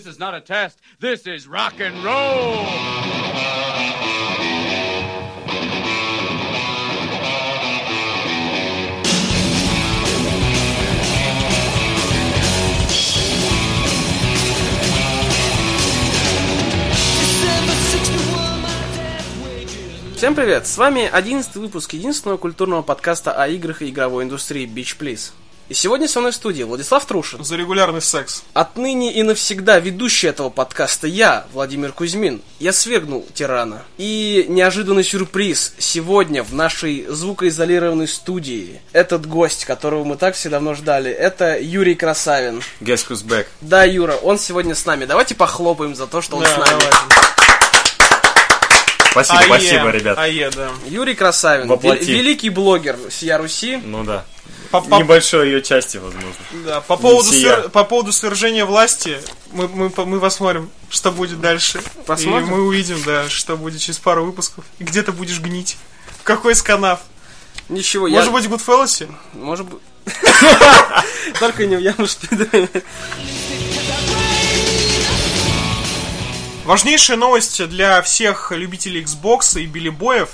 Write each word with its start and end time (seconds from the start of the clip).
This 0.00 0.14
is 0.14 0.18
not 0.18 0.34
a 0.34 0.40
test. 0.40 0.80
This 0.98 1.26
is 1.26 1.46
rock 1.46 1.78
and 1.78 2.02
roll. 2.02 2.64
Всем 20.16 20.34
привет! 20.34 20.66
С 20.66 20.78
вами 20.78 21.10
11 21.12 21.56
выпуск 21.56 21.92
единственного 21.92 22.38
культурного 22.38 22.80
подкаста 22.80 23.32
о 23.32 23.46
играх 23.48 23.82
и 23.82 23.90
игровой 23.90 24.24
индустрии 24.24 24.66
Beach 24.66 24.96
Please. 24.98 25.32
И 25.70 25.74
сегодня 25.74 26.08
со 26.08 26.18
мной 26.18 26.32
в 26.32 26.34
студии 26.34 26.64
Владислав 26.64 27.04
Трушин. 27.06 27.44
За 27.44 27.54
регулярный 27.54 28.02
секс. 28.02 28.42
Отныне 28.54 29.12
и 29.12 29.22
навсегда 29.22 29.78
ведущий 29.78 30.26
этого 30.26 30.50
подкаста 30.50 31.06
я, 31.06 31.46
Владимир 31.52 31.92
Кузьмин. 31.92 32.42
Я 32.58 32.72
свергнул 32.72 33.24
тирана. 33.34 33.84
И 33.96 34.46
неожиданный 34.48 35.04
сюрприз. 35.04 35.74
Сегодня 35.78 36.42
в 36.42 36.52
нашей 36.52 37.06
звукоизолированной 37.06 38.08
студии 38.08 38.80
этот 38.92 39.26
гость, 39.26 39.64
которого 39.64 40.02
мы 40.02 40.16
так 40.16 40.34
все 40.34 40.48
давно 40.48 40.74
ждали, 40.74 41.08
это 41.12 41.56
Юрий 41.60 41.94
Красавин. 41.94 42.62
Guess 42.80 43.06
who's 43.08 43.24
back? 43.24 43.46
Да, 43.60 43.84
Юра, 43.84 44.14
он 44.16 44.40
сегодня 44.40 44.74
с 44.74 44.84
нами. 44.86 45.04
Давайте 45.04 45.36
похлопаем 45.36 45.94
за 45.94 46.08
то, 46.08 46.20
что 46.20 46.36
он 46.38 46.42
Да, 46.42 46.48
с 46.48 46.56
нами. 46.56 46.68
давайте. 46.80 47.39
Спасибо, 49.10 49.38
АЕ, 49.40 49.46
спасибо, 49.46 49.90
ребят. 49.90 50.18
АЕ, 50.18 50.50
да. 50.50 50.70
Юрий 50.86 51.14
Красавин, 51.14 51.66
Воплоти. 51.68 52.02
вел- 52.04 52.14
великий 52.18 52.50
блогер 52.50 52.96
Сия 53.10 53.38
Руси. 53.38 53.76
Ну 53.84 54.04
да. 54.04 54.24
По, 54.70 54.80
по- 54.80 54.96
Небольшой 54.98 55.46
ее 55.48 55.62
части, 55.62 55.96
возможно. 55.96 56.30
да, 56.64 56.80
по 56.80 56.96
поводу, 56.96 57.28
свер- 57.32 57.68
по 57.70 57.82
поводу 57.82 58.12
свержения 58.12 58.64
власти, 58.64 59.20
мы, 59.50 59.66
мы, 59.66 59.90
мы 60.06 60.20
посмотрим, 60.20 60.70
что 60.88 61.10
будет 61.10 61.40
дальше. 61.40 61.82
Посмотрим? 62.06 62.46
И 62.46 62.50
мы 62.52 62.62
увидим, 62.62 63.02
да, 63.04 63.28
что 63.28 63.56
будет 63.56 63.80
через 63.80 63.98
пару 63.98 64.24
выпусков. 64.24 64.64
И 64.78 64.84
где 64.84 65.02
ты 65.02 65.10
будешь 65.10 65.40
гнить. 65.40 65.76
В 66.20 66.22
какой 66.22 66.52
из 66.52 66.62
канав? 66.62 67.00
Ничего, 67.68 68.06
Может 68.08 68.26
я... 68.26 68.32
быть, 68.32 68.44
в 68.44 68.48
Гудфеллосе? 68.48 69.08
Может 69.32 69.66
быть... 69.66 69.80
Только 71.40 71.66
не 71.66 71.74
в 71.76 71.80
Ямушпиле. 71.80 72.68
Важнейшая 76.64 77.16
новость 77.16 77.66
для 77.68 78.02
всех 78.02 78.52
любителей 78.52 79.02
Xbox 79.02 79.60
и 79.60 79.66
билибоев. 79.66 80.30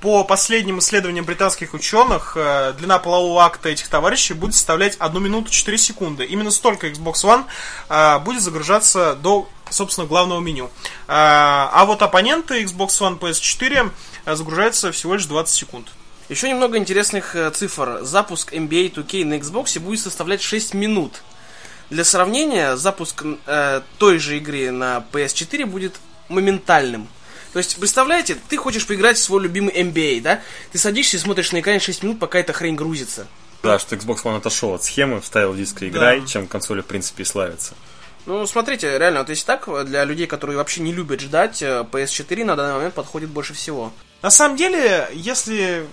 По 0.00 0.24
последним 0.24 0.78
исследованиям 0.78 1.24
британских 1.26 1.74
ученых, 1.74 2.34
э, 2.36 2.72
длина 2.78 2.98
полового 2.98 3.44
акта 3.44 3.68
этих 3.68 3.88
товарищей 3.88 4.32
будет 4.32 4.54
составлять 4.54 4.96
1 4.98 5.22
минуту 5.22 5.50
4 5.50 5.76
секунды. 5.76 6.24
Именно 6.24 6.50
столько 6.50 6.86
Xbox 6.88 7.24
One 7.24 7.44
э, 7.88 8.18
будет 8.20 8.42
загружаться 8.42 9.14
до, 9.14 9.46
собственно, 9.68 10.06
главного 10.06 10.40
меню. 10.40 10.66
Э, 10.66 10.68
А 11.08 11.84
вот 11.86 12.00
оппоненты 12.02 12.62
Xbox 12.62 12.88
One 13.00 13.18
PS4 13.18 13.90
э, 14.24 14.36
загружаются 14.36 14.92
всего 14.92 15.14
лишь 15.14 15.26
20 15.26 15.54
секунд. 15.54 15.88
Еще 16.30 16.48
немного 16.48 16.78
интересных 16.78 17.36
цифр. 17.54 17.98
Запуск 18.02 18.52
NBA 18.54 18.94
2K 18.94 19.24
на 19.24 19.34
Xbox 19.34 19.78
будет 19.80 20.00
составлять 20.00 20.40
6 20.40 20.74
минут. 20.74 21.22
Для 21.90 22.04
сравнения, 22.04 22.76
запуск 22.76 23.24
э, 23.46 23.80
той 23.98 24.18
же 24.18 24.36
игры 24.38 24.70
на 24.70 25.04
PS4 25.12 25.66
будет 25.66 25.96
моментальным. 26.28 27.08
То 27.52 27.58
есть, 27.58 27.78
представляете, 27.78 28.36
ты 28.48 28.56
хочешь 28.56 28.86
поиграть 28.86 29.16
в 29.16 29.22
свой 29.22 29.42
любимый 29.42 29.74
NBA, 29.74 30.20
да? 30.20 30.40
Ты 30.70 30.78
садишься 30.78 31.16
и 31.16 31.20
смотришь 31.20 31.50
на 31.50 31.60
экране 31.60 31.80
6 31.80 32.04
минут, 32.04 32.20
пока 32.20 32.38
эта 32.38 32.52
хрень 32.52 32.76
грузится. 32.76 33.26
Да, 33.64 33.78
что 33.80 33.96
Xbox 33.96 34.22
One 34.22 34.36
отошел 34.36 34.74
от 34.74 34.84
схемы, 34.84 35.20
вставил 35.20 35.54
диск 35.54 35.82
и 35.82 35.88
играй, 35.88 36.24
чем 36.26 36.46
консоли, 36.46 36.80
в 36.80 36.86
принципе, 36.86 37.24
и 37.24 37.26
славится. 37.26 37.74
Ну, 38.26 38.46
смотрите, 38.46 38.98
реально, 38.98 39.20
вот 39.20 39.28
если 39.28 39.44
так, 39.44 39.68
для 39.86 40.04
людей, 40.04 40.26
которые 40.26 40.56
вообще 40.58 40.82
не 40.82 40.92
любят 40.92 41.20
ждать, 41.20 41.60
э, 41.62 41.84
PS4 41.90 42.44
на 42.44 42.54
данный 42.54 42.74
момент 42.74 42.94
подходит 42.94 43.30
больше 43.30 43.54
всего. 43.54 43.92
На 44.22 44.30
самом 44.30 44.56
деле, 44.56 45.08
если 45.12 45.86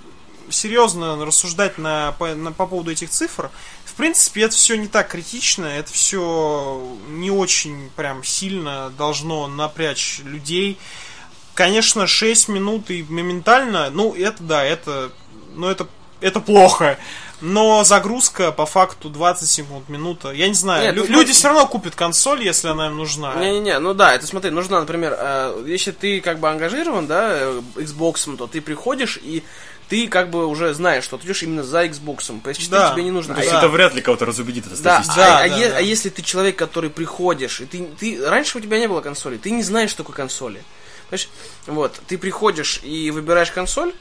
серьезно 0.50 1.24
рассуждать 1.25 1.78
на, 1.78 2.13
по, 2.13 2.34
на- 2.35 2.52
по 2.52 2.66
поводу 2.68 2.91
этих 2.91 3.09
цифр, 3.09 3.50
в 3.85 3.94
принципе, 3.94 4.44
это 4.44 4.56
все 4.56 4.75
не 4.78 4.88
так 4.88 5.08
критично, 5.09 5.66
это 5.66 5.91
все 5.91 6.97
не 7.09 7.31
очень 7.31 7.90
прям 7.96 8.24
сильно 8.24 8.91
должно 8.97 9.47
напрячь 9.47 10.19
людей. 10.19 10.78
Конечно, 11.56 12.06
6 12.06 12.50
минут 12.50 12.91
и 12.91 13.03
моментально, 13.03 13.90
ну, 13.90 14.13
это 14.13 14.44
да, 14.44 14.63
это, 14.63 15.12
ну, 15.56 15.68
это, 15.68 15.88
это 16.22 16.40
плохо. 16.40 16.98
Но 17.40 17.84
загрузка 17.84 18.52
по 18.52 18.66
факту 18.66 19.10
20 19.10 19.48
секунд, 19.48 19.90
минута. 19.90 20.32
Я 20.32 20.48
не 20.48 20.56
знаю. 20.56 20.84
Нет, 20.86 20.96
лю- 20.96 21.02
ну, 21.04 21.08
люди 21.08 21.16
смотри- 21.18 21.34
все 21.34 21.48
равно 21.50 21.68
купят 21.68 21.94
консоль, 21.96 22.44
если 22.44 22.68
она 22.70 22.88
им 22.88 22.98
нужна. 22.98 23.36
Не-не-не, 23.36 23.78
ну 23.78 23.94
да, 23.94 24.16
это 24.16 24.26
смотри, 24.26 24.50
нужна, 24.50 24.80
например, 24.80 25.16
э, 25.20 25.64
если 25.68 25.92
ты 25.92 26.20
как 26.20 26.40
бы 26.40 26.50
ангажирован, 26.50 27.06
да, 27.06 27.28
э, 27.34 27.62
Xbox, 27.76 28.36
то 28.38 28.48
ты 28.48 28.60
приходишь 28.60 29.20
и 29.22 29.44
ты 29.88 30.08
как 30.08 30.32
бы 30.32 30.48
уже 30.48 30.74
знаешь, 30.74 31.04
что 31.04 31.18
ты 31.20 31.26
идешь 31.28 31.44
именно 31.44 31.64
за 31.64 31.86
Xbox. 31.86 32.18
PS4 32.44 32.70
Да. 32.72 32.92
тебе 32.92 33.04
не 33.04 33.12
нужно. 33.12 33.36
То 33.36 33.42
есть 33.42 33.52
Да. 33.54 33.60
это 33.60 33.70
вряд 33.70 33.94
ли 33.94 34.02
кого-то 34.02 34.26
разубедит, 34.26 34.66
эта 34.66 34.82
Да, 34.82 35.04
статистика. 35.04 35.16
Да, 35.22 35.38
а, 35.38 35.44
а 35.44 35.50
да, 35.50 35.56
е- 35.58 35.70
да. 35.70 35.78
а 35.78 35.82
если 35.82 36.10
ты 36.10 36.24
человек, 36.24 36.56
который 36.56 36.90
приходишь, 36.90 37.62
и 37.62 37.66
ты, 37.66 37.84
ты 38.00 38.20
раньше 38.28 38.58
у 38.58 38.62
тебя 38.62 38.80
не 38.80 38.88
было 38.88 39.02
консоли, 39.02 39.38
ты 39.38 39.52
не 39.52 39.62
знаешь, 39.62 39.92
что 39.92 40.02
такое 40.02 40.16
консоли. 40.16 40.64
Понимаешь? 41.10 41.30
Вот, 41.68 42.00
ты 42.08 42.18
приходишь 42.18 42.80
и 42.84 43.12
выбираешь 43.12 43.52
консоль, 43.52 43.94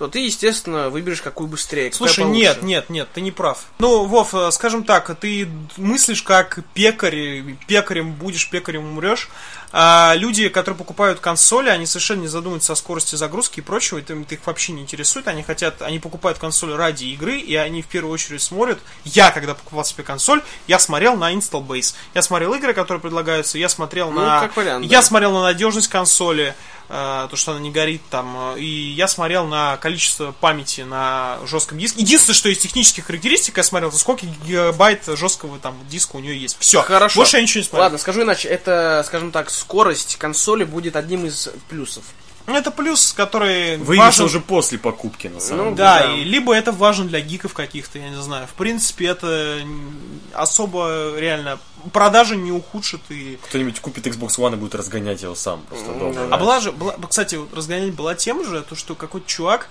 то 0.00 0.08
ты, 0.08 0.20
естественно, 0.20 0.88
выберешь 0.88 1.20
какую 1.20 1.46
быстрее. 1.46 1.92
Слушай, 1.92 2.24
нет, 2.24 2.62
нет, 2.62 2.88
нет, 2.88 3.06
ты 3.12 3.20
не 3.20 3.30
прав. 3.30 3.64
Ну, 3.80 4.06
Вов, 4.06 4.34
э, 4.34 4.50
скажем 4.50 4.84
так, 4.84 5.14
ты 5.20 5.46
мыслишь 5.76 6.22
как 6.22 6.60
пекарь, 6.72 7.42
пекарем 7.66 8.14
будешь, 8.14 8.48
пекарем 8.48 8.86
умрешь. 8.86 9.28
А 9.72 10.14
люди, 10.16 10.48
которые 10.48 10.78
покупают 10.78 11.20
консоли, 11.20 11.68
они 11.68 11.84
совершенно 11.84 12.22
не 12.22 12.28
задумываются 12.28 12.72
о 12.72 12.76
скорости 12.76 13.14
загрузки 13.14 13.60
и 13.60 13.62
прочего, 13.62 13.98
это 13.98 14.14
их 14.14 14.46
вообще 14.46 14.72
не 14.72 14.80
интересует. 14.80 15.28
Они 15.28 15.42
хотят, 15.42 15.82
они 15.82 15.98
покупают 15.98 16.38
консоль 16.38 16.72
ради 16.74 17.04
игры, 17.04 17.38
и 17.38 17.54
они 17.54 17.82
в 17.82 17.86
первую 17.86 18.14
очередь 18.14 18.40
смотрят. 18.40 18.78
Я, 19.04 19.30
когда 19.30 19.54
покупал 19.54 19.84
себе 19.84 20.02
консоль, 20.02 20.42
я 20.66 20.78
смотрел 20.78 21.14
на 21.16 21.30
install 21.34 21.66
base. 21.66 21.94
Я 22.14 22.22
смотрел 22.22 22.54
игры, 22.54 22.72
которые 22.72 23.02
предлагаются, 23.02 23.58
я 23.58 23.68
смотрел 23.68 24.10
Ну, 24.10 24.22
на... 24.22 24.40
как 24.40 24.56
вариант, 24.56 24.86
я 24.86 25.00
да. 25.00 25.02
смотрел 25.02 25.32
на 25.32 25.42
надежность 25.42 25.88
консоли, 25.88 26.54
то, 26.90 27.36
что 27.36 27.52
она 27.52 27.60
не 27.60 27.70
горит 27.70 28.02
там, 28.10 28.54
э, 28.56 28.60
и 28.60 28.64
я 28.64 29.06
смотрел 29.06 29.46
на 29.46 29.76
количество 29.76 30.32
памяти 30.32 30.80
на 30.80 31.38
жестком 31.46 31.78
диске. 31.78 32.00
Единственное, 32.00 32.34
что 32.34 32.48
из 32.48 32.58
технических 32.58 33.06
характеристик 33.06 33.56
я 33.58 33.62
смотрел, 33.62 33.90
это 33.90 33.98
сколько 33.98 34.26
гигабайт 34.26 35.04
жесткого 35.06 35.60
там 35.60 35.78
диска 35.88 36.16
у 36.16 36.18
нее 36.18 36.36
есть. 36.36 36.56
Все. 36.58 36.82
Хорошо. 36.82 37.20
Больше 37.20 37.36
я 37.36 37.42
ничего 37.42 37.60
не 37.60 37.64
смотрел. 37.64 37.84
Ладно, 37.84 37.98
скажу 37.98 38.22
иначе, 38.22 38.48
это, 38.48 39.04
скажем 39.06 39.30
так, 39.30 39.50
скорость 39.50 40.16
консоли 40.16 40.64
будет 40.64 40.96
одним 40.96 41.26
из 41.26 41.50
плюсов. 41.68 42.02
Ну, 42.46 42.56
Это 42.56 42.70
плюс, 42.70 43.12
который 43.12 43.76
Выявится 43.76 44.22
важен. 44.22 44.24
уже 44.24 44.40
после 44.40 44.78
покупки, 44.78 45.28
на 45.28 45.40
самом 45.40 45.58
Ну, 45.58 45.64
деле. 45.70 45.76
Да, 45.76 45.98
Да. 46.06 46.12
и 46.14 46.24
либо 46.24 46.52
это 46.54 46.72
важно 46.72 47.04
для 47.04 47.20
гиков 47.20 47.54
каких-то, 47.54 47.98
я 47.98 48.08
не 48.10 48.20
знаю. 48.20 48.46
В 48.48 48.54
принципе, 48.54 49.06
это 49.06 49.58
особо 50.32 51.14
реально 51.16 51.58
продажи 51.92 52.36
не 52.36 52.52
ухудшит 52.52 53.00
и 53.10 53.38
Кто-нибудь 53.48 53.80
купит 53.80 54.06
Xbox 54.06 54.38
One 54.38 54.54
и 54.54 54.56
будет 54.56 54.74
разгонять 54.74 55.22
его 55.22 55.34
сам 55.34 55.62
просто 55.62 55.92
дома. 55.94 56.28
А 56.30 56.36
была 56.38 56.60
же, 56.60 56.72
была, 56.72 56.94
кстати, 57.08 57.36
вот 57.36 57.54
разгонять 57.54 57.94
была 57.94 58.14
тема 58.14 58.44
же, 58.44 58.62
то, 58.62 58.74
что 58.74 58.94
какой-то 58.94 59.26
чувак 59.26 59.68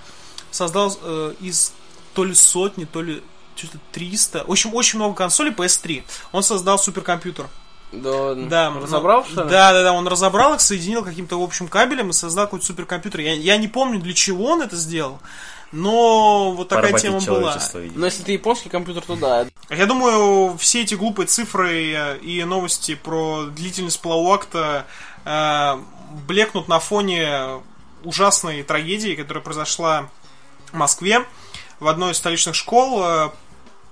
создал 0.50 0.96
э, 1.02 1.34
из 1.40 1.72
то 2.14 2.24
ли 2.24 2.34
сотни, 2.34 2.84
то 2.84 3.02
ли 3.02 3.22
что-то 3.56 3.78
300, 3.92 4.44
в 4.46 4.50
общем, 4.50 4.74
очень 4.74 4.98
много 4.98 5.14
консолей 5.14 5.52
PS3. 5.52 6.02
Он 6.32 6.42
создал 6.42 6.78
суперкомпьютер. 6.78 7.46
Да, 7.92 8.34
Да, 8.34 8.72
разобрал, 8.80 9.24
что 9.24 9.44
ли? 9.44 9.50
Да, 9.50 9.72
да, 9.72 9.82
да, 9.82 9.92
он 9.92 10.06
разобрал 10.06 10.54
их, 10.54 10.60
соединил 10.60 11.04
каким-то 11.04 11.42
общим 11.42 11.68
кабелем 11.68 12.10
и 12.10 12.12
создал 12.12 12.46
какой-то 12.46 12.66
суперкомпьютер. 12.66 13.20
Я, 13.20 13.34
я 13.34 13.56
не 13.56 13.68
помню, 13.68 14.00
для 14.00 14.14
чего 14.14 14.46
он 14.46 14.62
это 14.62 14.76
сделал, 14.76 15.18
но 15.72 16.52
вот 16.52 16.68
такая 16.68 16.92
Поработить 16.92 17.26
тема 17.26 17.40
была. 17.40 17.58
видимо. 17.74 18.00
Но 18.00 18.06
если 18.06 18.22
ты 18.22 18.32
японский 18.32 18.68
компьютер, 18.68 19.02
то 19.04 19.16
да. 19.16 19.46
Я 19.68 19.86
думаю, 19.86 20.56
все 20.58 20.82
эти 20.82 20.94
глупые 20.94 21.26
цифры 21.26 21.92
э, 21.92 22.18
и 22.18 22.44
новости 22.44 22.94
про 22.94 23.44
длительность 23.46 24.00
полового 24.00 24.34
акта 24.34 24.86
э, 25.24 25.78
блекнут 26.26 26.68
на 26.68 26.80
фоне 26.80 27.60
ужасной 28.04 28.62
трагедии, 28.62 29.14
которая 29.14 29.42
произошла 29.42 30.08
в 30.72 30.76
Москве 30.76 31.24
в 31.80 31.88
одной 31.88 32.12
из 32.12 32.18
столичных 32.18 32.54
школ. 32.54 33.32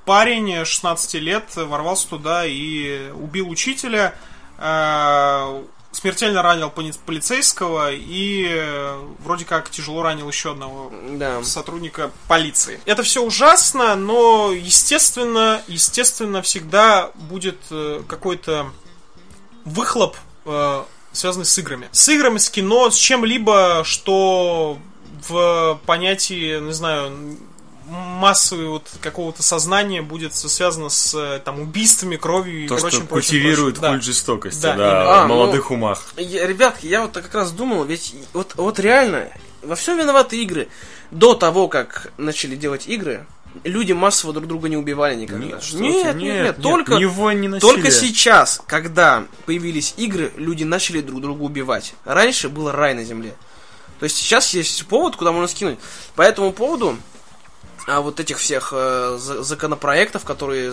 Парень 0.08 0.64
16 0.64 1.14
лет 1.20 1.44
ворвался 1.55 2.08
туда 2.08 2.46
и 2.46 3.10
убил 3.10 3.50
учителя, 3.50 4.14
э, 4.56 5.62
смертельно 5.93 6.40
ранил 6.40 6.70
полицейского 6.70 7.93
и 7.93 8.46
э, 8.49 9.02
вроде 9.19 9.44
как 9.44 9.69
тяжело 9.69 10.02
ранил 10.02 10.26
еще 10.26 10.52
одного 10.52 10.90
Да. 11.10 11.44
сотрудника 11.44 12.10
полиции. 12.26 12.81
Это 12.87 13.02
все 13.02 13.22
ужасно, 13.22 13.96
но 13.96 14.50
естественно, 14.50 15.60
естественно 15.66 16.40
всегда 16.40 17.11
будет 17.14 17.58
э, 17.70 18.02
какой-то 18.08 18.70
выхлоп, 19.66 20.16
связанный 21.12 21.44
с 21.44 21.58
играми. 21.58 21.90
С 21.93 22.08
играми, 22.08 22.38
с 22.38 22.49
кино, 22.49 22.88
с 22.90 22.96
чем-либо, 22.96 23.82
что 23.84 24.78
в 25.28 25.78
понятии, 25.84 26.58
не 26.61 26.72
знаю, 26.72 27.37
массовый 27.88 28.69
вот 28.69 28.87
какого-то 29.00 29.43
сознания 29.43 30.02
будет 30.02 30.35
связано 30.35 30.88
с 30.88 31.14
э, 31.14 31.40
там 31.44 31.61
убийствами, 31.61 32.17
кровью 32.17 32.64
и 32.64 32.69
То, 32.69 32.76
прочим, 32.76 32.99
что 32.99 33.06
прочим, 33.06 33.08
культивирует 33.08 33.75
прочим. 33.75 33.82
Да. 33.82 33.88
культ 33.90 34.05
жестокости, 34.05 34.62
Да, 34.62 34.76
да. 34.76 35.23
А, 35.23 35.25
в 35.25 35.29
ну, 35.29 35.35
молодых 35.35 35.70
умах. 35.70 36.12
Я- 36.17 36.46
ребятки, 36.46 36.87
я 36.87 37.02
вот 37.02 37.12
как 37.12 37.35
раз 37.35 37.52
думал, 37.52 37.85
ведь 37.85 38.14
вот, 38.32 38.55
вот 38.56 38.79
реально, 38.79 39.29
во 39.62 39.76
всем 39.76 39.99
виноваты 39.99 40.40
игры. 40.43 40.69
До 41.11 41.35
того, 41.35 41.69
как 41.69 42.12
начали 42.19 42.55
делать 42.55 42.87
игры, 42.87 43.26
люди 43.64 43.93
массово 43.93 44.32
друг 44.32 44.46
друга 44.46 44.69
не 44.69 44.76
убивали 44.76 45.14
никогда. 45.14 45.44
Нет, 45.44 45.62
что 45.62 45.79
нет, 45.79 46.12
ты, 46.12 46.19
нет, 46.19 46.43
нет, 46.44 46.62
только, 46.62 46.96
ни 46.96 47.06
войн, 47.06 47.40
ни 47.40 47.58
только 47.58 47.90
сейчас, 47.90 48.61
когда 48.67 49.25
появились 49.46 49.94
игры, 49.96 50.32
люди 50.37 50.64
начали 50.64 51.00
друг 51.00 51.20
друга 51.23 51.43
убивать. 51.43 51.94
Раньше 52.05 52.49
было 52.49 52.73
рай 52.73 52.94
на 52.94 53.05
земле. 53.05 53.35
То 53.99 54.05
есть 54.05 54.17
сейчас 54.17 54.55
есть 54.55 54.87
повод, 54.87 55.17
куда 55.17 55.32
можно 55.32 55.49
скинуть. 55.49 55.79
По 56.14 56.23
этому 56.23 56.52
поводу 56.52 56.99
а 57.88 58.00
вот 58.02 58.20
этих 58.20 58.38
всех 58.38 58.73
э, 58.76 59.17
за- 59.19 59.43
законопроектов, 59.43 60.25
которые 60.25 60.70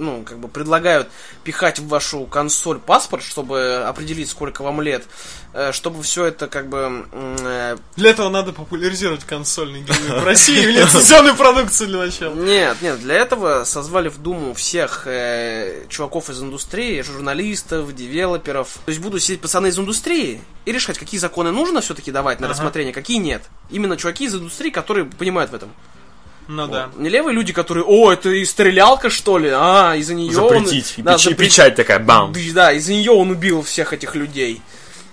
ну, 0.00 0.22
как 0.24 0.38
бы 0.38 0.48
предлагают 0.48 1.08
пихать 1.44 1.78
в 1.78 1.86
вашу 1.86 2.24
консоль 2.26 2.78
паспорт, 2.80 3.22
чтобы 3.22 3.84
определить, 3.86 4.28
сколько 4.28 4.62
вам 4.62 4.80
лет, 4.80 5.04
э, 5.52 5.70
чтобы 5.72 6.02
все 6.02 6.24
это 6.26 6.48
как 6.48 6.68
бы 6.68 7.06
э, 7.12 7.76
Для 7.96 8.10
этого 8.10 8.28
надо 8.30 8.52
популяризировать 8.52 9.24
консольный 9.24 9.82
гейминг 9.82 10.22
в 10.22 10.24
России 10.24 10.60
или 10.60 10.80
лицензионную 10.80 11.36
продукцию 11.36 11.88
для 11.88 11.98
начала. 11.98 12.34
Нет, 12.34 12.82
нет, 12.82 12.98
для 13.00 13.14
этого 13.14 13.62
созвали 13.64 14.08
в 14.08 14.18
Думу 14.18 14.54
всех 14.54 15.06
э, 15.06 15.84
чуваков 15.88 16.30
из 16.30 16.42
индустрии, 16.42 17.00
журналистов, 17.02 17.94
девелоперов. 17.94 18.78
То 18.84 18.90
есть 18.90 19.00
будут 19.00 19.22
сидеть 19.22 19.40
пацаны 19.40 19.68
из 19.68 19.78
индустрии 19.78 20.40
и 20.64 20.72
решать, 20.72 20.98
какие 20.98 21.20
законы 21.20 21.52
нужно 21.52 21.80
все-таки 21.80 22.10
давать 22.10 22.40
на 22.40 22.46
Ага. 22.46 22.54
рассмотрение, 22.54 22.92
какие 22.92 23.18
нет. 23.18 23.42
Именно 23.70 23.96
чуваки 23.96 24.24
из 24.24 24.34
индустрии, 24.34 24.70
которые 24.70 25.04
понимают 25.04 25.50
в 25.52 25.54
этом. 25.54 25.70
Ну 26.48 26.66
да. 26.66 26.90
Не 26.96 27.08
левые 27.08 27.34
люди, 27.34 27.52
которые, 27.52 27.84
о, 27.84 28.12
это 28.12 28.28
и 28.30 28.44
стрелялка, 28.44 29.08
что 29.10 29.38
ли? 29.38 29.48
А, 29.52 29.94
из-за 29.96 30.14
нее 30.14 30.32
Запретить. 30.32 30.94
И 30.98 31.00
он... 31.00 31.04
Да, 31.06 31.14
печать, 31.14 31.32
запре- 31.32 31.36
печать 31.36 31.74
такая, 31.76 31.98
бам. 31.98 32.34
Да, 32.52 32.72
из-за 32.72 32.92
нее 32.92 33.12
он 33.12 33.30
убил 33.30 33.62
всех 33.62 33.92
этих 33.92 34.14
людей. 34.14 34.60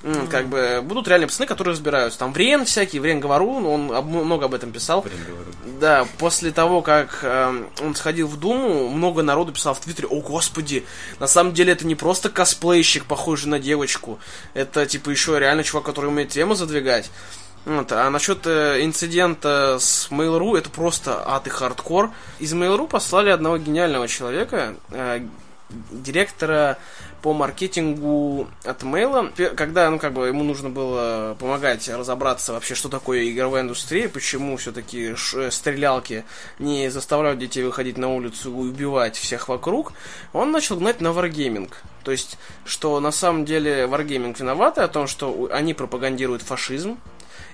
М, 0.03 0.27
Как 0.27 0.47
бы 0.47 0.81
будут 0.83 1.07
реально 1.07 1.27
пацаны, 1.27 1.45
которые 1.45 1.73
разбираются. 1.73 2.17
Там 2.17 2.33
Врен 2.33 2.65
всякий, 2.65 2.99
Врен 2.99 3.19
Говорун, 3.19 3.65
он 3.67 3.91
об- 3.95 4.07
много 4.07 4.45
об 4.45 4.53
этом 4.55 4.71
писал. 4.71 5.03
Блин, 5.03 5.15
говорю. 5.27 5.51
Да, 5.79 6.07
после 6.17 6.51
того, 6.51 6.81
как 6.81 7.19
эм, 7.21 7.67
он 7.81 7.93
сходил 7.95 8.27
в 8.27 8.37
Думу, 8.39 8.89
много 8.89 9.21
народу 9.21 9.51
писал 9.53 9.75
в 9.75 9.79
Твиттере, 9.79 10.07
о 10.07 10.19
господи, 10.21 10.85
на 11.19 11.27
самом 11.27 11.53
деле 11.53 11.73
это 11.73 11.85
не 11.85 11.93
просто 11.95 12.29
косплейщик, 12.29 13.05
похожий 13.05 13.47
на 13.49 13.59
девочку, 13.59 14.19
это 14.55 14.85
типа 14.87 15.11
еще 15.11 15.37
реально 15.39 15.63
чувак, 15.63 15.85
который 15.85 16.07
умеет 16.07 16.29
тему 16.29 16.55
задвигать. 16.55 17.11
Вот, 17.63 17.91
а 17.91 18.09
насчет 18.09 18.47
э, 18.47 18.83
инцидента 18.83 19.77
с 19.79 20.09
Mail.ru, 20.09 20.57
это 20.57 20.69
просто 20.69 21.21
ад 21.27 21.45
и 21.45 21.51
хардкор. 21.51 22.09
Из 22.39 22.53
Mail.ru 22.53 22.87
послали 22.87 23.29
одного 23.29 23.57
гениального 23.57 24.07
человека, 24.07 24.75
э, 24.89 25.21
директора 25.91 26.77
по 27.21 27.33
маркетингу 27.33 28.47
от 28.63 28.81
Мейла, 28.81 29.31
когда, 29.55 29.89
ну, 29.91 29.99
как 29.99 30.13
бы, 30.13 30.27
ему 30.27 30.43
нужно 30.43 30.69
было 30.69 31.35
помогать 31.39 31.87
разобраться 31.87 32.53
вообще, 32.53 32.73
что 32.73 32.89
такое 32.89 33.29
игровая 33.29 33.61
индустрия, 33.61 34.09
почему 34.09 34.57
все-таки 34.57 35.13
стрелялки 35.51 36.25
не 36.57 36.89
заставляют 36.89 37.39
детей 37.39 37.63
выходить 37.63 37.97
на 37.97 38.09
улицу 38.09 38.49
и 38.49 38.69
убивать 38.69 39.17
всех 39.17 39.49
вокруг, 39.49 39.93
он 40.33 40.51
начал 40.51 40.77
гнать 40.77 40.99
на 40.99 41.09
Wargaming. 41.09 41.71
То 42.03 42.11
есть, 42.11 42.39
что 42.65 42.99
на 42.99 43.11
самом 43.11 43.45
деле 43.45 43.85
Wargaming 43.85 44.35
виноваты 44.37 44.81
о 44.81 44.87
том, 44.87 45.05
что 45.05 45.49
они 45.51 45.75
пропагандируют 45.75 46.41
фашизм 46.41 46.97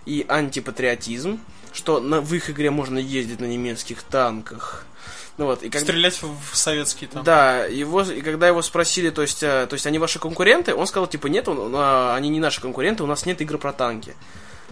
и 0.06 0.26
антипатриотизм, 0.28 1.40
что 1.74 2.00
на, 2.00 2.22
в 2.22 2.34
их 2.34 2.50
игре 2.50 2.72
можно 2.72 2.98
ездить 2.98 3.40
на 3.40 3.46
немецких 3.46 4.04
танках. 4.04 4.86
Ну 5.38 5.46
вот, 5.46 5.62
и 5.62 5.70
когда... 5.70 5.86
Стрелять 5.86 6.22
в 6.22 6.52
в 6.52 6.58
советские 6.58 7.10
там. 7.10 7.24
Да, 7.24 7.66
его, 7.66 8.02
и 8.02 8.22
когда 8.22 8.48
его 8.48 8.62
спросили, 8.62 9.12
то 9.12 9.22
есть, 9.22 9.44
э, 9.44 9.68
то 9.70 9.74
есть 9.74 9.86
они 9.86 10.00
ваши 10.00 10.18
конкуренты, 10.18 10.74
он 10.74 10.88
сказал, 10.88 11.08
типа, 11.08 11.28
нет, 11.28 11.48
он- 11.48 11.72
а, 11.76 12.16
они 12.16 12.30
не 12.30 12.40
наши 12.40 12.60
конкуренты, 12.60 13.04
у 13.04 13.08
нас 13.08 13.26
нет 13.28 13.40
игр 13.42 13.60
про 13.60 13.72
танки. 13.72 14.16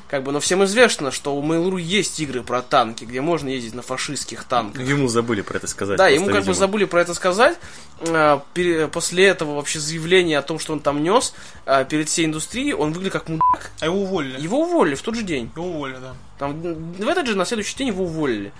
Как 0.08 0.22
бы, 0.22 0.32
но 0.32 0.40
всем 0.40 0.64
известно, 0.66 1.10
что 1.12 1.36
у 1.36 1.42
Mail.ru 1.44 1.82
есть 1.82 2.20
игры 2.20 2.44
про 2.44 2.62
танки, 2.62 3.06
где 3.06 3.22
можно 3.22 3.50
ездить 3.50 3.74
на 3.74 3.82
фашистских 3.82 4.44
танках. 4.44 4.84
Ему 4.88 5.08
забыли 5.08 5.42
про 5.42 5.58
это 5.58 5.66
сказать. 5.68 5.98
Да, 5.98 6.08
ему 6.10 6.26
как 6.28 6.36
бы 6.36 6.40
видимо. 6.42 6.54
забыли 6.54 6.86
про 6.86 7.02
это 7.02 7.14
сказать. 7.16 7.58
А, 8.02 8.44
пере- 8.54 8.88
После 8.88 9.26
этого 9.26 9.56
вообще 9.56 9.80
заявление 9.80 10.38
о 10.38 10.42
том, 10.44 10.60
что 10.60 10.74
он 10.74 10.80
там 10.80 11.02
нес 11.02 11.34
а, 11.66 11.86
перед 11.86 12.08
всей 12.08 12.26
индустрией, 12.28 12.74
он 12.74 12.94
выглядел 12.94 13.14
как 13.20 13.30
мудак. 13.30 13.72
А 13.80 13.86
его 13.86 14.04
уволили. 14.04 14.40
Его 14.40 14.60
уволили 14.62 14.94
в 14.94 15.02
тот 15.02 15.16
же 15.16 15.24
день. 15.24 15.50
Его 15.56 15.66
уволили, 15.70 15.98
да. 15.98 16.14
Там, 16.38 16.62
в 16.62 17.08
этот 17.08 17.26
же, 17.26 17.36
на 17.36 17.46
следующий 17.46 17.76
день 17.76 17.88
его 17.88 18.04
уволили. 18.04 18.52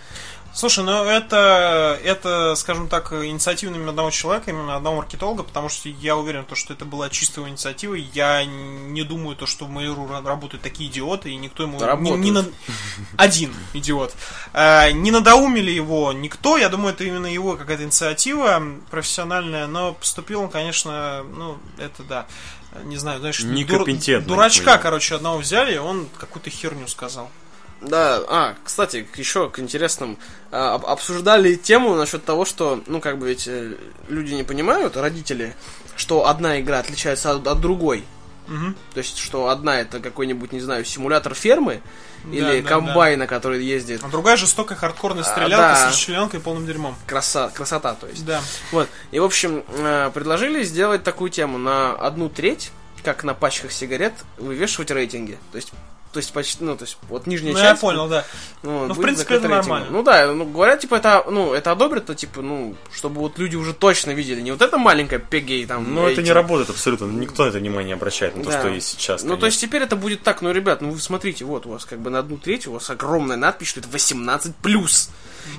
Слушай, 0.56 0.86
ну 0.86 1.04
это, 1.04 2.00
это, 2.02 2.56
скажем 2.56 2.88
так, 2.88 3.12
инициатива 3.12 3.74
именно 3.74 3.90
одного 3.90 4.10
человека, 4.10 4.52
именно 4.52 4.78
одного 4.78 4.96
маркетолога, 4.98 5.44
потому 5.44 5.68
что 5.68 5.90
я 5.90 6.16
уверен, 6.16 6.46
то, 6.46 6.56
что 6.56 6.72
это 6.72 6.86
была 6.86 7.10
чистая 7.10 7.50
инициатива. 7.50 7.94
Я 7.94 8.46
не 8.46 9.04
думаю, 9.04 9.36
то, 9.36 9.46
что 9.46 9.66
в 9.66 9.70
Mail.ru 9.78 10.26
работают 10.26 10.64
такие 10.64 10.90
идиоты, 10.90 11.30
и 11.32 11.36
никто 11.36 11.64
ему... 11.64 11.78
Не- 11.98 12.12
не 12.20 12.32
на- 12.32 12.46
Один 13.18 13.54
идиот. 13.74 14.14
Э, 14.54 14.92
не 14.92 15.12
надоумили 15.12 15.72
его 15.72 16.14
никто, 16.14 16.56
я 16.58 16.70
думаю, 16.70 16.94
это 16.94 17.04
именно 17.04 17.28
его 17.28 17.58
какая-то 17.58 17.84
инициатива 17.84 18.64
профессиональная, 18.90 19.68
но 19.68 19.94
поступил 19.94 20.42
он, 20.44 20.48
конечно, 20.50 21.24
ну, 21.36 21.58
это 21.78 22.04
да. 22.04 22.26
Не 22.86 22.96
знаю, 22.96 23.20
знаешь, 23.20 23.42
дур- 23.66 23.86
дурачка, 24.26 24.78
короче, 24.78 25.16
одного 25.16 25.38
взяли, 25.38 25.76
он 25.78 26.08
какую-то 26.18 26.50
херню 26.50 26.88
сказал. 26.88 27.30
Да, 27.88 28.22
а, 28.28 28.56
кстати, 28.64 29.08
еще 29.16 29.50
к 29.50 29.60
интересным. 29.60 30.18
а, 30.52 30.76
об- 30.76 30.86
обсуждали 30.86 31.56
тему 31.56 31.96
насчет 31.96 32.24
того, 32.26 32.46
что, 32.46 32.82
ну, 32.88 33.02
как 33.02 33.18
бы 33.18 33.28
ведь 33.28 33.48
э, 33.48 33.76
люди 34.08 34.34
не 34.34 34.44
понимают, 34.44 34.96
родители, 34.98 35.56
что 35.96 36.28
одна 36.28 36.60
игра 36.60 36.80
отличается 36.80 37.32
от, 37.32 37.46
от 37.48 37.60
другой. 37.60 38.06
Мгм. 38.48 38.76
То 38.94 39.00
есть, 39.00 39.18
что 39.18 39.50
одна 39.50 39.82
это 39.82 40.00
какой-нибудь, 40.00 40.52
не 40.52 40.60
знаю, 40.60 40.86
симулятор 40.86 41.34
фермы 41.34 41.82
или 42.32 42.62
да, 42.62 42.68
комбайн, 42.70 43.20
на 43.20 43.28
который 43.28 43.64
ездит. 43.66 44.02
А 44.04 44.08
другая 44.08 44.38
жестокая 44.38 44.78
хардкорная 44.78 45.24
А, 45.24 45.26
стрелялка 45.26 45.58
да. 45.70 45.76
с 45.76 45.88
расчлененкой 45.90 46.40
и 46.40 46.44
полным 46.44 46.66
дерьмом. 46.68 46.96
Краса, 47.08 47.50
красота, 47.50 47.96
то 47.96 48.08
есть. 48.08 48.24
Да. 48.26 48.42
Вот. 48.72 48.88
И, 49.12 49.20
в 49.20 49.24
общем, 49.24 49.64
э, 49.68 50.12
предложили 50.14 50.64
сделать 50.64 51.04
такую 51.04 51.32
тему 51.32 51.58
на 51.58 51.94
одну 51.96 52.30
треть, 52.30 52.72
как 53.04 53.24
на 53.24 53.34
пачках 53.34 53.72
сигарет, 53.72 54.14
вывешивать 54.38 54.92
рейтинги. 54.92 55.38
То 55.52 55.58
есть, 55.58 55.72
то 56.16 56.20
есть 56.20 56.32
почти, 56.32 56.64
ну, 56.64 56.78
то 56.78 56.86
есть, 56.86 56.98
вот 57.10 57.28
нижняя 57.28 57.52
Ну, 57.54 57.60
часть. 57.60 57.72
я 57.74 57.76
понял, 57.76 58.08
да. 58.08 58.24
Ну, 58.64 58.88
Ну, 58.88 58.94
в 58.94 59.02
принципе, 59.02 59.36
это 59.36 59.48
рейтингом. 59.50 59.58
нормально. 59.58 59.88
Ну 59.92 60.02
да, 60.02 60.32
ну 60.32 60.46
говорят, 60.46 60.80
типа, 60.80 60.96
это, 60.96 61.26
ну, 61.30 61.54
это 61.54 61.74
одобрят, 61.74 62.06
то 62.06 62.16
типа, 62.16 62.42
ну, 62.42 62.74
чтобы 62.94 63.20
вот 63.20 63.38
люди 63.38 63.58
уже 63.58 63.74
точно 63.74 64.12
видели. 64.12 64.40
Не 64.40 64.52
вот 64.54 64.62
это 64.62 64.78
маленькая 64.78 65.20
пегей 65.20 65.66
там. 65.66 65.94
Ну, 65.94 66.08
это 66.08 66.22
не 66.22 66.32
работает 66.32 66.70
абсолютно. 66.70 67.06
Никто 67.06 67.44
на 67.44 67.50
это 67.50 67.58
внимание 67.60 67.88
не 67.88 67.94
обращает, 67.94 68.38
на 68.38 68.44
то, 68.46 68.50
Да. 68.52 68.60
что 68.60 68.70
есть 68.70 68.88
сейчас. 68.88 69.24
Ну, 69.24 69.36
то 69.36 69.46
есть 69.46 69.60
теперь 69.60 69.82
это 69.84 69.98
будет 69.98 70.24
так, 70.24 70.42
ну, 70.42 70.52
ребят, 70.54 70.80
ну 70.82 70.92
вы 70.92 71.00
смотрите, 71.00 71.44
вот 71.44 71.66
у 71.66 71.72
вас 71.72 71.84
как 71.84 72.00
бы 72.00 72.10
на 72.10 72.20
одну 72.20 72.38
треть, 72.38 72.66
у 72.68 72.72
вас 72.72 72.90
огромная 72.90 73.36
надпись, 73.36 73.68
что 73.68 73.82
это 73.82 73.90
18 73.90 74.56
плюс. 74.56 75.10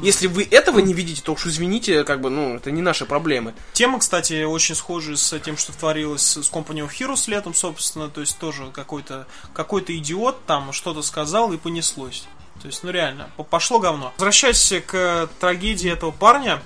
Если 0.02 0.26
вы 0.26 0.45
этого 0.45 0.78
не 0.81 0.93
видите, 0.95 1.23
то 1.23 1.33
уж 1.33 1.47
извините, 1.47 2.05
как 2.05 2.21
бы, 2.21 2.31
ну, 2.31 2.57
это 2.57 2.71
не 2.71 2.83
наши 2.83 3.07
проблемы. 3.07 3.55
Тема, 3.73 3.99
кстати, 3.99 4.45
очень 4.45 4.75
схожа 4.75 5.16
с 5.16 5.38
тем, 5.40 5.57
что 5.57 5.73
творилось 5.73 6.23
с 6.23 6.50
Company 6.50 6.87
of 6.87 6.90
Heroes 6.99 7.31
летом, 7.31 7.55
собственно. 7.55 8.09
То 8.09 8.21
есть 8.21 8.38
тоже 8.38 8.71
какой-то 8.73 9.26
какой 9.55 9.85
идиот 9.87 10.45
там 10.47 10.73
что-то 10.73 11.02
сказал 11.02 11.52
и 11.52 11.57
понеслось. 11.57 12.25
То 12.61 12.66
есть, 12.66 12.83
ну 12.83 12.90
реально, 12.90 13.31
по- 13.37 13.45
пошло 13.45 13.78
говно. 13.78 14.12
Возвращаясь 14.16 14.73
к 14.87 15.28
трагедии 15.38 15.90
этого 15.90 16.11
парня, 16.11 16.62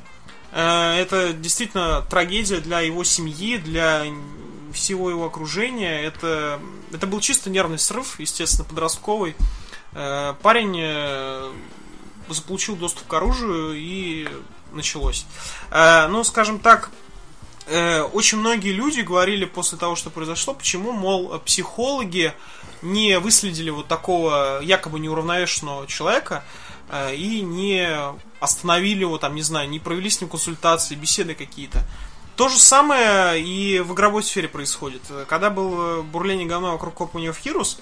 э, 0.53 0.95
это 0.99 1.33
действительно 1.33 2.03
трагедия 2.09 2.59
для 2.61 2.81
его 2.81 3.05
семьи, 3.05 3.59
для 3.59 4.05
всего 4.73 5.11
его 5.11 5.27
окружения. 5.27 6.01
Это, 6.03 6.61
это 6.93 7.07
был 7.07 7.21
чисто 7.21 7.51
нервный 7.51 7.79
срыв, 7.79 8.21
естественно, 8.21 8.65
подростковый. 8.69 9.35
Э, 9.93 10.35
Парень 10.43 10.77
э, 10.79 11.51
заполучил 12.35 12.77
доступ 12.77 13.07
к 13.07 13.13
оружию 13.15 13.75
и 13.75 14.29
началось. 14.73 15.27
Э, 15.71 16.09
Ну, 16.09 16.25
скажем 16.25 16.59
так, 16.59 16.91
э, 17.67 18.03
очень 18.03 18.39
многие 18.39 18.73
люди 18.73 19.01
говорили 19.01 19.45
после 19.45 19.79
того, 19.79 19.97
что 19.97 20.11
произошло, 20.11 20.55
почему, 20.55 20.93
мол, 20.93 21.39
психологи 21.45 22.33
не 22.83 23.19
выследили 23.19 23.71
вот 23.71 23.89
такого 23.89 24.61
якобы 24.63 25.01
неуравновешенного 25.01 25.87
человека 25.87 26.45
э, 26.89 27.15
и 27.15 27.43
не 27.43 27.89
остановили 28.41 29.01
его, 29.01 29.19
там, 29.19 29.35
не 29.35 29.43
знаю, 29.43 29.69
не 29.69 29.79
провели 29.79 30.09
с 30.09 30.21
ним 30.21 30.31
консультации, 30.31 30.95
беседы 30.95 31.35
какие-то. 31.35 31.85
То 32.37 32.49
же 32.49 32.59
самое 32.59 33.39
и 33.43 33.81
в 33.81 33.93
игровой 33.93 34.23
сфере 34.23 34.49
происходит. 34.49 35.03
Когда 35.29 35.51
было 35.51 36.01
бурление 36.01 36.47
говна 36.47 36.73
вокруг 36.73 36.95
Company 36.95 37.29
of 37.29 37.37
Heroes, 37.45 37.79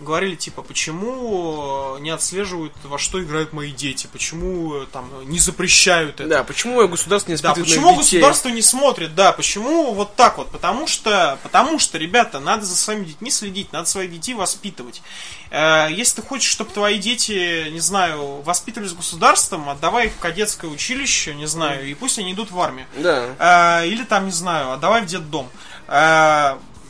говорили, 0.00 0.34
типа, 0.34 0.62
почему 0.62 1.96
не 2.00 2.10
отслеживают, 2.10 2.72
во 2.84 2.98
что 2.98 3.22
играют 3.22 3.52
мои 3.52 3.72
дети, 3.72 4.08
почему 4.12 4.74
э, 4.82 4.86
там 4.92 5.08
не 5.28 5.38
запрещают 5.38 6.20
это. 6.20 6.28
Да, 6.28 6.44
почему 6.44 6.86
государство 6.88 7.30
не 7.30 7.36
Да, 7.36 7.50
испытывает 7.52 7.66
почему 7.68 7.90
детей? 8.02 8.18
государство 8.18 8.48
не 8.50 8.62
смотрит, 8.62 9.14
да, 9.14 9.32
почему 9.32 9.92
вот 9.94 10.14
так 10.16 10.38
вот, 10.38 10.50
потому 10.50 10.86
что, 10.86 11.38
потому 11.42 11.78
что, 11.78 11.98
ребята, 11.98 12.40
надо 12.40 12.64
за 12.66 12.76
своими 12.76 13.04
детьми 13.04 13.30
следить, 13.30 13.72
надо 13.72 13.88
своих 13.88 14.12
детей 14.12 14.34
воспитывать. 14.34 15.02
Э, 15.50 15.88
Если 15.90 16.20
ты 16.20 16.26
хочешь, 16.26 16.50
чтобы 16.50 16.70
твои 16.72 16.98
дети, 16.98 17.68
не 17.70 17.80
знаю, 17.80 18.42
воспитывались 18.42 18.92
государством, 18.92 19.68
отдавай 19.70 20.06
их 20.06 20.12
в 20.12 20.18
кадетское 20.18 20.70
училище, 20.70 21.34
не 21.34 21.46
знаю, 21.46 21.88
и 21.88 21.94
пусть 21.94 22.18
они 22.18 22.32
идут 22.32 22.50
в 22.50 22.60
армию. 22.60 22.86
Да. 22.96 23.80
Э, 23.80 23.86
Или 23.86 24.04
там, 24.04 24.26
не 24.26 24.32
знаю, 24.32 24.72
отдавай 24.72 25.02
в 25.02 25.06
детдом. 25.06 25.48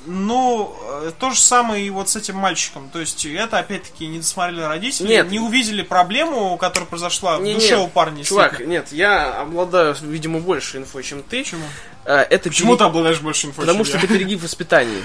Ну, 0.06 0.76
э, 1.02 1.12
то 1.18 1.30
же 1.30 1.40
самое 1.40 1.86
и 1.86 1.90
вот 1.90 2.08
с 2.08 2.16
этим 2.16 2.36
мальчиком. 2.36 2.88
То 2.92 3.00
есть, 3.00 3.24
это, 3.26 3.58
опять-таки, 3.58 4.06
не 4.06 4.18
досмотрели 4.18 4.60
родители, 4.60 5.08
Нет. 5.08 5.30
не 5.30 5.38
увидели 5.40 5.82
проблему, 5.82 6.56
которая 6.58 6.88
произошла 6.88 7.38
Не, 7.38 7.52
в 7.52 7.54
душе 7.56 7.76
не, 7.76 7.82
у 7.82 7.88
парня. 7.88 8.22
Чувак, 8.24 8.60
нет, 8.60 8.88
я 8.92 9.40
обладаю, 9.40 9.96
видимо, 10.02 10.40
больше 10.40 10.78
инфой, 10.78 11.02
чем 11.02 11.22
ты. 11.22 11.42
Почему? 11.42 11.64
Э, 12.04 12.16
Это 12.28 12.48
Почему 12.50 12.72
пере- 12.72 12.78
ты 12.78 12.84
обладаешь 12.84 13.20
больше 13.20 13.46
информации? 13.46 13.66
Потому 13.72 13.84
что 13.84 13.98
это 13.98 14.06
перегиб 14.06 14.40
в 14.40 14.42
воспитании. 14.44 15.02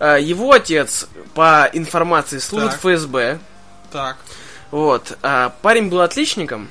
Э, 0.00 0.18
Его 0.20 0.50
отец, 0.52 1.06
по 1.34 1.70
информации, 1.72 2.38
служит 2.38 2.70
Так. 2.72 2.78
в 2.82 2.88
ФСБ. 2.96 3.38
Так. 3.92 4.16
Вот. 4.72 5.16
А 5.22 5.50
парень 5.62 5.88
был 5.88 6.00
отличником, 6.00 6.68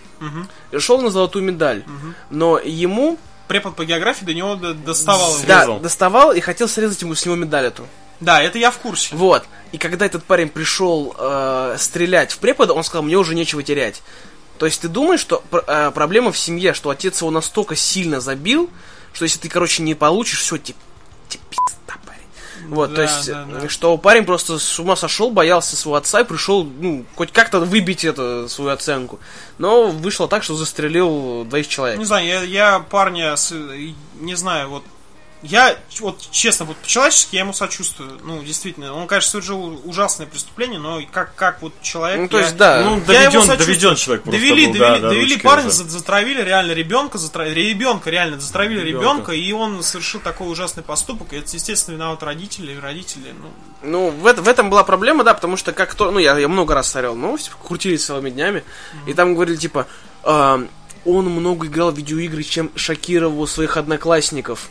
и 0.72 0.78
шел 0.80 1.02
на 1.02 1.10
золотую 1.10 1.46
медаль. 1.46 1.84
Но 2.30 2.60
ему 2.60 3.18
Препод 3.48 3.76
по 3.76 3.86
географии 3.86 4.26
до 4.26 4.34
него 4.34 4.56
доставал. 4.56 5.36
да, 5.48 5.80
доставал 5.80 6.32
и 6.32 6.40
хотел 6.40 6.68
срезать 6.68 7.02
ему 7.02 7.14
с 7.16 7.26
него 7.26 7.36
медаль 7.36 7.66
эту. 7.66 7.86
Да, 8.20 8.42
это 8.42 8.58
я 8.58 8.72
в 8.72 8.78
курсе. 8.78 9.16
Вот. 9.16 9.44
И 9.74 9.78
когда 9.78 10.06
этот 10.06 10.24
парень 10.24 10.48
пришел 10.50 11.14
э, 11.18 11.76
стрелять 11.78 12.32
в 12.32 12.38
препода, 12.38 12.74
он 12.74 12.84
сказал, 12.84 13.04
мне 13.04 13.18
уже 13.18 13.36
нечего 13.36 13.62
терять. 13.64 14.02
То 14.60 14.66
есть 14.66 14.80
ты 14.82 14.88
думаешь, 14.88 15.20
что 15.20 15.44
пр- 15.50 15.66
э, 15.68 15.92
проблема 15.92 16.32
в 16.32 16.38
семье, 16.38 16.74
что 16.74 16.90
отец 16.90 17.20
его 17.20 17.32
настолько 17.32 17.76
сильно 17.76 18.22
забил, 18.22 18.70
что 19.12 19.26
если 19.26 19.40
ты, 19.40 19.50
короче, 19.50 19.84
не 19.84 19.94
получишь, 19.94 20.40
все, 20.40 20.58
пизда, 20.58 20.76
Вот, 22.70 22.90
то 22.92 22.96
Да, 22.98 23.04
есть, 23.04 23.28
да, 23.28 23.46
да. 23.62 23.70
что 23.70 23.98
парень 23.98 24.26
просто 24.26 24.58
с 24.60 24.80
ума 24.80 24.96
сошел, 24.96 25.30
боялся 25.32 25.76
своего 25.76 25.96
отца 25.98 26.22
и 26.22 26.24
пришел, 26.24 26.64
ну, 26.64 27.06
хоть 27.16 27.32
как-то 27.32 27.60
выбить 27.60 28.04
эту 28.06 28.48
свою 28.50 28.72
оценку. 28.72 29.20
Но 29.58 29.88
вышло 29.88 30.28
так, 30.28 30.44
что 30.44 30.56
застрелил 30.56 31.44
двоих 31.46 31.68
человек. 31.68 32.00
Не 32.00 32.06
знаю, 32.06 32.26
я, 32.28 32.42
я 32.44 32.80
парня, 32.80 33.36
с- 33.36 33.54
не 34.20 34.36
знаю, 34.36 34.70
вот 34.70 34.84
я, 35.44 35.78
вот 36.00 36.20
честно, 36.32 36.66
вот 36.66 36.78
по-человечески 36.78 37.36
я 37.36 37.42
ему 37.42 37.54
сочувствую. 37.54 38.20
Ну, 38.24 38.42
действительно, 38.44 38.94
он, 38.94 39.08
конечно, 39.08 39.30
совершил 39.32 39.82
ужасное 39.86 40.26
преступление, 40.26 40.80
но 40.80 41.02
как, 41.12 41.36
как 41.36 41.62
вот 41.62 41.74
человек... 41.82 42.20
Ну, 42.22 42.28
то 42.30 42.38
я- 42.38 42.44
есть, 42.46 42.58
да. 42.58 42.82
Ну, 42.84 42.96
Я 42.96 43.02
доведен, 43.06 43.32
сочувствую. 43.42 43.58
доведен 43.58 43.96
человек 43.96 44.24
просто 44.24 44.40
довели, 44.40 44.66
был, 44.68 44.74
довели, 44.74 44.80
да, 44.80 45.00
да, 45.00 45.10
довели 45.10 45.34
ручкой 45.34 45.44
парня, 45.44 45.70
за- 45.70 45.90
затравили 45.90 46.42
реально 46.42 46.72
ребенка, 46.72 47.18
затравили, 47.18 47.60
ребенка 47.60 48.10
реально 48.10 48.40
затравили 48.40 48.80
Ребенка. 48.82 49.00
ребенка, 49.04 49.32
и 49.34 49.52
он 49.52 49.84
совершил 49.84 50.22
такой 50.22 50.50
ужасный 50.52 50.84
поступок. 50.84 51.34
И 51.34 51.36
это, 51.38 51.50
естественно, 51.54 51.96
виноват 51.96 52.24
родители, 52.24 52.74
и 52.74 52.80
родители, 52.80 53.34
ну, 53.40 53.50
Ну, 53.84 54.10
в, 54.12 54.26
это- 54.26 54.42
в 54.42 54.48
этом 54.48 54.70
была 54.70 54.84
проблема, 54.84 55.24
да, 55.24 55.34
потому 55.34 55.58
что 55.58 55.74
как 55.74 55.94
то, 55.96 56.10
ну, 56.12 56.20
я, 56.20 56.38
я 56.40 56.48
много 56.48 56.74
раз 56.74 56.90
смотрел 56.92 57.16
новости, 57.16 57.52
крутились 57.68 58.06
целыми 58.06 58.30
днями, 58.30 58.64
и 59.06 59.14
там 59.14 59.34
говорили, 59.36 59.58
типа, 59.58 59.88
«А, 60.24 60.66
он 61.06 61.26
много 61.26 61.68
играл 61.68 61.92
в 61.92 61.98
видеоигры, 61.98 62.44
чем 62.44 62.72
шокировал 62.76 63.46
своих 63.46 63.76
одноклассников. 63.76 64.70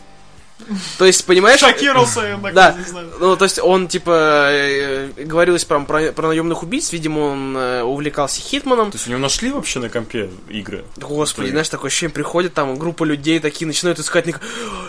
То 0.98 1.04
есть, 1.04 1.24
понимаешь? 1.24 1.60
шокировался 1.60 2.20
я 2.20 2.36
так, 2.38 2.54
Да, 2.54 2.76
не 2.78 2.84
знаю. 2.84 3.10
ну, 3.20 3.36
то 3.36 3.44
есть 3.44 3.58
он, 3.58 3.88
типа, 3.88 4.48
э, 4.50 5.08
говорилось 5.24 5.64
про, 5.64 5.80
про, 5.80 6.12
про 6.12 6.28
наемных 6.28 6.62
убийц, 6.62 6.92
видимо, 6.92 7.20
он 7.20 7.56
э, 7.56 7.82
увлекался 7.82 8.40
Хитманом. 8.40 8.90
То 8.90 8.96
есть 8.96 9.06
у 9.06 9.10
него 9.10 9.20
нашли 9.20 9.50
вообще 9.50 9.78
на 9.78 9.88
компе 9.88 10.30
игры? 10.48 10.84
Господи, 10.96 11.50
знаешь, 11.50 11.68
такое 11.68 11.88
ощущение, 11.88 12.12
приходит 12.14 12.54
там 12.54 12.76
группа 12.78 13.04
людей 13.04 13.38
такие, 13.40 13.66
начинают 13.66 13.98
искать, 13.98 14.26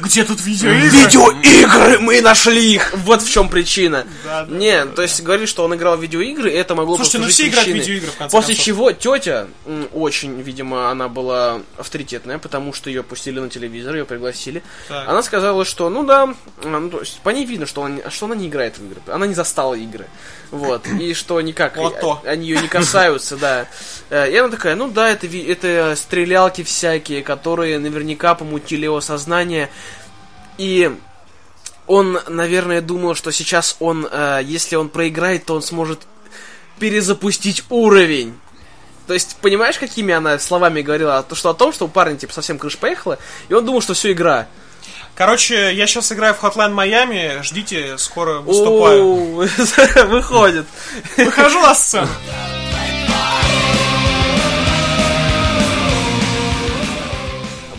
Где 0.01 0.23
тут 0.23 0.41
видеоигры? 0.41 0.89
видеоигры, 0.89 1.99
мы 1.99 2.21
нашли 2.21 2.73
их! 2.75 2.93
Вот 2.97 3.21
в 3.21 3.31
чем 3.31 3.49
причина. 3.49 4.05
Да, 4.23 4.45
да, 4.45 4.55
Не, 4.55 4.85
то 4.85 5.01
есть 5.01 5.21
говорили, 5.23 5.45
что 5.45 5.63
он 5.63 5.75
играл 5.75 5.97
в 5.97 6.01
видеоигры, 6.01 6.51
и 6.51 6.53
это 6.55 6.75
могло 6.75 6.95
Слушайте, 6.97 7.19
ну 7.19 7.27
все 7.27 7.47
играют 7.47 7.69
в 7.69 7.73
видеоигры, 7.73 8.07
в 8.11 8.17
конце 8.17 8.35
После 8.35 8.55
концов. 8.55 8.65
чего 8.65 8.91
тетя 8.91 9.47
очень, 9.93 10.41
видимо, 10.41 10.89
она 10.91 11.07
была 11.07 11.61
авторитетная, 11.77 12.37
потому 12.37 12.73
что 12.73 12.89
ее 12.89 13.03
пустили 13.03 13.39
на 13.39 13.49
телевизор, 13.49 13.95
ее 13.95 14.05
пригласили. 14.05 14.63
Так. 14.87 15.07
Она 15.07 15.23
сказала, 15.23 15.62
что, 15.63 15.89
ну 15.89 16.03
да, 16.03 16.33
а, 16.63 16.79
ну, 16.79 16.89
то 16.89 16.99
есть 16.99 17.19
по 17.21 17.29
ней 17.29 17.45
видно, 17.45 17.65
что, 17.65 17.83
она, 17.83 18.09
что 18.09 18.25
она 18.25 18.35
не 18.35 18.47
играет 18.47 18.77
в 18.77 18.85
игры, 18.85 19.01
она 19.07 19.27
не 19.27 19.33
застала 19.33 19.75
игры, 19.75 20.07
вот, 20.51 20.87
и 20.87 21.13
что 21.13 21.39
никак 21.41 21.77
Вот 21.77 21.99
то. 21.99 22.21
они 22.25 22.47
ее 22.47 22.61
не 22.61 22.67
касаются, 22.67 23.37
да. 23.37 23.67
Э, 24.09 24.31
И 24.31 24.35
она 24.35 24.49
такая, 24.49 24.75
ну 24.75 24.87
да, 24.87 25.09
это, 25.09 25.27
это 25.27 25.95
стрелялки 25.95 26.63
всякие, 26.63 27.23
которые 27.23 27.79
наверняка 27.79 28.35
помутили 28.35 28.85
его 28.85 29.01
сознание, 29.01 29.69
и 30.57 30.95
он, 31.87 32.19
наверное, 32.27 32.81
думал, 32.81 33.15
что 33.15 33.31
сейчас 33.31 33.75
он, 33.79 34.07
э, 34.09 34.41
если 34.43 34.75
он 34.75 34.89
проиграет, 34.89 35.45
то 35.45 35.55
он 35.55 35.61
сможет 35.61 36.01
перезапустить 36.79 37.63
уровень. 37.69 38.33
То 39.07 39.13
есть, 39.13 39.37
понимаешь, 39.41 39.77
какими 39.77 40.13
она 40.13 40.39
словами 40.39 40.81
говорила? 40.81 41.17
А 41.17 41.23
То, 41.23 41.35
что 41.35 41.49
о 41.49 41.53
том, 41.53 41.73
что 41.73 41.85
у 41.85 41.87
парня, 41.89 42.17
типа, 42.17 42.33
совсем 42.33 42.57
крыша 42.57 42.77
поехала, 42.77 43.19
и 43.49 43.53
он 43.53 43.65
думал, 43.65 43.81
что 43.81 43.93
все 43.93 44.11
игра. 44.13 44.47
Короче, 45.15 45.73
я 45.73 45.85
сейчас 45.85 46.11
играю 46.11 46.33
в 46.33 46.43
Hotline 46.43 46.73
Miami, 46.73 47.43
ждите, 47.43 47.99
скоро 47.99 48.39
выступаю. 48.39 49.47
Выходит. 50.07 50.65
Выхожу 51.17 51.59
на 51.59 51.75
сцену. 51.75 52.07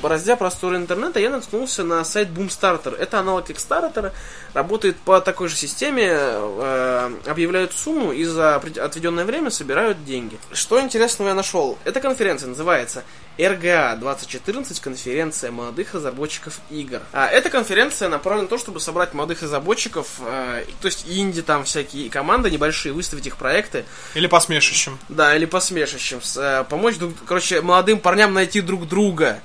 Бороздя 0.01 0.37
просторы 0.37 0.77
интернета, 0.77 1.19
я 1.19 1.31
наткнулся 1.31 1.83
на 1.83 2.05
сайт 2.05 2.29
Boomstarter. 2.29 2.95
Это 2.95 3.21
аналог 3.21 3.49
Kickstarter, 3.49 4.13
работает 4.53 4.97
по 4.99 5.19
такой 5.23 5.49
же 5.49 5.57
системе, 5.57 6.11
э, 6.11 7.11
объявляют 7.27 7.73
сумму 7.73 8.13
и 8.13 8.23
за 8.25 8.57
отведенное 8.57 9.25
время 9.25 9.51
собирают 9.51 10.05
деньги. 10.05 10.39
Что 10.53 10.79
интересного 10.79 11.31
я 11.31 11.35
нашел? 11.35 11.79
Эта 11.85 12.01
конференция 12.01 12.51
называется 12.51 13.03
RGA 13.37 13.97
2014, 13.99 14.79
конференция 14.81 15.51
молодых 15.51 15.95
разработчиков 15.95 16.55
игр. 16.71 17.01
А 17.13 17.27
эта 17.27 17.51
конференция 17.51 18.09
направлена 18.09 18.43
на 18.43 18.49
то, 18.49 18.59
чтобы 18.59 18.79
собрать 18.81 19.13
молодых 19.13 19.43
разработчиков, 19.43 20.07
э, 20.21 20.65
то 20.81 20.87
есть 20.87 21.05
инди 21.09 21.43
там 21.43 21.65
всякие 21.65 22.11
команды 22.11 22.51
небольшие, 22.51 22.93
выставить 22.93 23.27
их 23.27 23.37
проекты, 23.37 23.85
Или 24.15 24.29
посмешищем. 24.29 24.99
да, 25.09 25.35
или 25.35 25.47
посмешищем, 25.47 26.23
с, 26.23 26.37
э, 26.37 26.65
помочь, 26.69 26.97
друг, 26.97 27.13
короче, 27.27 27.61
молодым 27.61 27.99
парням 27.99 28.33
найти 28.35 28.61
друг 28.61 28.87
друга. 28.87 29.41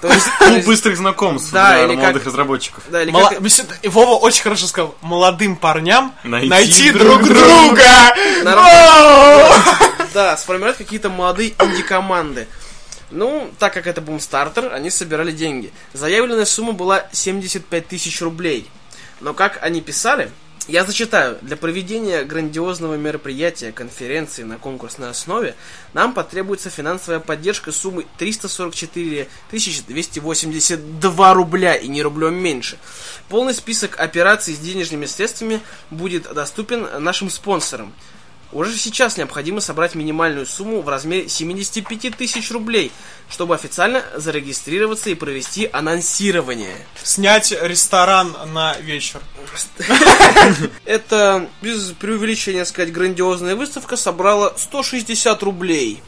То 0.00 0.08
есть, 0.12 0.24
то 0.38 0.44
Клуб 0.46 0.56
есть- 0.56 0.66
быстрых 0.66 0.96
знакомств 0.96 1.52
Да, 1.52 1.74
для 1.74 1.84
или 1.84 1.94
молодых 1.96 2.22
как- 2.22 2.26
разработчиков. 2.32 2.82
да, 2.88 3.02
или 3.02 3.10
Мала- 3.10 3.28
как- 3.28 3.40
Вова 3.92 4.14
очень 4.20 4.42
хорошо 4.42 4.66
сказал. 4.66 4.94
Молодым 5.02 5.56
парням 5.56 6.14
Найти 6.24 6.48
найти, 6.48 6.90
друг 6.92 7.22
друг 7.22 7.28
друга. 7.38 7.84
Нормально. 8.42 9.64
Да, 10.14 10.36
сформировать 10.36 10.78
какие-то 10.78 11.10
молодые 11.10 11.50
инди-команды. 11.60 12.46
Ну, 13.14 13.48
так 13.60 13.72
как 13.72 13.86
это 13.86 14.00
бумстартер, 14.00 14.74
они 14.74 14.90
собирали 14.90 15.30
деньги. 15.30 15.72
Заявленная 15.92 16.44
сумма 16.44 16.72
была 16.72 17.06
75 17.12 17.86
тысяч 17.86 18.20
рублей. 18.20 18.68
Но 19.20 19.34
как 19.34 19.62
они 19.62 19.80
писали, 19.80 20.32
я 20.66 20.84
зачитаю, 20.84 21.38
для 21.40 21.56
проведения 21.56 22.24
грандиозного 22.24 22.96
мероприятия, 22.96 23.70
конференции 23.70 24.42
на 24.42 24.58
конкурсной 24.58 25.10
основе, 25.10 25.54
нам 25.92 26.12
потребуется 26.12 26.70
финансовая 26.70 27.20
поддержка 27.20 27.70
суммы 27.70 28.04
344 28.18 29.28
282 29.86 31.34
рубля, 31.34 31.76
и 31.76 31.86
не 31.86 32.02
рублем 32.02 32.34
меньше. 32.34 32.78
Полный 33.28 33.54
список 33.54 34.00
операций 34.00 34.54
с 34.54 34.58
денежными 34.58 35.06
средствами 35.06 35.60
будет 35.90 36.34
доступен 36.34 36.88
нашим 36.98 37.30
спонсорам. 37.30 37.94
Уже 38.54 38.76
сейчас 38.78 39.16
необходимо 39.16 39.60
собрать 39.60 39.96
минимальную 39.96 40.46
сумму 40.46 40.80
в 40.80 40.88
размере 40.88 41.28
75 41.28 42.16
тысяч 42.16 42.52
рублей, 42.52 42.92
чтобы 43.28 43.56
официально 43.56 44.04
зарегистрироваться 44.14 45.10
и 45.10 45.14
провести 45.14 45.68
анонсирование. 45.72 46.76
Снять 47.02 47.50
ресторан 47.50 48.36
на 48.52 48.76
вечер. 48.78 49.20
Это, 50.84 51.48
без 51.62 51.90
преувеличения 51.98 52.64
сказать, 52.64 52.92
грандиозная 52.92 53.56
выставка 53.56 53.96
собрала 53.96 54.54
160 54.56 55.42
рублей 55.42 56.00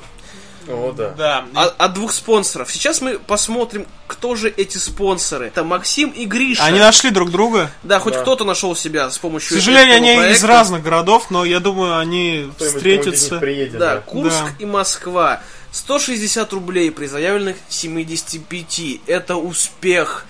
О, 0.68 0.92
да. 0.92 1.11
Да. 1.11 1.46
от, 1.54 1.75
от 1.80 1.94
двух 1.94 2.12
спонсоров. 2.12 2.70
Сейчас 2.73 3.00
мы 3.00 3.18
посмотрим, 3.18 3.87
кто 4.06 4.35
же 4.35 4.49
эти 4.49 4.78
спонсоры. 4.78 5.46
Это 5.46 5.64
Максим 5.64 6.11
и 6.11 6.25
Гриша. 6.26 6.64
Они 6.64 6.78
нашли 6.78 7.11
друг 7.11 7.30
друга. 7.30 7.70
Да, 7.82 7.99
хоть 8.00 8.14
Да. 8.14 8.23
кто-то 8.23 8.44
нашел 8.44 8.75
себя 8.76 9.11
с 9.11 9.18
К 9.18 9.20
помощью 9.20 9.56
сожалению, 9.56 9.94
этого 9.96 10.06
они 10.06 10.12
из 10.12 10.40
проекта. 10.40 10.46
разных 10.46 10.82
городов, 10.82 11.30
но 11.30 11.44
я 11.44 11.61
думаю, 11.61 11.99
они 11.99 12.50
встретятся. 12.58 13.38
приедет, 13.38 13.78
Да, 13.78 13.99
Курск 13.99 14.44
Да. 14.44 14.50
и 14.58 14.64
Москва. 14.64 15.40
160 15.73 16.52
рублей 16.52 16.90
при 16.90 17.06
заявленных 17.06 17.56
75. 17.68 19.00
Это 19.06 19.37
успех. 19.37 20.26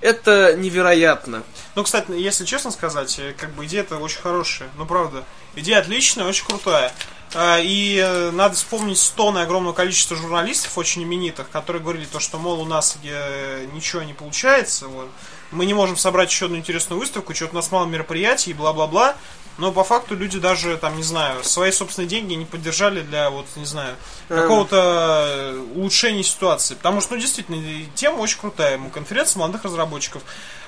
Это 0.00 0.54
невероятно. 0.56 1.42
Ну, 1.74 1.82
кстати, 1.82 2.12
если 2.12 2.44
честно 2.44 2.70
сказать, 2.70 3.18
э, 3.18 3.34
как 3.36 3.50
бы 3.54 3.66
идея-то 3.66 3.96
очень 3.98 4.20
хорошая. 4.20 4.68
Ну, 4.76 4.86
правда. 4.86 5.24
Идея 5.56 5.78
отличная, 5.78 6.24
очень 6.24 6.44
крутая. 6.46 6.92
А, 7.34 7.58
И 7.58 7.98
э, 7.98 8.30
надо 8.30 8.54
вспомнить 8.54 9.12
тонны 9.16 9.40
огромного 9.40 9.74
количества 9.74 10.16
журналистов, 10.16 10.76
очень 10.78 11.02
именитых, 11.02 11.50
которые 11.50 11.82
говорили 11.82 12.06
то, 12.06 12.20
что, 12.20 12.38
мол, 12.38 12.60
у 12.60 12.64
нас 12.64 12.96
э, 13.04 13.66
ничего 13.72 14.02
не 14.02 14.14
получается, 14.14 14.88
вот. 14.88 15.08
мы 15.50 15.66
не 15.66 15.74
можем 15.74 15.96
собрать 15.96 16.30
еще 16.30 16.46
одну 16.46 16.56
интересную 16.56 16.98
выставку, 16.98 17.34
что-то 17.34 17.52
у 17.52 17.56
нас 17.56 17.70
мало 17.70 17.86
мероприятий, 17.86 18.54
бла-бла-бла. 18.54 19.14
Но 19.58 19.72
по 19.72 19.82
факту 19.82 20.14
люди 20.14 20.38
даже, 20.38 20.76
там, 20.76 20.96
не 20.96 21.02
знаю, 21.02 21.42
свои 21.42 21.72
собственные 21.72 22.08
деньги 22.08 22.34
не 22.34 22.44
поддержали 22.44 23.00
для, 23.00 23.28
вот, 23.28 23.44
не 23.56 23.64
знаю, 23.64 23.96
какого-то 24.28 25.24
э, 25.26 25.64
улучшения 25.74 26.22
ситуации. 26.22 26.74
Потому 26.74 27.00
что, 27.00 27.14
ну, 27.14 27.20
действительно, 27.20 27.56
и 27.56 27.86
тема 27.96 28.20
очень 28.20 28.38
крутая. 28.38 28.78
Конференция 28.94 29.40
молодых 29.40 29.64
разработчиков. 29.64 30.22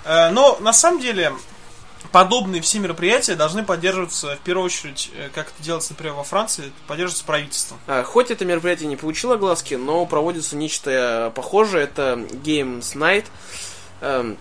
Э, 0.04 0.30
Но, 0.30 0.58
на 0.60 0.72
самом 0.72 1.00
деле, 1.00 1.32
подобные 2.12 2.62
все 2.62 2.78
мероприятия 2.78 3.34
должны 3.34 3.64
поддерживаться, 3.64 4.36
в 4.36 4.40
первую 4.40 4.66
очередь, 4.66 5.10
э, 5.14 5.28
как 5.34 5.48
это 5.48 5.62
делается, 5.62 5.92
например, 5.92 6.14
во 6.14 6.24
Франции, 6.24 6.72
поддерживаться 6.86 7.24
правительством. 7.24 7.78
А, 7.86 8.02
Хоть 8.02 8.30
это 8.30 8.44
мероприятие 8.44 8.88
не 8.88 8.96
получило 8.96 9.36
глазки, 9.36 9.74
но 9.74 10.04
проводится 10.06 10.56
нечто 10.56 10.90
э, 10.90 11.30
похожее. 11.34 11.84
Это 11.84 12.26
Games 12.30 12.96
Night, 12.96 13.26
эм, 14.00 14.36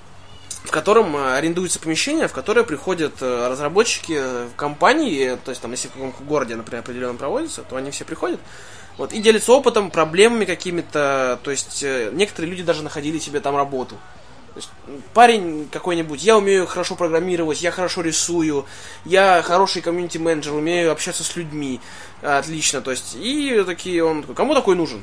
в 0.63 0.72
котором 0.72 1.16
э, 1.16 1.38
арендуется 1.38 1.80
помещение, 1.80 2.28
в 2.28 2.34
которое 2.34 2.63
приходят 2.63 3.22
разработчики 3.22 4.22
компании, 4.56 5.38
то 5.44 5.51
есть 5.51 5.62
там, 5.62 5.72
если 5.72 5.88
в 5.88 5.92
каком-то 5.92 6.24
городе, 6.24 6.56
например, 6.56 6.82
определенном 6.82 7.18
проводится, 7.18 7.62
то 7.63 7.75
они 7.75 7.92
все 7.92 8.06
приходят, 8.06 8.39
вот, 8.98 9.13
и 9.13 9.22
делятся 9.22 9.54
опытом, 9.54 9.92
проблемами 9.92 10.46
какими-то, 10.46 11.39
то 11.44 11.51
есть 11.51 11.84
некоторые 12.12 12.51
люди 12.51 12.63
даже 12.63 12.84
находили 12.84 13.18
себе 13.18 13.39
там 13.39 13.56
работу. 13.56 13.96
Есть, 14.60 14.72
парень 15.13 15.70
какой-нибудь, 15.72 16.22
я 16.22 16.38
умею 16.38 16.68
хорошо 16.68 16.96
программировать, 16.96 17.62
я 17.62 17.72
хорошо 17.72 18.01
рисую, 18.01 18.66
я 19.06 19.42
хороший 19.42 19.82
комьюнити-менеджер, 19.82 20.54
умею 20.54 20.92
общаться 20.92 21.24
с 21.24 21.38
людьми, 21.38 21.80
отлично, 22.22 22.82
то 22.82 22.92
есть, 22.92 23.16
и 23.16 23.63
такие 23.66 24.04
он 24.04 24.24
кому 24.24 24.54
такой 24.54 24.75
нужен? 24.75 25.01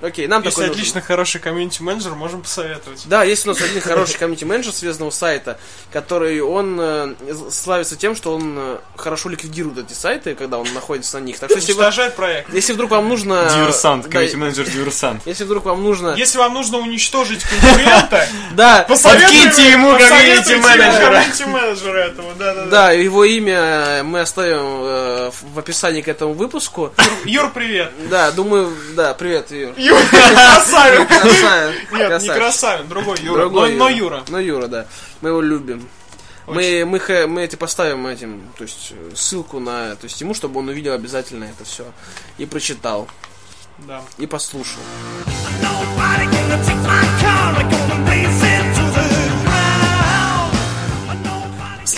Окей, 0.00 0.28
нам 0.28 0.42
Если 0.42 0.50
такой 0.50 0.66
нужен. 0.68 0.80
отлично 0.80 1.00
хороший 1.00 1.40
комьюнити-менеджер, 1.40 2.14
можем 2.14 2.42
посоветовать. 2.42 3.02
Да, 3.06 3.24
есть 3.24 3.44
у 3.46 3.48
нас 3.48 3.60
один 3.60 3.80
хороший 3.80 4.16
комьюнити-менеджер 4.18 4.72
связанного 4.72 5.10
сайта, 5.10 5.58
который, 5.92 6.40
он 6.40 6.78
э, 6.80 7.14
славится 7.50 7.96
тем, 7.96 8.14
что 8.14 8.34
он 8.34 8.54
э, 8.56 8.78
хорошо 8.96 9.28
ликвидирует 9.28 9.78
эти 9.78 9.94
сайты, 9.94 10.36
когда 10.36 10.58
он 10.58 10.72
находится 10.72 11.18
на 11.18 11.24
них. 11.24 11.38
Так 11.40 11.50
что 11.50 11.58
если, 11.58 11.72
вы- 11.72 11.78
Уничтожает 11.82 12.14
проект. 12.14 12.54
если 12.54 12.72
вдруг 12.74 12.90
вам 12.92 13.08
нужно... 13.08 13.50
Диверсант, 13.52 14.04
да, 14.04 14.10
комьюнити-менеджер 14.10 14.68
диверсант. 14.70 15.22
Если 15.26 15.42
вдруг 15.44 15.64
вам 15.64 15.82
нужно... 15.82 16.14
Если 16.16 16.38
вам 16.38 16.54
нужно 16.54 16.78
уничтожить 16.78 17.42
конкурента, 17.42 18.26
Да, 18.52 18.84
посоветуйте 18.88 19.46
Подкиньте 19.46 19.70
ему 19.72 19.98
комьюнити-менеджера. 19.98 21.14
комьюнити-менеджера 21.14 21.98
этого, 21.98 22.34
да-да-да. 22.34 22.70
да, 22.70 22.92
его 22.92 23.24
имя 23.24 23.58
э, 23.58 24.02
мы 24.04 24.20
оставим 24.20 24.60
э, 24.62 25.30
в 25.54 25.58
описании 25.58 26.02
к 26.02 26.08
этому 26.08 26.34
выпуску. 26.34 26.92
Юр, 27.24 27.50
привет. 27.52 27.90
Да, 28.08 28.30
думаю, 28.30 28.72
да, 28.94 29.14
привет, 29.14 29.50
Юр. 29.50 29.74
Юр, 29.88 29.98
красавец. 30.10 31.08
Красавец. 31.08 31.74
Нет, 31.92 32.22
не 32.22 32.28
красавин, 32.28 32.88
другой 32.88 33.18
Юра. 33.20 33.40
Другой 33.40 33.74
но, 33.74 33.88
Юра. 33.88 34.24
Но 34.28 34.38
Юра, 34.38 34.66
да. 34.68 34.86
Мы 35.20 35.30
его 35.30 35.40
любим. 35.40 35.88
Мы, 36.46 36.84
мы, 36.86 36.98
хэ- 36.98 37.26
мы 37.26 37.42
эти 37.42 37.56
поставим 37.56 38.06
этим, 38.06 38.40
то 38.56 38.64
есть 38.64 38.94
ссылку 39.14 39.60
на, 39.60 39.96
то 39.96 40.04
есть 40.04 40.18
ему, 40.22 40.32
чтобы 40.32 40.60
он 40.60 40.68
увидел 40.68 40.94
обязательно 40.94 41.44
это 41.44 41.64
все 41.64 41.84
и 42.38 42.46
прочитал 42.46 43.06
Да. 43.86 44.00
и 44.16 44.26
послушал. 44.26 44.80
Nobody 45.60 46.26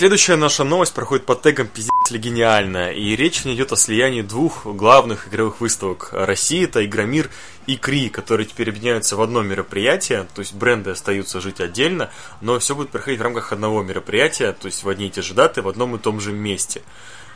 Следующая 0.01 0.35
наша 0.35 0.63
новость 0.63 0.95
проходит 0.95 1.27
под 1.27 1.43
тегом 1.43 1.67
«Пиздец 1.67 2.09
ли 2.09 2.17
гениально», 2.17 2.91
и 2.91 3.15
речь 3.15 3.45
не 3.45 3.53
идет 3.53 3.71
о 3.71 3.75
слиянии 3.75 4.23
двух 4.23 4.65
главных 4.65 5.27
игровых 5.27 5.61
выставок 5.61 6.09
России, 6.11 6.63
это 6.63 6.83
Игромир 6.83 7.29
и 7.67 7.77
Кри, 7.77 8.09
которые 8.09 8.47
теперь 8.47 8.69
объединяются 8.69 9.15
в 9.15 9.21
одно 9.21 9.43
мероприятие, 9.43 10.25
то 10.33 10.39
есть 10.39 10.55
бренды 10.55 10.89
остаются 10.89 11.39
жить 11.39 11.59
отдельно, 11.59 12.09
но 12.41 12.57
все 12.57 12.73
будет 12.73 12.89
проходить 12.89 13.19
в 13.19 13.23
рамках 13.23 13.53
одного 13.53 13.83
мероприятия, 13.83 14.53
то 14.53 14.65
есть 14.65 14.81
в 14.81 14.89
одни 14.89 15.05
и 15.05 15.11
те 15.11 15.21
же 15.21 15.35
даты, 15.35 15.61
в 15.61 15.67
одном 15.67 15.95
и 15.95 15.99
том 15.99 16.19
же 16.19 16.31
месте. 16.31 16.81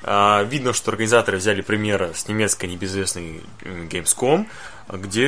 А, 0.01 0.41
Видно, 0.41 0.73
что 0.73 0.89
организаторы 0.89 1.37
взяли 1.37 1.61
пример 1.61 2.13
с 2.15 2.27
немецкой 2.27 2.65
небезызвестной 2.65 3.41
Gamescom, 3.61 4.47
где 4.91 5.21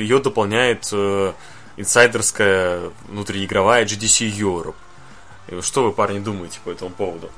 ее 0.00 0.20
дополняет 0.20 0.88
э, 0.90 1.34
инсайдерская 1.76 2.92
внутриигровая 3.10 3.84
GDC 3.84 4.30
Europe. 4.30 4.76
Что 5.60 5.84
вы, 5.84 5.92
парни, 5.92 6.18
думаете 6.18 6.60
по 6.64 6.70
этому 6.70 6.90
поводу? 6.90 7.30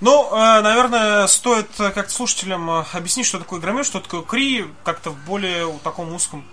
Ну, 0.00 0.28
э, 0.30 0.60
наверное, 0.60 1.26
стоит 1.26 1.68
как-то 1.76 2.10
слушателям 2.12 2.70
э, 2.70 2.84
объяснить, 2.92 3.26
что 3.26 3.38
такое 3.38 3.60
игромир, 3.60 3.84
что 3.84 4.00
такое 4.00 4.22
Кри, 4.22 4.66
как-то 4.84 5.10
в 5.10 5.16
более 5.24 5.72
таком 5.82 6.12
узком 6.12 6.44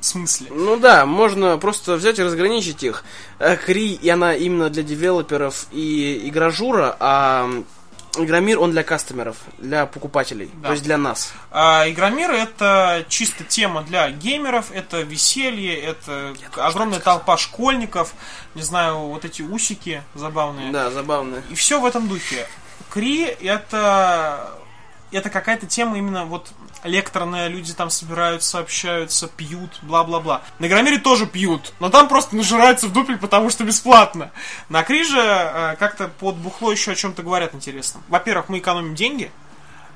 смысле. 0.00 0.48
Ну 0.50 0.76
да, 0.76 1.04
можно 1.04 1.58
просто 1.58 1.96
взять 1.96 2.18
и 2.18 2.22
разграничить 2.22 2.84
их. 2.84 3.04
Э, 3.40 3.56
Кри, 3.56 3.92
и 3.92 4.08
она 4.08 4.34
именно 4.34 4.70
для 4.70 4.84
девелоперов 4.84 5.66
и 5.72 6.28
игражура, 6.28 6.96
а 7.00 7.50
Игромир, 8.18 8.58
он 8.60 8.70
для 8.70 8.82
кастомеров, 8.82 9.36
для 9.58 9.86
покупателей, 9.86 10.50
Да. 10.54 10.68
то 10.68 10.72
есть 10.72 10.84
для 10.84 10.96
нас. 10.98 11.32
А 11.50 11.84
Игромир 11.88 12.30
это 12.30 13.04
чисто 13.08 13.44
тема 13.44 13.82
для 13.82 14.10
геймеров, 14.10 14.70
это 14.72 15.02
веселье, 15.02 15.78
это 15.80 16.34
огромная 16.56 17.00
толпа 17.00 17.36
школьников, 17.36 18.12
не 18.54 18.62
знаю, 18.62 18.98
вот 18.98 19.24
эти 19.24 19.42
усики 19.42 20.02
забавные. 20.14 20.70
Да, 20.72 20.90
забавно. 20.90 21.42
И 21.50 21.54
все 21.54 21.80
в 21.80 21.86
этом 21.86 22.08
духе. 22.08 22.46
Кри 22.90 23.24
это 23.24 24.50
это 25.12 25.30
какая-то 25.30 25.66
тема 25.66 25.98
именно 25.98 26.24
вот 26.24 26.50
лекторная, 26.84 27.48
люди 27.48 27.72
там 27.72 27.90
собираются, 27.90 28.58
общаются, 28.58 29.28
пьют, 29.28 29.78
бла-бла-бла. 29.82 30.42
На 30.58 30.66
Игромире 30.66 30.98
тоже 30.98 31.26
пьют, 31.26 31.72
но 31.80 31.90
там 31.90 32.08
просто 32.08 32.36
нажираются 32.36 32.86
в 32.88 32.92
дупель, 32.92 33.18
потому 33.18 33.50
что 33.50 33.64
бесплатно. 33.64 34.30
На 34.68 34.82
Кри 34.82 35.04
же 35.04 35.18
э, 35.18 35.76
как-то 35.78 36.08
под 36.08 36.36
бухло 36.36 36.70
еще 36.70 36.92
о 36.92 36.94
чем-то 36.94 37.22
говорят 37.22 37.54
интересно. 37.54 38.00
Во-первых, 38.08 38.48
мы 38.48 38.58
экономим 38.58 38.94
деньги, 38.94 39.30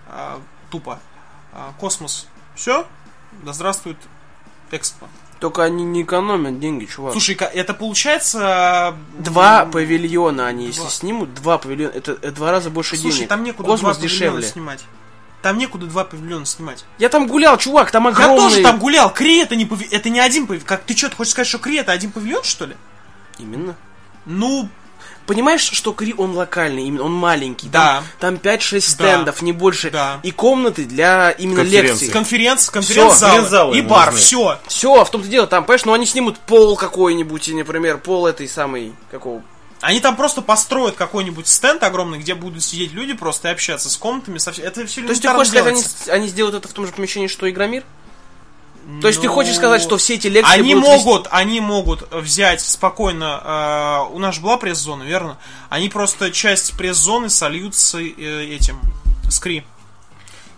э, 0.09 0.39
тупо. 0.71 1.01
А, 1.53 1.73
космос. 1.79 2.27
Все? 2.55 2.87
Да 3.43 3.53
здравствует 3.53 3.97
Экспо. 4.71 5.07
Только 5.41 5.65
они 5.65 5.85
не 5.85 6.03
экономят 6.03 6.61
деньги, 6.61 6.85
чувак. 6.85 7.13
Слушай, 7.13 7.35
это 7.35 7.73
получается... 7.73 8.95
Два 9.19 9.65
павильона 9.65 10.47
они, 10.47 10.67
если 10.67 10.83
Два. 10.83 10.91
снимут, 10.91 11.35
два 11.35 11.57
павильона, 11.59 11.93
это, 11.93 12.13
это 12.13 12.33
два 12.33 12.51
раза 12.51 12.69
больше 12.71 12.97
Слушай, 12.97 13.17
денег. 13.17 13.29
там 13.31 13.43
некуда 13.43 13.69
Космос 13.69 13.97
два 13.97 14.07
дешевле. 14.07 14.43
снимать. 14.47 14.85
Там 15.43 15.57
некуда 15.57 15.87
два 15.87 16.05
павильона 16.05 16.45
снимать. 16.45 16.85
Я 16.99 17.09
там 17.09 17.27
гулял, 17.27 17.57
чувак, 17.57 17.91
там 17.91 18.05
Я 18.05 18.11
огромный... 18.11 18.37
тоже 18.37 18.63
там 18.63 18.79
гулял. 18.79 19.13
Кри 19.13 19.39
это 19.39 19.57
не 19.57 19.65
пави- 19.65 19.89
это 19.91 20.11
не 20.11 20.21
один 20.21 20.47
павильон. 20.47 20.67
Как 20.67 20.83
ты 20.83 20.97
что, 20.97 21.09
ты 21.09 21.17
хочешь 21.17 21.33
сказать, 21.33 21.49
что 21.49 21.59
Кри 21.59 21.77
это 21.77 21.93
один 21.93 22.11
павильон, 22.13 22.45
что 22.45 22.67
ли? 22.67 22.77
Именно. 23.39 23.75
Ну, 24.27 24.69
Понимаешь, 25.31 25.61
что 25.61 25.93
Кри, 25.93 26.13
он 26.19 26.35
локальный, 26.35 26.85
именно 26.87 27.05
он 27.05 27.13
маленький. 27.13 27.69
Да. 27.69 28.03
Там, 28.19 28.37
там 28.39 28.53
5-6 28.53 28.81
стендов, 28.81 29.43
не 29.43 29.53
больше. 29.53 29.91
Да. 29.91 30.19
И 30.25 30.33
комнаты 30.33 30.85
для 30.85 31.31
именно 31.31 31.61
лекций. 31.61 32.09
конференц, 32.09 32.69
конференц-залы 32.69 33.77
и 33.77 33.79
ему 33.79 33.91
бар, 33.91 34.07
нужны. 34.07 34.21
все. 34.21 34.59
Все, 34.67 35.05
в 35.05 35.09
том-то 35.09 35.29
дело, 35.29 35.47
там, 35.47 35.65
понимаешь, 35.65 35.85
ну 35.85 35.93
они 35.93 36.07
снимут 36.07 36.37
пол 36.41 36.77
какой-нибудь, 36.77 37.49
и, 37.49 37.55
например, 37.55 37.99
пол 37.99 38.27
этой 38.27 38.49
самой, 38.49 38.93
какого... 39.11 39.43
Они 39.81 40.01
там 40.01 40.17
просто 40.17 40.43
построят 40.43 40.97
какой-нибудь 40.97 41.47
стенд 41.47 41.83
огромный, 41.83 42.19
где 42.19 42.35
будут 42.35 42.63
сидеть 42.63 42.93
люди 42.93 43.15
просто 43.15 43.49
и 43.49 43.53
общаться 43.53 43.89
с 43.89 43.97
комнатами. 43.97 44.39
Со... 44.39 44.51
Это 44.51 44.87
все 44.87 45.03
То 45.03 45.09
есть 45.11 45.23
ты 45.23 45.29
хочешь 45.29 45.53
сказать, 45.53 45.75
они, 45.75 45.85
они 46.19 46.29
сделают 46.29 46.57
это 46.57 46.69
в 46.69 46.73
том 46.73 46.87
же 46.87 46.93
помещении, 46.93 47.29
что 47.29 47.49
Игромир? 47.49 47.85
То 49.01 49.09
есть 49.09 49.21
ты 49.21 49.29
хочешь 49.29 49.55
сказать, 49.55 49.83
что 49.83 49.99
все 49.99 50.15
эти 50.15 50.27
лекции 50.27 50.53
Они 50.53 50.75
будут 50.75 50.89
могут, 50.89 51.29
они 51.31 51.61
могут 51.61 52.13
взять 52.13 52.61
спокойно. 52.61 54.09
э, 54.11 54.15
у 54.15 54.19
нас 54.19 54.35
же 54.35 54.41
была 54.41 54.57
пресс-зона, 54.57 55.05
верно? 55.05 55.39
Они 55.69 55.89
просто 55.89 56.31
часть 56.31 56.77
пресс-зоны 56.77 57.31
сольют 57.31 57.75
с 57.75 57.95
э, 57.95 58.55
этим 58.55 58.81
скри. 59.31 59.65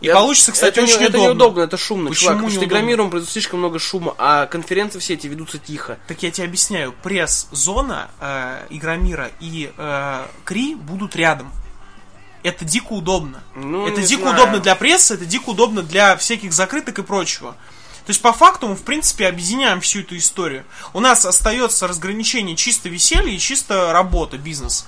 И 0.03 0.07
Я- 0.07 0.15
получится, 0.15 0.53
кстати, 0.53 0.73
это, 0.73 0.83
не- 0.83 0.93
очень 0.93 1.05
это 1.05 1.19
удобно. 1.19 1.29
неудобно, 1.29 1.61
это 1.63 1.77
шумно, 1.79 2.11
Почему 2.11 2.21
чувак. 2.31 2.37
Потому 2.39 2.51
что? 2.51 2.65
Игромиром 2.65 3.11
производит 3.11 3.33
слишком 3.33 3.61
много 3.61 3.79
шума, 3.79 4.15
а 4.19 4.47
конференции 4.47 4.99
все 4.99 5.15
эти 5.15 5.29
ведутся 5.29 5.59
тихо. 5.59 5.99
Так 6.09 6.23
я 6.23 6.31
тебе 6.31 6.47
объясняю, 6.47 6.93
пресс-зона 7.03 8.11
э, 8.21 8.67
Игромира 8.71 9.31
и 9.41 9.73
э, 9.77 10.27
Кри 10.45 10.75
будут 10.75 11.17
рядом. 11.17 11.53
Это 12.43 12.65
дико 12.65 12.93
удобно. 12.95 13.43
Ну, 13.55 13.87
это 13.87 14.01
не 14.01 14.07
дико 14.07 14.23
знаю. 14.23 14.37
удобно 14.37 14.59
для 14.59 14.75
прессы, 14.75 15.15
это 15.15 15.25
дико 15.25 15.51
удобно 15.51 15.83
для 15.83 16.17
всяких 16.17 16.53
закрыток 16.53 16.99
и 16.99 17.03
прочего. 17.03 17.53
То 18.05 18.11
есть, 18.11 18.21
по 18.21 18.33
факту, 18.33 18.67
мы, 18.67 18.75
в 18.75 18.83
принципе, 18.83 19.29
объединяем 19.29 19.81
всю 19.81 20.01
эту 20.01 20.17
историю. 20.17 20.65
У 20.93 20.99
нас 20.99 21.25
остается 21.25 21.87
разграничение 21.87 22.57
чисто 22.57 22.89
веселья 22.89 23.33
и 23.33 23.39
чисто 23.39 23.93
работа, 23.93 24.39
бизнес. 24.39 24.87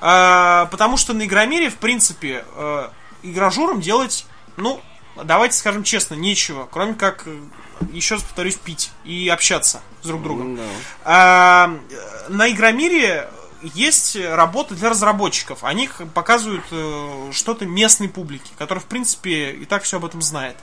А, 0.00 0.66
потому 0.66 0.96
что 0.96 1.12
на 1.14 1.24
Игромире, 1.24 1.68
в 1.70 1.76
принципе, 1.76 2.44
э, 2.54 2.88
игражурам 3.24 3.80
делать, 3.80 4.26
ну, 4.56 4.80
давайте 5.22 5.56
скажем 5.56 5.84
честно, 5.84 6.14
нечего. 6.14 6.68
Кроме 6.70 6.94
как 6.94 7.24
э, 7.26 7.38
еще 7.92 8.14
раз 8.14 8.24
повторюсь, 8.24 8.56
пить 8.56 8.90
и 9.04 9.28
общаться 9.28 9.82
с 10.02 10.06
друг 10.06 10.22
другом. 10.22 10.56
Да. 10.56 10.62
А, 11.04 11.78
э, 11.90 12.28
на 12.28 12.50
Игромире 12.50 13.28
есть 13.62 14.16
работы 14.16 14.74
для 14.74 14.90
разработчиков. 14.90 15.64
Они 15.64 15.88
показывают 16.12 16.64
э, 16.70 17.30
что-то 17.32 17.66
местной 17.66 18.08
публике, 18.08 18.50
которая, 18.58 18.82
в 18.82 18.86
принципе, 18.86 19.52
и 19.52 19.64
так 19.64 19.84
все 19.84 19.96
об 19.96 20.04
этом 20.04 20.20
знает. 20.22 20.56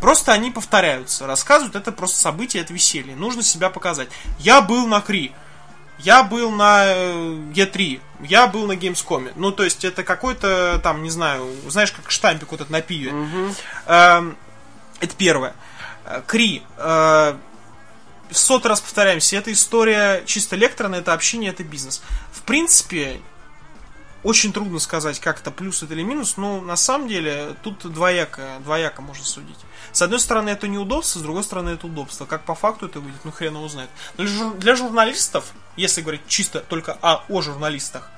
Просто 0.00 0.32
они 0.32 0.50
повторяются, 0.50 1.26
рассказывают, 1.26 1.74
это 1.74 1.90
просто 1.90 2.18
событие, 2.18 2.62
это 2.62 2.74
веселье. 2.74 3.16
Нужно 3.16 3.42
себя 3.42 3.70
показать. 3.70 4.08
Я 4.38 4.60
был 4.60 4.86
на 4.86 5.00
Кри, 5.00 5.32
я 5.98 6.22
был 6.22 6.50
на 6.50 6.84
э, 6.86 7.14
E3, 7.54 8.00
я 8.20 8.46
был 8.46 8.66
на 8.66 8.72
Gamescom. 8.72 9.32
Ну, 9.36 9.52
то 9.52 9.64
есть, 9.64 9.84
это 9.84 10.04
какой-то 10.04 10.80
там, 10.82 11.02
не 11.02 11.10
знаю, 11.10 11.48
знаешь, 11.68 11.92
как 11.92 12.10
штампик 12.10 12.50
вот 12.50 12.60
этот 12.60 12.70
на 12.70 12.80
пиве. 12.80 13.12
Эм, 13.86 14.36
это 15.00 15.14
первое. 15.16 15.54
Э, 16.04 16.22
Кри. 16.26 16.62
э, 16.76 17.36
в 18.28 18.36
сотый 18.36 18.68
раз 18.68 18.80
повторяемся, 18.80 19.36
это 19.36 19.52
история 19.52 20.22
чисто 20.26 20.56
лекторная, 20.56 20.98
это 20.98 21.12
общение, 21.12 21.50
это 21.50 21.62
бизнес. 21.62 22.02
В 22.32 22.42
принципе, 22.42 23.20
очень 24.22 24.52
трудно 24.52 24.80
сказать, 24.80 25.20
как 25.20 25.40
это 25.40 25.50
плюс 25.52 25.82
это 25.82 25.94
или 25.94 26.02
минус, 26.02 26.36
но 26.36 26.60
на 26.60 26.76
самом 26.76 27.06
деле 27.06 27.54
тут 27.62 27.90
двояко, 27.92 28.58
двояко 28.64 29.02
можно 29.02 29.24
судить. 29.24 29.58
С 29.96 30.02
одной 30.02 30.20
стороны, 30.20 30.50
это 30.50 30.68
неудобство, 30.68 31.20
с 31.20 31.22
другой 31.22 31.42
стороны, 31.42 31.70
это 31.70 31.86
удобство. 31.86 32.26
Как 32.26 32.44
по 32.44 32.54
факту 32.54 32.84
это 32.84 33.00
выйдет, 33.00 33.24
ну 33.24 33.32
хрен 33.32 33.54
его 33.54 33.66
знает. 33.66 33.88
Для, 34.18 34.50
для 34.50 34.76
журналистов, 34.76 35.54
если 35.74 36.02
говорить 36.02 36.20
чисто 36.28 36.60
только 36.60 36.98
о, 37.00 37.24
о 37.30 37.40
журналистах, 37.40 38.10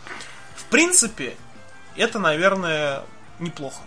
в 0.56 0.64
принципе, 0.64 1.36
это, 1.94 2.18
наверное, 2.18 3.04
неплохо. 3.38 3.80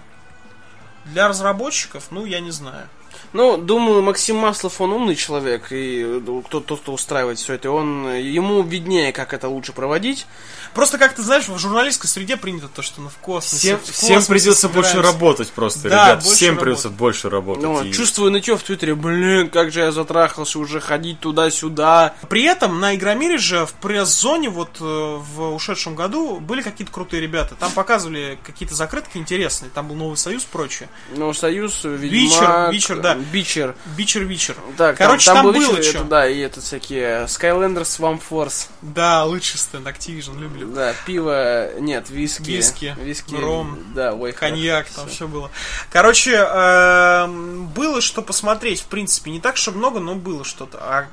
Для 1.04 1.28
разработчиков, 1.28 2.06
ну, 2.12 2.24
я 2.24 2.40
не 2.40 2.52
знаю. 2.52 2.88
Ну, 3.34 3.58
думаю, 3.58 4.02
Максим 4.02 4.36
Маслов, 4.38 4.82
он 4.82 4.92
умный 4.92 5.16
человек, 5.16 5.72
и 5.72 6.04
э, 6.06 6.42
кто, 6.46 6.60
тот, 6.60 6.82
кто 6.82 6.94
устраивает 6.94 7.40
все 7.40 7.54
это, 7.54 7.72
он, 7.72 8.14
ему 8.16 8.62
виднее, 8.64 9.14
как 9.14 9.34
это 9.34 9.48
лучше 9.48 9.72
проводить. 9.74 10.26
Просто 10.74 10.98
как 10.98 11.14
ты 11.16 11.22
знаешь, 11.22 11.48
в 11.50 11.58
журналистской 11.58 12.10
среде 12.10 12.38
принято 12.38 12.68
то, 12.68 12.82
что 12.82 13.02
ну, 13.02 13.10
в 13.10 13.18
космосе. 13.18 13.58
Всем, 13.58 13.80
в 13.80 13.84
всем 13.84 14.16
космосе 14.18 14.28
придется 14.30 14.70
больше 14.70 14.90
собираемся. 14.92 15.14
работать 15.20 15.52
просто, 15.52 15.90
Да, 15.90 16.06
ребят. 16.08 16.24
больше 16.24 16.36
Всем 16.36 16.48
работать. 16.50 16.64
придется 16.64 16.90
больше 16.90 17.30
работать. 17.30 17.64
Ну, 17.64 17.84
И- 17.84 17.92
Чувствую 17.92 18.32
нытье 18.32 18.58
в 18.58 18.64
Твиттере, 18.64 18.96
блин, 18.96 19.50
как 19.50 19.72
же 19.72 19.82
я 19.82 19.92
затрахался 19.92 20.60
уже 20.60 20.80
ходить 20.80 21.20
туда-сюда. 21.20 22.14
При 22.30 22.44
этом 22.44 22.80
на 22.80 22.96
Игромире 22.96 23.38
же 23.38 23.66
в 23.66 23.74
пресс-зоне 23.74 24.50
вот 24.50 24.78
э, 24.80 24.84
в 24.84 25.54
ушедшем 25.54 25.96
году 25.96 26.40
были 26.40 26.62
какие-то 26.62 26.92
крутые 26.94 27.22
ребята. 27.22 27.56
Там 27.56 27.72
показывали 27.72 28.40
какие-то 28.46 28.76
закрытки 28.76 29.18
интересные. 29.18 29.70
Там 29.74 29.88
был 29.90 29.96
Новый 29.96 30.18
Союз, 30.18 30.44
прочее. 30.44 30.90
Ну, 31.16 31.34
Союз, 31.34 31.82
Ведьмак, 31.84 32.72
Witcher, 32.72 33.00
да. 33.00 33.11
Witcher. 33.16 33.76
Witcher-Witcher. 33.98 34.56
Так, 34.78 34.98
Короче, 34.98 35.26
там, 35.26 35.38
там, 35.38 35.46
был 35.46 35.54
было 35.54 35.82
что. 35.82 36.00
это, 36.00 36.04
да, 36.04 36.28
и 36.28 36.40
это 36.40 36.62
всякие 36.62 37.26
Skylanders, 37.26 37.84
Swap 37.84 38.22
Force. 38.30 38.68
Да, 38.82 39.26
лучший 39.26 39.60
стенд 39.60 39.88
Activision, 39.88 40.40
люблю. 40.40 40.68
Да, 40.74 40.94
пиво, 41.06 41.70
нет, 41.80 42.10
виски. 42.10 42.52
Виски, 42.52 42.96
виски 43.00 43.36
ром, 43.36 43.80
да, 43.94 44.14
ой, 44.14 44.32
Коньяк, 44.32 44.90
там 44.90 45.08
все 45.08 45.28
было. 45.28 45.52
Короче, 45.90 46.36
эм, 46.36 47.68
было 47.68 48.02
что 48.02 48.22
посмотреть, 48.22 48.82
в 48.82 48.86
принципе. 48.86 49.32
Не 49.32 49.40
так, 49.40 49.58
что 49.58 49.72
много, 49.72 50.00
но 50.00 50.16
было 50.16 50.44
что-то. 50.44 50.78
А 50.82 51.08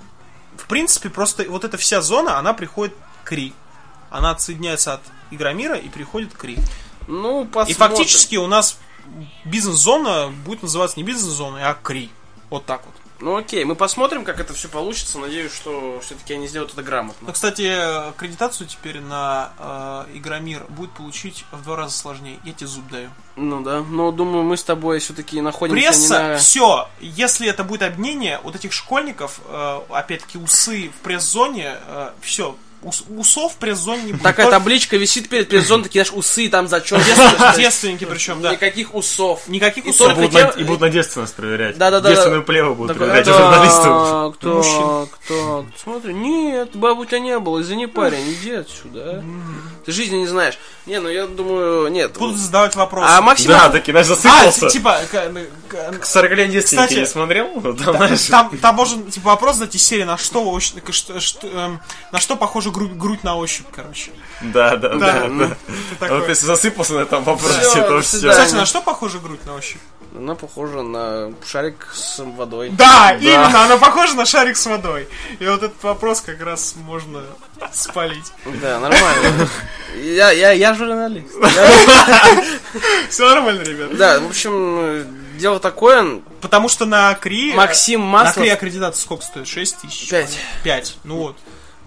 в 0.57 0.67
принципе, 0.67 1.09
просто 1.09 1.45
вот 1.49 1.65
эта 1.65 1.77
вся 1.77 2.03
зона, 2.03 2.39
она 2.39 2.53
приходит 2.53 2.95
к 3.25 3.29
Кри. 3.29 3.55
Она 4.11 4.31
отсоединяется 4.31 4.95
от 4.95 5.01
Игромира 5.31 5.77
и 5.77 5.89
приходит 5.89 6.33
к 6.33 6.39
Кри. 6.39 6.59
Ну, 7.07 7.45
посмотрим. 7.45 7.75
И 7.75 7.79
фактически 7.79 8.37
у 8.37 8.47
нас 8.47 8.79
бизнес-зона 9.44 10.33
будет 10.44 10.62
называться 10.62 10.99
не 10.99 11.05
бизнес-зоной, 11.05 11.62
а 11.64 11.75
Кри. 11.75 12.11
Вот 12.51 12.64
так 12.64 12.85
вот. 12.87 12.94
Ну 13.21 13.37
окей, 13.37 13.64
мы 13.64 13.75
посмотрим, 13.75 14.25
как 14.25 14.38
это 14.38 14.55
все 14.55 14.68
получится. 14.68 15.18
Надеюсь, 15.18 15.53
что 15.53 15.99
все-таки 16.05 16.35
они 16.35 16.47
сделают 16.47 16.73
это 16.73 16.83
Ну, 16.83 16.87
грамотно. 16.87 17.33
кстати, 17.33 17.62
аккредитацию 18.11 18.68
теперь 18.68 19.01
на 19.01 19.51
э, 19.59 20.16
Игромир 20.16 20.64
будет 20.68 20.92
получить 20.92 21.44
в 21.51 21.64
два 21.64 21.75
раза 21.75 21.99
сложнее. 21.99 22.38
Я 22.44 22.53
тебе 22.53 22.68
зуб 22.68 22.88
даю. 22.88 23.11
Ну 23.35 23.61
да. 23.61 23.83
Но 23.83 24.12
думаю, 24.12 24.44
мы 24.44 24.57
с 24.57 24.62
тобой 24.62 25.01
все-таки 25.01 25.40
находимся 25.40 25.88
Пресса, 25.88 26.23
не 26.23 26.29
на... 26.29 26.37
все. 26.38 26.88
Если 27.01 27.49
это 27.49 27.64
будет 27.64 27.83
объединение 27.83 28.38
вот 28.44 28.55
этих 28.55 28.73
школьников, 28.73 29.40
э, 29.47 29.81
опять-таки 29.90 30.38
усы 30.38 30.90
в 30.90 31.03
пресс-зоне, 31.03 31.75
все. 32.21 32.55
Усов 32.83 33.55
в 33.55 33.57
пресс-зоне 33.57 34.03
не 34.03 34.12
будет. 34.12 34.23
Такая 34.23 34.47
Только 34.47 34.59
табличка 34.59 34.97
висит 34.97 35.29
перед 35.29 35.49
пресс-зоной, 35.49 35.85
такие, 35.85 36.05
знаешь, 36.05 36.19
усы 36.19 36.49
там 36.49 36.69
зачем. 36.69 36.99
девствен- 36.99 37.57
Девственники 37.57 38.05
причем, 38.05 38.41
да. 38.41 38.53
Никаких 38.53 38.95
усов. 38.95 39.49
Никаких 39.49 39.85
усов. 39.87 40.17
и 40.57 40.64
будут 40.64 40.81
на 40.81 40.88
девственность 40.88 41.35
проверять. 41.35 41.77
Да-да-да. 41.79 42.11
Девственную 42.11 42.45
плеву 42.45 42.75
будут 42.75 42.97
проверять 42.97 43.27
«Да, 43.27 43.33
журналистов. 43.38 44.37
Кто, 44.37 45.09
кто? 45.12 45.67
Смотри, 45.83 46.14
нет, 46.14 46.71
бабу 46.75 47.03
у 47.03 47.05
тебя 47.05 47.19
не 47.21 47.38
было, 47.38 47.61
извини, 47.61 47.87
парень, 47.87 48.33
иди 48.33 48.53
отсюда. 48.53 49.23
А. 49.88 49.90
Ты 49.90 49.92
жизни 49.92 50.16
не 50.16 50.27
знаешь. 50.27 50.59
Не, 50.85 51.01
ну 51.01 51.09
я 51.09 51.27
думаю, 51.27 51.88
нет. 51.88 52.12
Будут 52.18 52.37
задавать 52.37 52.77
вопросы. 52.77 53.09
А 53.11 53.22
Максим... 53.22 53.48
Да, 53.48 53.70
таки, 53.70 53.90
знаешь, 53.90 54.07
А, 54.07 54.11
засыпался. 54.16 54.68
ти- 54.68 54.72
типа, 54.79 55.01
к- 55.11 55.98
к- 56.01 56.05
40 56.05 56.33
лет 56.33 56.51
девственники 56.51 56.83
Кстати, 56.88 56.98
не 57.01 57.07
смотрел? 57.07 57.61
Там, 57.62 57.96
знаешь, 57.96 58.27
там, 58.27 58.59
там 58.59 58.74
можно 58.74 59.11
типа 59.11 59.31
вопрос 59.31 59.57
задать 59.57 59.74
из 59.74 59.83
серии, 59.83 60.05
на 60.05 60.18
что, 60.18 60.61
что- 60.61 61.20
что, 61.20 61.46
эм, 61.46 61.81
на 62.12 62.18
что 62.20 62.37
похожа 62.37 62.70
грудь, 62.70 62.92
грудь 62.92 63.24
на 63.24 63.37
ощупь, 63.37 63.66
короче. 63.74 64.11
Да, 64.42 64.77
да, 64.77 64.90
да. 64.90 64.98
Да, 64.98 65.12
да. 65.20 65.29
ну, 65.29 65.48
ты 65.48 65.55
А 65.92 66.01
такой. 66.01 66.20
Вот 66.20 66.29
если 66.29 66.44
засыпался 66.44 66.92
на 66.94 67.01
этом 67.01 67.24
вопросе, 67.24 67.61
Всё, 67.61 67.88
то 67.88 68.01
все. 68.03 68.31
Кстати, 68.31 68.53
на 68.55 68.66
что 68.66 68.83
похожа 68.83 69.18
грудь 69.18 69.44
на 69.46 69.55
ощупь? 69.55 69.81
Она 70.16 70.35
похожа 70.35 70.83
на 70.83 71.33
шарик 71.47 71.88
с 71.92 72.23
водой. 72.25 72.71
Да, 72.71 73.16
именно, 73.21 73.64
она 73.64 73.77
похожа 73.77 74.14
на 74.14 74.25
шарик 74.25 74.57
с 74.57 74.66
водой. 74.66 75.09
И 75.38 75.47
вот 75.47 75.62
этот 75.62 75.83
вопрос 75.83 76.21
как 76.21 76.40
раз 76.40 76.75
можно 76.77 77.23
спалить. 77.73 78.33
Да, 78.62 78.81
нормально. 78.81 79.49
Я, 79.97 80.31
я, 80.31 80.53
я 80.53 80.75
журналист. 80.75 81.35
Все 83.11 83.29
нормально, 83.29 83.62
ребят. 83.62 83.97
Да, 83.97 84.21
в 84.21 84.29
общем, 84.29 84.53
э, 84.81 85.05
дело 85.38 85.61
такое. 85.61 86.21
Потому 86.40 86.68
что 86.68 86.85
на 86.85 87.14
Кри... 87.14 87.53
Максим 87.55 88.01
На 88.01 88.07
Маслов... 88.07 88.37
Кри 88.37 88.49
аккредитация 88.49 89.03
сколько 89.03 89.25
стоит? 89.25 89.47
6 89.47 89.79
тысяч? 89.79 90.09
Пять. 90.09 90.38
5. 90.62 90.99
Ну 91.05 91.16
вот. 91.16 91.37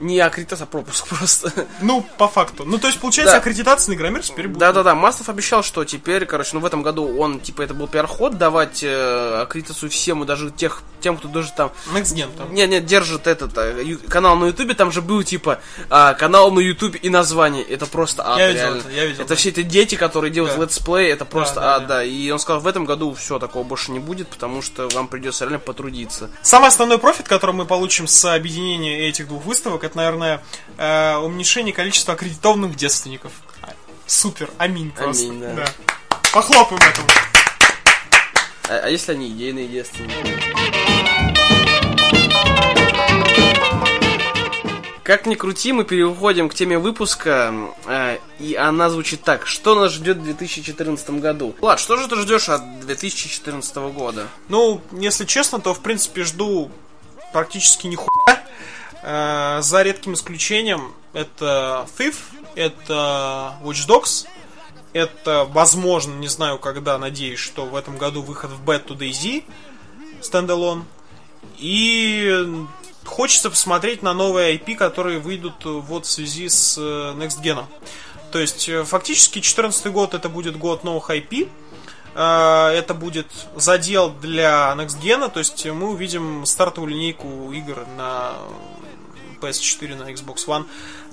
Не 0.01 0.19
аккредитация, 0.19 0.65
а 0.65 0.67
пропуск 0.67 1.07
просто. 1.09 1.51
Ну, 1.81 2.05
по 2.17 2.27
факту. 2.27 2.63
Ну, 2.65 2.77
то 2.77 2.87
есть, 2.87 2.99
получается, 2.99 3.35
Да. 3.35 3.39
аккредитация 3.39 3.91
на 3.93 3.97
Игромир 3.97 4.21
теперь 4.23 4.47
будет. 4.47 4.59
Да-да-да, 4.59 4.95
Маслов 4.95 5.29
обещал, 5.29 5.63
что 5.63 5.83
теперь, 5.85 6.25
короче, 6.25 6.51
ну 6.53 6.59
в 6.59 6.65
этом 6.65 6.81
году 6.83 7.17
он, 7.17 7.39
типа, 7.39 7.61
это 7.61 7.73
был 7.73 7.87
пиар-ход, 7.87 8.37
давать 8.37 8.81
э, 8.83 9.41
аккредитацию 9.41 9.89
всем, 9.89 10.23
и 10.23 10.25
даже 10.25 10.51
тех, 10.51 10.81
тем, 10.99 11.17
кто 11.17 11.27
даже 11.27 11.51
там 11.55 11.71
Next 11.93 12.27
там. 12.37 12.53
Не, 12.53 12.67
не, 12.67 12.81
держит 12.81 13.27
этот 13.27 13.57
э, 13.57 13.81
ю- 13.83 13.99
канал 14.09 14.35
на 14.35 14.45
Ютубе, 14.47 14.73
там 14.73 14.91
же 14.91 15.01
был 15.01 15.23
типа 15.23 15.59
а, 15.89 16.13
канал 16.13 16.51
на 16.51 16.59
Ютубе 16.59 16.99
и 16.99 17.09
название. 17.09 17.63
Это 17.63 17.85
просто 17.85 18.27
ад, 18.27 18.39
Я 18.39 18.47
видел 18.49 18.61
реально. 18.63 18.79
это, 18.79 18.89
я 18.91 19.05
видел, 19.05 19.21
Это 19.21 19.29
да. 19.29 19.35
все 19.35 19.49
эти 19.49 19.61
дети, 19.63 19.95
которые 19.95 20.31
делают 20.31 20.55
Да. 20.55 20.63
летсплей, 20.63 21.09
это 21.11 21.25
просто 21.25 21.55
да, 21.61 21.75
ад, 21.75 21.81
да. 21.87 21.95
да. 21.97 22.03
И 22.03 22.29
он 22.31 22.39
сказал, 22.39 22.61
в 22.61 22.67
этом 22.67 22.85
году 22.85 23.13
все, 23.13 23.39
такого 23.39 23.63
больше 23.63 23.91
не 23.91 23.99
будет, 23.99 24.27
потому 24.29 24.61
что 24.61 24.87
вам 24.89 25.07
придется 25.07 25.45
реально 25.45 25.59
потрудиться. 25.59 26.29
Самый 26.41 26.67
основной 26.67 26.97
профит, 26.97 27.27
который 27.27 27.53
мы 27.55 27.65
получим 27.65 28.07
с 28.07 28.25
объединения 28.33 29.07
этих 29.09 29.27
двух 29.27 29.45
выставок, 29.45 29.83
это, 29.91 29.97
наверное, 29.97 30.41
э, 30.77 31.17
уменьшение 31.17 31.73
количества 31.73 32.13
аккредитованных 32.13 32.75
девственников. 32.75 33.33
Супер, 34.07 34.49
аминь 34.57 34.91
просто. 34.91 35.27
Аминь, 35.27 35.55
да. 35.55 35.65
Похлопаем 36.33 36.81
этому. 36.81 37.07
А, 38.69 38.81
а 38.83 38.89
если 38.89 39.13
они 39.13 39.29
идейные 39.29 39.67
девственники? 39.67 40.41
Как 45.03 45.25
ни 45.25 45.35
крути, 45.35 45.73
мы 45.73 45.83
переходим 45.83 46.47
к 46.47 46.53
теме 46.53 46.77
выпуска, 46.77 47.53
э, 47.85 48.17
и 48.39 48.55
она 48.55 48.89
звучит 48.89 49.23
так. 49.23 49.45
Что 49.45 49.75
нас 49.75 49.91
ждет 49.93 50.17
в 50.17 50.23
2014 50.23 51.09
году? 51.21 51.53
Влад, 51.59 51.79
что 51.79 51.97
же 51.97 52.07
ты 52.07 52.15
ждешь 52.17 52.47
от 52.47 52.79
2014 52.81 53.75
года? 53.91 54.27
Ну, 54.47 54.81
если 54.93 55.25
честно, 55.25 55.59
то, 55.59 55.73
в 55.73 55.81
принципе, 55.81 56.23
жду 56.23 56.71
практически 57.33 57.87
нихуя. 57.87 58.41
Э, 59.03 59.59
за 59.61 59.81
редким 59.81 60.13
исключением, 60.13 60.93
это 61.13 61.87
Thief, 61.97 62.15
это 62.55 63.55
Watch 63.63 63.87
Dogs, 63.87 64.27
это, 64.93 65.45
возможно, 65.49 66.13
не 66.15 66.27
знаю 66.27 66.59
когда, 66.59 66.97
надеюсь, 66.97 67.39
что 67.39 67.65
в 67.65 67.75
этом 67.75 67.97
году 67.97 68.21
выход 68.21 68.51
в 68.51 68.63
Bad 68.63 68.87
to 68.87 68.97
DayZ, 68.97 69.43
стендалон. 70.21 70.85
И 71.57 72.65
хочется 73.05 73.49
посмотреть 73.49 74.03
на 74.03 74.13
новые 74.13 74.57
IP, 74.57 74.75
которые 74.75 75.19
выйдут 75.19 75.63
вот 75.63 76.05
в 76.05 76.09
связи 76.09 76.49
с 76.49 76.77
э, 76.77 76.81
Next 77.17 77.41
Gen. 77.41 77.65
То 78.31 78.39
есть, 78.39 78.69
э, 78.69 78.83
фактически, 78.83 79.33
2014 79.33 79.87
год 79.87 80.13
это 80.13 80.29
будет 80.29 80.57
год 80.57 80.83
новых 80.83 81.09
IP. 81.09 81.49
Э, 82.13 82.69
Это 82.75 82.93
будет 82.93 83.27
задел 83.55 84.09
для 84.09 84.73
Next 84.77 85.01
Gen, 85.01 85.29
то 85.31 85.39
есть 85.39 85.65
мы 85.65 85.89
увидим 85.89 86.45
стартовую 86.45 86.91
линейку 86.91 87.51
игр 87.51 87.85
на 87.97 88.33
PS4, 89.41 89.95
на 89.95 90.11
Xbox 90.11 90.45
One. 90.47 90.65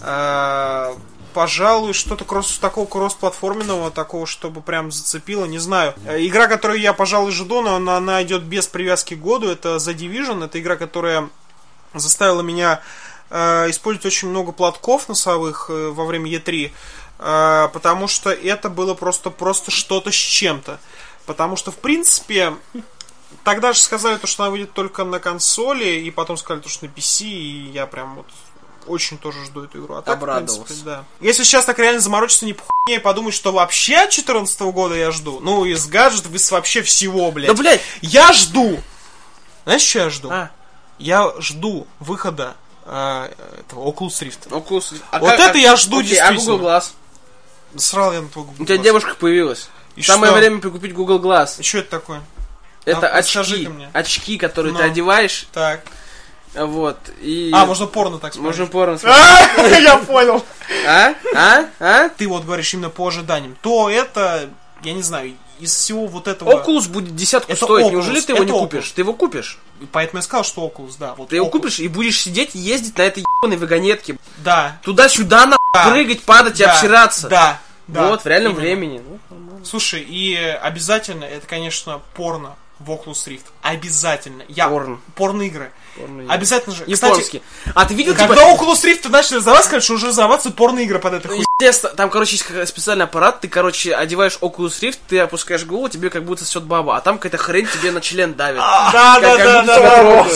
Э, 0.02 0.94
Пожалуй, 1.34 1.92
что-то 1.92 2.24
кросс, 2.24 2.58
такого 2.58 2.86
кросс-платформенного, 2.86 3.90
такого, 3.90 4.26
чтобы 4.26 4.60
прям 4.60 4.90
зацепило, 4.90 5.44
не 5.44 5.58
знаю. 5.58 5.94
Э, 6.06 6.18
Игра, 6.26 6.48
которую 6.48 6.80
я, 6.80 6.92
пожалуй, 6.92 7.32
жду, 7.32 7.60
но 7.60 7.76
она, 7.76 7.98
она 7.98 8.22
идет 8.22 8.42
без 8.42 8.66
привязки 8.66 9.14
к 9.14 9.20
году, 9.20 9.48
это 9.48 9.76
The 9.76 9.94
Division. 9.94 10.44
Это 10.44 10.58
игра, 10.58 10.76
которая 10.76 11.28
заставила 11.94 12.40
меня 12.40 12.80
э, 13.30 13.70
использовать 13.70 14.06
очень 14.06 14.28
много 14.28 14.52
платков 14.52 15.08
носовых 15.08 15.66
э, 15.68 15.90
во 15.90 16.06
время 16.06 16.30
E3, 16.30 16.72
э, 17.18 17.68
потому 17.72 18.08
что 18.08 18.30
это 18.30 18.70
было 18.70 18.94
просто, 18.94 19.30
просто 19.30 19.70
что-то 19.70 20.10
с 20.10 20.16
чем-то. 20.16 20.80
Потому 21.26 21.56
что, 21.56 21.70
в 21.70 21.76
принципе, 21.76 22.54
тогда 23.44 23.72
же 23.72 23.80
сказали, 23.80 24.16
то, 24.16 24.26
что 24.26 24.44
она 24.44 24.50
выйдет 24.50 24.72
только 24.72 25.04
на 25.04 25.18
консоли, 25.20 25.86
и 26.00 26.10
потом 26.10 26.36
сказали, 26.36 26.60
то, 26.62 26.68
что 26.68 26.86
на 26.86 26.90
PC, 26.90 27.24
и 27.24 27.70
я 27.70 27.86
прям 27.86 28.16
вот 28.16 28.26
очень 28.86 29.18
тоже 29.18 29.44
жду 29.44 29.64
эту 29.64 29.80
игру. 29.80 29.96
А 29.96 30.02
так, 30.02 30.18
в 30.18 30.22
Обрадовался. 30.22 30.62
принципе, 30.62 30.84
да. 30.90 31.04
Если 31.20 31.44
сейчас 31.44 31.66
так 31.66 31.78
реально 31.78 32.00
заморочиться 32.00 32.46
не 32.46 32.54
похуйне 32.54 32.96
и 32.96 32.98
подумать, 32.98 33.34
что 33.34 33.52
вообще 33.52 33.96
от 33.96 34.10
2014 34.10 34.60
года 34.62 34.94
я 34.94 35.10
жду, 35.10 35.40
ну, 35.40 35.64
из 35.66 35.86
гаджетов, 35.86 36.32
из 36.32 36.50
вообще 36.50 36.80
всего, 36.82 37.30
блядь. 37.30 37.48
Да, 37.48 37.54
блядь! 37.54 37.82
Я 38.00 38.32
жду! 38.32 38.80
Знаешь, 39.64 39.82
что 39.82 39.98
я 39.98 40.10
жду? 40.10 40.30
А, 40.30 40.50
Я 40.98 41.30
жду 41.38 41.86
выхода 42.00 42.56
а, 42.86 43.30
этого 43.60 43.90
Oculus 43.90 44.22
Rift. 44.22 44.48
Oculus 44.48 44.92
Rift. 44.94 45.02
А 45.10 45.18
Вот 45.18 45.34
это 45.34 45.58
я 45.58 45.76
жду 45.76 45.98
Окей, 45.98 46.18
А 46.18 46.30
действительно. 46.32 46.56
Google 46.56 46.68
Glass? 46.70 46.84
Срал 47.76 48.12
я 48.14 48.22
на 48.22 48.28
твой 48.30 48.46
Google 48.46 48.62
У 48.62 48.64
тебя 48.64 48.76
Glass. 48.76 48.82
девушка 48.82 49.14
появилась. 49.16 49.68
И 49.96 50.02
Самое 50.02 50.32
что? 50.32 50.38
время 50.40 50.60
прикупить 50.60 50.94
Google 50.94 51.18
Glass. 51.18 51.60
И 51.60 51.62
что 51.62 51.78
это 51.78 51.90
такое? 51.90 52.22
Это 52.88 53.08
А, 53.08 53.18
очки. 53.18 53.68
Очки, 53.92 54.38
которые 54.38 54.72
Ну. 54.72 54.78
ты 54.78 54.84
одеваешь. 54.84 55.46
Так. 55.52 55.82
Вот. 56.54 56.96
И... 57.20 57.50
А, 57.54 57.66
можно 57.66 57.86
порно 57.86 58.18
так 58.18 58.32
смотреть. 58.34 58.58
Можно 58.58 58.66
порно 58.72 58.98
смотреть. 59.56 59.82
Я 59.82 59.98
понял. 59.98 60.44
А? 60.86 61.14
А? 61.34 61.64
А? 61.78 62.08
Ты 62.08 62.26
вот 62.28 62.44
говоришь 62.44 62.72
именно 62.74 62.90
по 62.90 63.06
ожиданиям. 63.08 63.56
То 63.62 63.90
это, 63.90 64.48
я 64.82 64.92
не 64.94 65.02
знаю, 65.02 65.34
из 65.60 65.74
всего 65.74 66.06
вот 66.06 66.26
этого... 66.28 66.50
Oculus 66.52 66.88
будет 66.88 67.14
десятку 67.16 67.52
Это 67.52 67.64
стоить. 67.64 67.86
Oculus, 67.86 67.90
Неужели 67.90 68.20
ты 68.20 68.32
его 68.32 68.44
не 68.44 68.50
это 68.50 68.58
купишь? 68.60 68.84
Oculus. 68.84 68.92
Ты 68.94 69.00
его 69.02 69.12
купишь. 69.12 69.58
Поэтому 69.92 70.18
я 70.18 70.22
сказал, 70.22 70.44
что 70.44 70.66
Oculus, 70.66 70.94
да. 70.98 71.14
Вот 71.14 71.28
Ты 71.28 71.36
его 71.36 71.46
Oculus. 71.46 71.50
купишь 71.50 71.80
и 71.80 71.88
будешь 71.88 72.20
сидеть 72.20 72.54
и 72.54 72.58
ездить 72.58 72.96
на 72.96 73.02
этой 73.02 73.24
ебаной 73.42 73.56
вагонетке. 73.58 74.16
Да. 74.38 74.78
Туда-сюда 74.82 75.46
на 75.46 75.56
Да. 75.74 75.90
прыгать, 75.90 76.22
падать 76.22 76.60
и 76.60 76.64
да, 76.64 76.72
обсираться. 76.72 77.28
Да. 77.28 77.60
да, 77.88 78.08
вот, 78.08 78.22
в 78.22 78.26
реальном 78.26 78.52
именно. 78.52 78.62
времени. 78.62 79.02
Ну. 79.30 79.60
Слушай, 79.64 80.00
и 80.02 80.34
обязательно, 80.36 81.24
это, 81.24 81.46
конечно, 81.46 82.00
порно 82.14 82.54
в 82.78 82.90
Oculus 82.90 83.26
Rift. 83.26 83.44
Обязательно. 83.62 84.42
Я... 84.48 84.68
Порно. 84.68 85.00
Порно-игры. 85.14 85.72
Порно-игры. 85.96 86.32
Обязательно 86.34 86.74
же. 86.76 86.84
Японский. 86.86 87.42
А 87.74 87.84
ты 87.84 87.94
видел, 87.94 88.12
Кстати, 88.14 88.30
типа, 88.30 88.40
когда 88.40 88.54
Oculus 88.54 88.84
Rift 88.84 89.08
начали 89.08 89.36
раздаваться, 89.36 89.70
конечно, 89.70 89.94
уже 89.94 90.06
раздаваться 90.06 90.50
порно-игры 90.50 90.98
под 90.98 91.14
это 91.14 91.28
хуй. 91.28 91.44
Естественно, 91.60 91.94
там, 91.94 92.10
короче, 92.10 92.36
есть 92.36 92.68
специальный 92.68 93.04
аппарат, 93.04 93.40
ты, 93.40 93.48
короче, 93.48 93.94
одеваешь 93.94 94.38
Oculus 94.40 94.80
Rift, 94.80 94.98
ты 95.08 95.18
опускаешь 95.18 95.64
голову, 95.64 95.88
тебе 95.88 96.08
как 96.10 96.24
будто 96.24 96.44
сосет 96.44 96.64
баба, 96.64 96.96
а 96.96 97.00
там 97.00 97.18
какая-то 97.18 97.36
хрень 97.38 97.66
тебе 97.66 97.90
на 97.90 98.00
член 98.00 98.34
давит. 98.34 98.58
Да, 98.60 98.90
Как- 98.92 99.22
да, 99.22 99.36
да, 99.36 99.62
да, 99.62 99.80
да. 100.24 100.26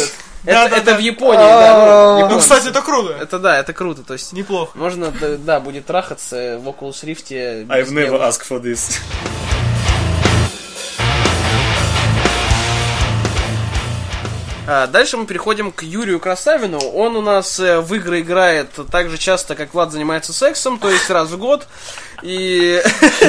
Это 0.45 0.69
да, 0.71 0.77
это 0.77 0.85
да. 0.87 0.97
в 0.97 0.99
Японии, 0.99 1.39
да. 1.39 1.77
ну, 1.77 2.13
Ну, 2.19 2.25
японцы. 2.27 2.43
кстати, 2.43 2.69
это 2.71 2.83
круто. 2.83 3.13
Это 3.13 3.39
да, 3.39 3.61
это 3.61 3.73
круто, 3.73 4.03
то 4.03 4.15
есть 4.15 4.33
Неплохо. 4.33 4.77
можно, 4.77 5.13
да, 5.13 5.37
да, 5.37 5.61
будет 5.61 5.87
трахаться 5.87 6.59
в 6.61 6.69
Oculus 6.69 7.05
Rift. 7.05 7.31
I've 7.69 7.91
never 7.93 8.21
asked 8.21 8.43
for 8.49 8.61
this. 8.61 8.99
Дальше 14.67 15.17
мы 15.17 15.27
переходим 15.27 15.73
к 15.73 15.83
Юрию 15.83 16.21
Красавину. 16.21 16.79
Он 16.79 17.17
у 17.17 17.21
нас 17.21 17.59
э, 17.59 17.81
в 17.81 17.93
игры 17.95 18.21
играет 18.21 18.71
так 18.91 19.11
же 19.11 19.19
часто, 19.19 19.55
как 19.55 19.75
Влад 19.75 19.91
занимается 19.91 20.33
сексом, 20.33 20.79
то 20.79 20.89
есть 20.89 21.11
раз 21.11 21.31
в 21.31 21.39
год. 21.39 21.67
И 22.23 22.81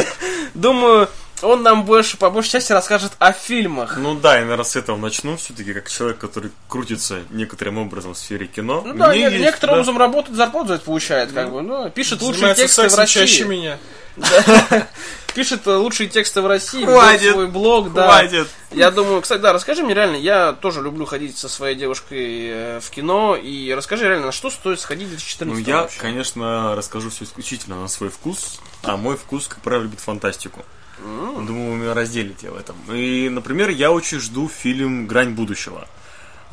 думаю, 0.54 1.10
он 1.44 1.62
нам 1.64 1.84
больше, 1.86 2.18
по 2.18 2.30
большей 2.30 2.52
части 2.52 2.72
расскажет 2.72 3.12
о 3.20 3.32
фильмах. 3.34 3.98
Ну 3.98 4.16
да, 4.16 4.36
я, 4.36 4.42
наверное, 4.42 4.64
с 4.66 4.76
этого 4.76 4.98
начну. 4.98 5.38
Все-таки 5.38 5.74
как 5.74 5.90
человек, 5.90 6.18
который 6.18 6.52
крутится 6.68 7.22
некоторым 7.30 7.78
образом 7.78 8.14
в 8.14 8.18
сфере 8.18 8.48
кино. 8.48 8.82
Ну 8.86 8.94
да, 8.96 9.10
мне 9.10 9.18
не- 9.20 9.24
есть, 9.26 9.40
некоторым 9.40 9.76
да, 9.76 9.80
образом 9.82 9.98
работает, 9.98 10.36
зарплату 10.38 10.68
за 10.70 10.74
это 10.76 10.86
получает, 10.86 11.32
как 11.32 11.52
бы. 11.52 11.62
Ну, 11.62 11.90
пишет 11.90 12.22
лучшие 12.22 12.56
Занимается 12.56 12.64
тексты 12.64 12.82
в 12.82 12.86
сексом 12.92 13.06
чаще 13.06 13.44
России. 13.44 13.44
меня. 13.44 13.78
Пишет 15.34 15.66
э, 15.66 15.72
лучшие 15.76 16.08
тексты 16.08 16.42
в 16.42 16.46
России, 16.48 16.86
Хватит. 16.86 17.32
свой 17.32 17.48
блог, 17.48 17.92
да. 17.92 18.06
Хватит. 18.06 18.48
Я 18.72 18.92
думаю, 18.92 19.20
кстати, 19.22 19.42
да, 19.42 19.52
расскажи 19.52 19.82
мне 19.82 19.96
реально, 19.96 20.18
я 20.18 20.54
тоже 20.54 20.84
люблю 20.84 21.06
ходить 21.06 21.36
со 21.36 21.50
своей 21.50 21.76
девушкой 21.76 22.50
э, 22.52 22.80
в 22.80 22.88
кино, 22.92 23.36
и 23.36 23.74
расскажи 23.74 24.08
реально, 24.08 24.28
на 24.28 24.32
что 24.32 24.52
стоит 24.52 24.80
сходить 24.80 25.08
в 25.08 25.12
Ну, 25.12 25.18
2014 25.18 25.68
я, 25.68 25.82
вообще? 25.82 26.00
конечно, 26.00 26.76
расскажу 26.76 27.10
все 27.10 27.24
исключительно 27.26 27.82
на 27.82 27.88
свой 27.88 28.10
вкус, 28.12 28.60
а 28.84 28.96
мой 28.96 29.18
вкус, 29.18 29.48
как 29.48 29.62
правило, 29.62 29.82
любит 29.84 30.00
фантастику. 30.02 30.64
Думаю, 31.04 31.72
вы 31.72 31.78
меня 31.78 31.94
разделите 31.94 32.50
в 32.50 32.56
этом. 32.58 32.76
И, 32.94 33.30
например, 33.30 33.70
я 33.70 33.92
очень 33.92 34.20
жду 34.20 34.48
фильм 34.48 35.08
«Грань 35.08 35.32
будущего». 35.32 35.88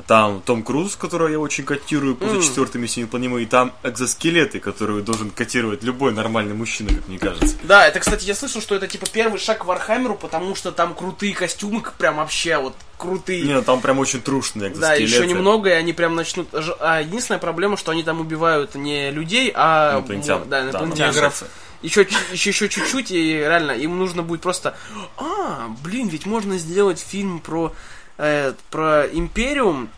Там 0.06 0.40
Том 0.40 0.62
Круз, 0.62 0.96
которого 0.96 1.28
я 1.28 1.38
очень 1.38 1.62
котирую 1.64 2.16
по 2.16 2.26
за 2.26 2.42
четвертой 2.42 2.80
миссии 2.80 3.00
невыполнимой, 3.00 3.42
и 3.42 3.46
там 3.46 3.72
экзоскелеты, 3.82 4.58
которые 4.58 5.02
должен 5.02 5.28
котировать 5.30 5.82
любой 5.82 6.12
нормальный 6.14 6.54
мужчина, 6.54 6.88
как 6.94 7.06
мне 7.06 7.18
кажется. 7.18 7.54
Да, 7.64 7.86
это, 7.86 8.00
кстати, 8.00 8.24
я 8.24 8.34
слышал, 8.34 8.62
что 8.62 8.74
это 8.74 8.86
типа 8.86 9.06
первый 9.12 9.38
шаг 9.38 9.58
к 9.58 9.64
Warhammer 9.66 10.06
у, 10.06 10.14
потому 10.14 10.54
что 10.54 10.72
там 10.72 10.94
крутые 10.94 11.34
костюмы, 11.34 11.82
к- 11.82 11.92
прям 11.92 12.16
вообще 12.16 12.56
вот 12.56 12.74
крутые. 12.96 13.42
Не, 13.42 13.52
ну 13.52 13.62
там 13.62 13.82
прям 13.82 13.98
очень 13.98 14.22
трушные 14.22 14.70
Да, 14.70 14.74
экзоскелеты. 14.96 15.12
еще 15.16 15.26
немного, 15.26 15.68
и 15.68 15.72
они 15.72 15.92
прям 15.92 16.14
начнут... 16.14 16.48
А 16.80 17.00
единственная 17.02 17.38
проблема, 17.38 17.76
что 17.76 17.92
они 17.92 18.02
там 18.02 18.20
убивают 18.22 18.74
не 18.76 19.10
людей, 19.10 19.52
а... 19.54 19.98
Инопланетян. 19.98 20.48
Да, 20.48 20.62
Да, 20.62 20.70
инопланетян. 20.70 21.10
негров. 21.14 21.44
Еще, 21.83 22.07
еще, 22.33 22.51
еще 22.51 22.69
чуть-чуть, 22.69 23.11
и 23.11 23.33
реально, 23.38 23.73
им 23.73 23.99
нужно 23.99 24.23
будет 24.23 24.43
просто... 24.43 24.77
А, 25.16 25.69
блин, 25.83 26.09
ведь 26.09 26.27
можно 26.27 26.59
сделать 26.59 27.01
фильм 27.01 27.40
про, 27.40 27.73
э, 28.19 28.53
про 28.71 29.07
Империум, 29.07 29.88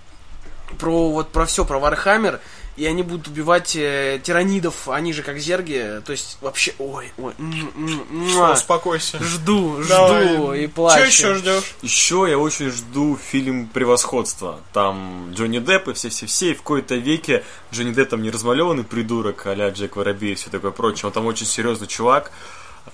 про 0.79 1.11
вот 1.11 1.33
про 1.33 1.45
все, 1.45 1.65
про 1.65 1.79
Warhammer, 1.79 2.41
и 2.77 2.87
они 2.87 3.03
будут 3.03 3.29
убивать 3.29 3.77
э, 3.77 4.21
тиранидов, 4.23 4.89
они 4.89 5.13
же 5.13 5.23
как 5.23 5.39
зерги, 5.39 6.01
то 6.05 6.13
есть 6.13 6.39
вообще, 6.41 6.75
ой, 6.79 7.13
ой, 7.19 7.35
м, 7.39 7.73
м, 7.77 8.07
муа. 8.11 8.53
Успокойся. 8.53 9.23
жду, 9.23 9.83
жду 9.83 9.89
Давай. 9.89 10.65
и 10.65 10.67
плачу. 10.67 11.03
Че 11.03 11.07
еще 11.07 11.35
ждешь? 11.35 11.75
Еще 11.83 12.27
я 12.29 12.39
очень 12.39 12.71
жду 12.71 13.19
фильм 13.23 13.67
«Превосходство». 13.69 14.61
Там 14.73 15.33
Джонни 15.33 15.59
Депп 15.59 15.89
и 15.89 15.93
все-все-все, 15.93 16.53
и 16.53 16.55
в 16.55 16.59
какой-то 16.59 16.95
веке 16.95 17.45
Джонни 17.73 17.93
Депп 17.93 18.11
там 18.11 18.23
не 18.23 18.31
размалеванный 18.31 18.85
придурок, 18.85 19.47
а 19.47 19.71
Джек 19.71 19.97
Воробей 19.97 20.33
и 20.33 20.35
все 20.35 20.51
такое 20.51 20.71
прочее. 20.71 21.07
Он 21.07 21.13
там 21.13 21.27
очень 21.27 21.47
серьезный 21.47 21.87
чувак. 21.87 22.33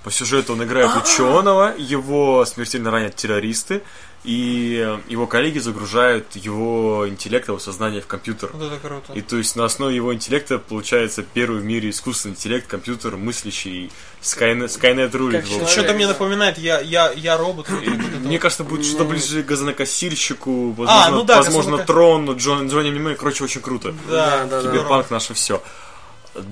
По 0.05 0.11
сюжету 0.11 0.53
он 0.53 0.63
играет 0.65 0.91
ученого, 1.03 1.75
его 1.77 2.45
смертельно 2.45 2.91
ранят 2.91 3.17
террористы, 3.17 3.83
и 4.25 4.99
его 5.09 5.27
коллеги 5.27 5.59
загружают 5.59 6.35
его 6.37 7.09
интеллект, 7.09 7.49
его 7.49 7.59
сознание 7.59 8.01
в 8.01 8.07
компьютер. 8.07 8.51
Вот 8.53 8.63
это 8.73 8.77
круто. 8.79 9.13
И 9.15 9.21
то 9.23 9.37
есть 9.37 9.57
на 9.57 9.65
основе 9.65 9.95
его 9.95 10.13
интеллекта 10.13 10.59
получается 10.59 11.23
первый 11.23 11.61
в 11.61 11.65
мире 11.65 11.91
искусственный 11.91 12.35
интеллект, 12.35 12.67
компьютер 12.67 13.17
мыслящий, 13.17 13.91
Skynet, 14.21 14.67
Skynet 14.67 15.17
рулит. 15.17 15.47
Что-то 15.47 15.95
мне 15.95 16.07
напоминает, 16.07 16.59
я, 16.59 16.81
я, 16.81 17.13
я 17.13 17.37
робот. 17.37 17.69
Вот 17.71 17.83
это 17.83 17.91
вот. 17.93 18.21
Мне 18.21 18.39
кажется, 18.39 18.65
будет 18.65 18.85
что-то 18.85 19.05
ближе 19.05 19.43
к 19.43 19.47
газонокосильщику, 19.47 20.71
возможно, 20.73 21.07
А, 21.07 21.11
ну 21.11 21.25
да, 21.25 21.37
возможно 21.39 21.77
газоноко- 21.77 21.85
Трон, 21.87 22.31
Джон, 22.37 22.69
Джонни 22.69 22.91
Мнемей, 22.91 23.15
короче, 23.15 23.45
очень 23.45 23.61
круто. 23.61 23.95
Да, 24.11 24.45
да, 24.47 24.63
да. 24.63 24.71
Киберпанк 24.71 25.11
наше 25.11 25.35
все. 25.35 25.63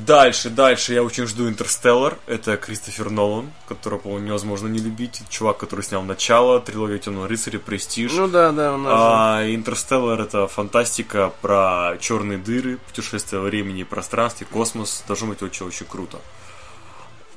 Дальше, 0.06 0.50
дальше 0.50 0.94
я 0.94 1.02
очень 1.02 1.26
жду 1.26 1.48
Интерстеллар. 1.48 2.18
Это 2.26 2.56
Кристофер 2.56 3.10
Нолан, 3.10 3.52
которого, 3.68 3.98
по-моему, 3.98 4.26
невозможно 4.26 4.68
не 4.68 4.78
любить. 4.78 5.22
Чувак, 5.28 5.58
который 5.58 5.82
снял 5.82 6.02
начало, 6.02 6.60
трилогия 6.60 6.98
Темного 6.98 7.28
рыцаря, 7.28 7.58
Престиж. 7.58 8.12
Ну 8.12 8.28
да, 8.28 8.52
да, 8.52 8.74
у 8.74 8.78
нас. 8.78 8.92
А 8.94 9.54
Интерстеллар 9.54 10.20
это 10.20 10.46
фантастика 10.46 11.32
про 11.40 11.96
черные 12.00 12.38
дыры, 12.38 12.78
путешествие 12.78 13.40
во 13.40 13.46
времени 13.46 13.80
и 13.80 13.84
пространстве, 13.84 14.46
космос. 14.50 15.04
Должно 15.06 15.28
быть 15.28 15.42
очень-очень 15.42 15.86
круто. 15.86 16.18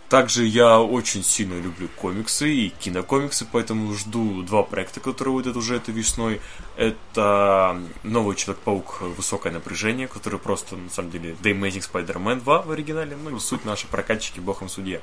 Также 0.10 0.43
я 0.43 0.80
очень 0.82 1.24
сильно 1.24 1.54
люблю 1.62 1.88
комиксы 1.95 2.52
и 2.52 2.69
кинокомиксы, 2.69 3.45
поэтому 3.52 3.93
жду 3.93 4.41
два 4.41 4.63
проекта, 4.63 5.00
которые 5.00 5.36
выйдут 5.36 5.56
уже 5.56 5.76
этой 5.76 5.93
весной. 5.93 6.41
Это 6.78 7.80
новый 8.02 8.36
Человек-паук 8.36 9.02
Высокое 9.02 9.54
напряжение, 9.54 10.08
который 10.08 10.39
просто, 10.39 10.76
на 10.76 10.89
самом 10.89 11.12
деле, 11.12 11.36
The 11.43 11.52
Amazing 11.52 11.88
Spider-Man 11.91 12.41
2 12.41 12.62
в 12.63 12.72
оригинале, 12.72 13.15
ну 13.24 13.36
и 13.36 13.39
суть 13.39 13.65
наши 13.65 13.86
прокатчики, 13.86 14.39
богом 14.39 14.67
судья. 14.67 15.00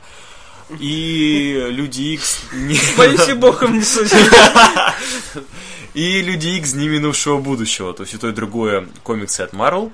И 0.80 1.66
Люди 1.70 2.02
Икс... 2.14 2.40
не- 2.52 2.80
Боюсь 2.98 3.28
и 3.28 3.34
богом 3.34 3.74
не 3.74 3.84
судить. 3.84 4.12
И 5.94 6.20
Люди 6.20 6.48
Икс 6.48 6.72
Дни 6.72 6.88
минувшего 6.88 7.38
будущего. 7.38 7.94
То 7.94 8.02
есть 8.02 8.14
и 8.14 8.18
то, 8.18 8.28
и 8.28 8.32
другое 8.32 8.88
комиксы 9.04 9.40
от 9.42 9.52
Marvel. 9.52 9.92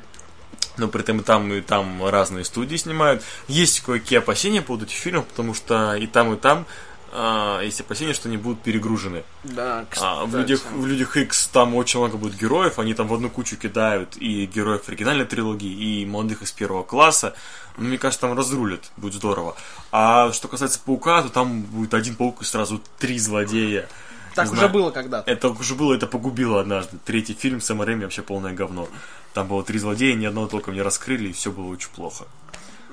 Но 0.83 0.89
при 0.89 1.03
этом 1.03 1.21
и 1.21 1.23
там, 1.23 1.53
и 1.53 1.61
там 1.61 2.05
разные 2.05 2.45
студии 2.45 2.75
снимают. 2.75 3.23
Есть 3.47 3.81
кое-какие 3.83 4.19
опасения 4.19 4.61
по 4.63 4.69
поводу 4.69 4.87
этих 4.87 4.97
фильмов, 4.97 5.27
потому 5.27 5.55
что 5.55 5.95
и 5.95 6.09
там, 6.09 6.35
и 6.35 6.37
там 6.37 6.67
а, 7.13 7.61
есть 7.61 7.81
опасения, 7.81 8.15
что 8.15 8.29
они 8.29 8.37
будут 8.37 8.63
перегружены. 8.63 9.23
Да, 9.45 9.85
А, 10.01 10.25
в, 10.25 10.27
кстати. 10.27 10.41
людях, 10.41 10.63
в 10.73 10.87
Людях 10.87 11.17
X 11.17 11.47
там 11.53 11.77
очень 11.77 12.01
много 12.01 12.17
будет 12.17 12.37
героев, 12.37 12.81
они 12.81 12.95
там 12.95 13.07
в 13.07 13.15
одну 13.15 13.31
кучу 13.31 13.57
кидают 13.57 14.17
и 14.17 14.47
героев 14.47 14.89
оригинальной 14.89 15.25
трилогии, 15.25 15.71
и 15.71 16.05
молодых 16.05 16.43
из 16.43 16.51
первого 16.51 16.83
класса. 16.83 17.35
Ну, 17.77 17.85
мне 17.85 17.99
кажется, 17.99 18.27
там 18.27 18.37
разрулят, 18.37 18.91
будет 18.97 19.15
здорово. 19.15 19.55
А 19.93 20.33
что 20.33 20.49
касается 20.49 20.81
Паука, 20.85 21.23
то 21.23 21.29
там 21.29 21.63
будет 21.63 21.95
один 21.95 22.17
Паук 22.17 22.43
и 22.43 22.45
сразу 22.45 22.83
три 22.99 23.21
злодея. 23.21 23.89
Так 24.35 24.47
Не 24.47 24.53
уже 24.53 24.61
знаю. 24.61 24.73
было 24.73 24.91
когда-то. 24.91 25.31
Это 25.31 25.49
уже 25.49 25.75
было, 25.75 25.95
это 25.95 26.07
погубило 26.07 26.61
однажды. 26.61 26.99
Третий 27.05 27.35
фильм 27.35 27.61
с 27.61 27.67
Сэма 27.67 27.85
Рэйми 27.85 28.05
вообще 28.05 28.23
полное 28.23 28.53
говно. 28.53 28.89
Там 29.35 29.49
было 29.49 29.63
три 29.63 29.79
злодея, 29.79 30.15
ни 30.15 30.25
одного 30.27 30.47
толком 30.47 30.75
не 30.75 30.83
раскрыли, 30.83 31.29
и 31.29 31.33
все 31.33 31.51
было 31.51 31.67
очень 31.67 31.91
плохо. 31.91 32.25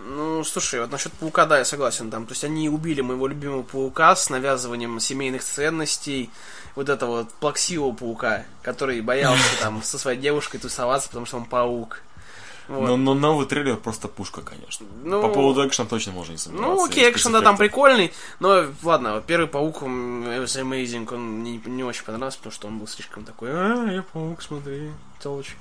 Ну, 0.07 0.43
слушай, 0.43 0.79
вот 0.79 0.91
насчет 0.91 1.11
паука, 1.13 1.45
да, 1.45 1.59
я 1.59 1.65
согласен 1.65 2.09
там. 2.09 2.25
То 2.25 2.31
есть 2.31 2.43
они 2.43 2.69
убили 2.69 3.01
моего 3.01 3.27
любимого 3.27 3.61
паука 3.63 4.15
с 4.15 4.29
навязыванием 4.29 4.99
семейных 4.99 5.43
ценностей, 5.43 6.29
вот 6.75 6.89
этого 6.89 7.17
вот 7.19 7.33
плаксивого 7.33 7.91
паука, 7.93 8.43
который 8.63 9.01
боялся 9.01 9.43
там 9.61 9.83
со 9.83 9.99
своей 9.99 10.19
девушкой 10.19 10.57
тусоваться, 10.59 11.09
потому 11.09 11.25
что 11.25 11.37
он 11.37 11.45
паук. 11.45 12.01
Вот. 12.69 12.87
Но, 12.87 12.97
но 12.97 13.13
новый 13.15 13.47
трейлер 13.47 13.77
просто 13.77 14.07
пушка, 14.07 14.41
конечно. 14.41 14.85
Ну, 15.03 15.21
По 15.23 15.29
поводу 15.29 15.67
экшена 15.67 15.87
точно 15.87 16.11
можно 16.11 16.33
не 16.33 16.37
сомневаться. 16.37 16.75
Ну, 16.75 16.85
окей, 16.85 17.09
экшен, 17.09 17.31
да, 17.31 17.41
там 17.41 17.57
прикольный, 17.57 18.13
но, 18.39 18.65
ладно, 18.83 19.23
первый 19.25 19.47
паук, 19.47 19.81
was 19.81 20.45
amazing, 20.61 21.11
он 21.13 21.39
мне 21.39 21.53
не, 21.57 21.61
не 21.71 21.83
очень 21.83 22.03
понравился, 22.03 22.37
потому 22.37 22.53
что 22.53 22.67
он 22.67 22.77
был 22.77 22.87
слишком 22.87 23.25
такой, 23.25 23.49
а, 23.51 23.91
я 23.91 24.03
паук, 24.03 24.41
смотри, 24.43 24.91
телочек. 25.19 25.57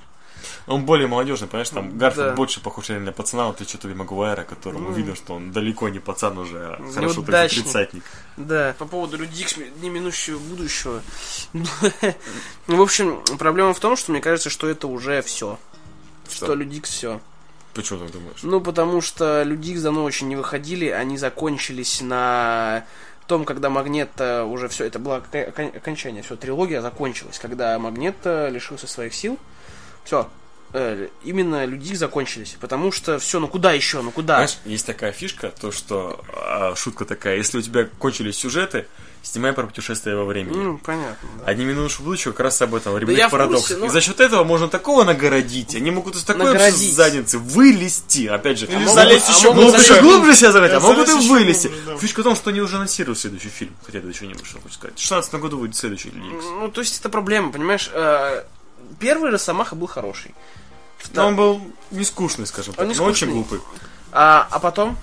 Он 0.66 0.85
более 0.85 1.09
молодежный, 1.09 1.49
понимаешь, 1.49 1.71
там 1.71 1.99
Гарфилд 1.99 2.27
Да. 2.29 2.35
больше 2.35 2.61
похож 2.61 2.90
реально 2.90 3.07
на 3.07 3.12
пацана, 3.12 3.47
вот 3.47 3.57
ты 3.57 3.64
что-то 3.64 3.88
Магуайра, 3.88 4.44
которому 4.44 4.92
видно, 4.92 5.16
что 5.16 5.35
он 5.35 5.51
далеко 5.51 5.88
не 5.88 5.99
пацан 5.99 6.38
уже, 6.38 6.59
а 6.59 6.92
хорошо 6.92 7.21
Неудачник. 7.23 7.64
тридцатник. 7.64 8.05
Да, 8.37 8.75
по 8.79 8.85
поводу 8.85 9.16
Люди 9.16 9.40
Икс 9.40 9.57
неминущего 9.81 10.38
будущего. 10.38 11.03
Ну, 12.66 12.77
в 12.77 12.83
общем, 12.83 13.23
проблема 13.38 13.73
в 13.73 13.81
том, 13.81 13.97
что 13.97 14.12
мне 14.12 14.21
кажется, 14.21 14.51
что 14.51 14.68
это 14.68 14.87
уже 14.88 15.23
все. 15.23 15.59
Что, 16.29 16.47
Что? 16.47 16.55
Люди 16.55 16.77
Икс 16.77 16.91
все. 16.91 17.21
Почему 17.75 18.01
так 18.01 18.11
думаешь? 18.11 18.38
Ну, 18.43 18.61
потому 18.61 19.01
что 19.01 19.43
Люди 19.43 19.71
Икс 19.71 19.83
давно 19.83 20.05
очень 20.05 20.29
не 20.29 20.37
выходили, 20.37 20.88
они 20.88 21.17
закончились 21.17 22.01
на 22.01 22.85
том, 23.27 23.45
когда 23.45 23.69
Магнета 23.71 24.45
уже 24.45 24.69
все, 24.69 24.85
это 24.87 24.99
было 24.99 25.17
окончание, 25.17 26.23
все, 26.23 26.37
трилогия 26.37 26.81
закончилась, 26.81 27.38
когда 27.38 27.79
Магнета 27.79 28.49
лишился 28.49 28.87
своих 28.87 29.14
сил. 29.14 29.38
Все, 30.05 30.29
именно 31.23 31.64
Люди 31.64 31.91
Икс 31.93 31.99
закончились, 31.99 32.57
потому 32.61 32.93
что 32.93 33.19
все, 33.19 33.38
ну 33.41 33.49
куда 33.49 33.73
еще, 33.73 34.03
ну 34.03 34.11
куда? 34.11 34.37
Знаешь, 34.37 34.59
есть 34.64 34.87
такая 34.87 35.12
фишка, 35.12 35.53
то 35.61 35.71
что 35.71 36.25
а, 36.35 36.75
шутка 36.75 37.05
такая, 37.05 37.37
если 37.37 37.59
у 37.59 37.62
тебя 37.62 37.88
кончились 37.99 38.37
сюжеты, 38.37 38.87
снимай 39.22 39.52
про 39.52 39.66
путешествия 39.66 40.14
во 40.16 40.24
времени. 40.24 40.57
Ну, 40.57 40.78
понятно, 40.78 41.28
да. 41.38 41.44
Одни 41.46 41.64
минуты 41.64 42.02
будущего 42.02 42.33
как 42.33 42.40
раз 42.40 42.62
об 42.62 42.74
этом, 42.74 42.96
ремейк 42.96 43.28
в 43.28 43.31
парадокс. 43.31 43.61
курсе, 43.62 43.76
но- 43.76 43.87
И 43.87 43.88
за 43.90 44.00
счет 44.00 44.20
этого 44.20 44.44
можно 44.44 44.68
такого 44.68 45.04
нагородить. 45.04 45.74
Они 45.74 45.90
могут 45.90 46.16
из 46.16 46.24
такой 46.24 46.44
Наградить. 46.46 46.94
задницы 46.94 47.38
вылезти. 47.38 48.26
Опять 48.26 48.59
же, 48.59 48.66
Или 48.66 48.76
могут- 48.76 48.94
залезть 48.94 49.28
а 49.28 49.33
еще 49.33 49.48
могут 49.52 49.64
глубже. 49.74 49.83
еще 49.92 50.00
глубже 50.02 50.35
себя 50.37 50.52
залезть, 50.52 50.74
а 50.74 50.81
могут 50.81 51.09
и 51.09 51.12
вылезти. 51.28 51.66
глубже, 51.68 51.83
да. 51.87 51.98
Фишка 51.98 52.20
в 52.20 52.24
том, 52.24 52.37
что 52.37 52.50
они 52.50 52.61
уже 52.61 52.76
анонсируют 52.76 53.18
следующий 53.18 53.48
фильм, 53.50 53.74
хотя 53.85 53.98
это 53.98 54.09
еще 54.09 54.26
не 54.26 54.35
вышел, 54.35 54.61
хочу 54.62 54.74
сказать. 54.74 54.96
В 54.98 55.00
16 55.02 55.40
году 55.40 55.59
выйдет 55.59 55.76
следующий 55.76 56.11
Люди 56.11 56.35
Икс. 56.35 56.44
Ну, 56.44 56.68
то 56.70 56.81
есть 56.81 56.98
это 57.00 57.09
проблема, 57.09 57.52
понимаешь? 57.52 57.90
Э, 57.92 58.44
Первый 58.98 59.31
Росомаха 59.31 59.74
был 59.76 59.87
хороший. 59.87 60.35
Но 61.12 61.26
он 61.28 61.37
был 61.37 61.61
не 61.90 62.04
скучный, 62.04 62.46
скажем 62.46 62.74
так, 62.74 62.87
не 62.88 62.94
но 62.94 63.04
очень 63.04 63.31
глупый. 63.31 63.61
А, 64.12 64.46
а 64.50 64.59
потом 64.59 64.96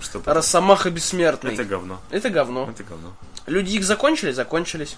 Что 0.00 0.22
Росомаха 0.24 0.90
бессмертный. 0.90 1.54
Это 1.54 1.64
говно. 1.64 2.00
Это 2.10 2.30
говно. 2.30 2.68
Это 2.70 2.84
говно. 2.84 3.14
Люди 3.46 3.76
их 3.76 3.84
закончили, 3.84 4.32
закончились. 4.32 4.96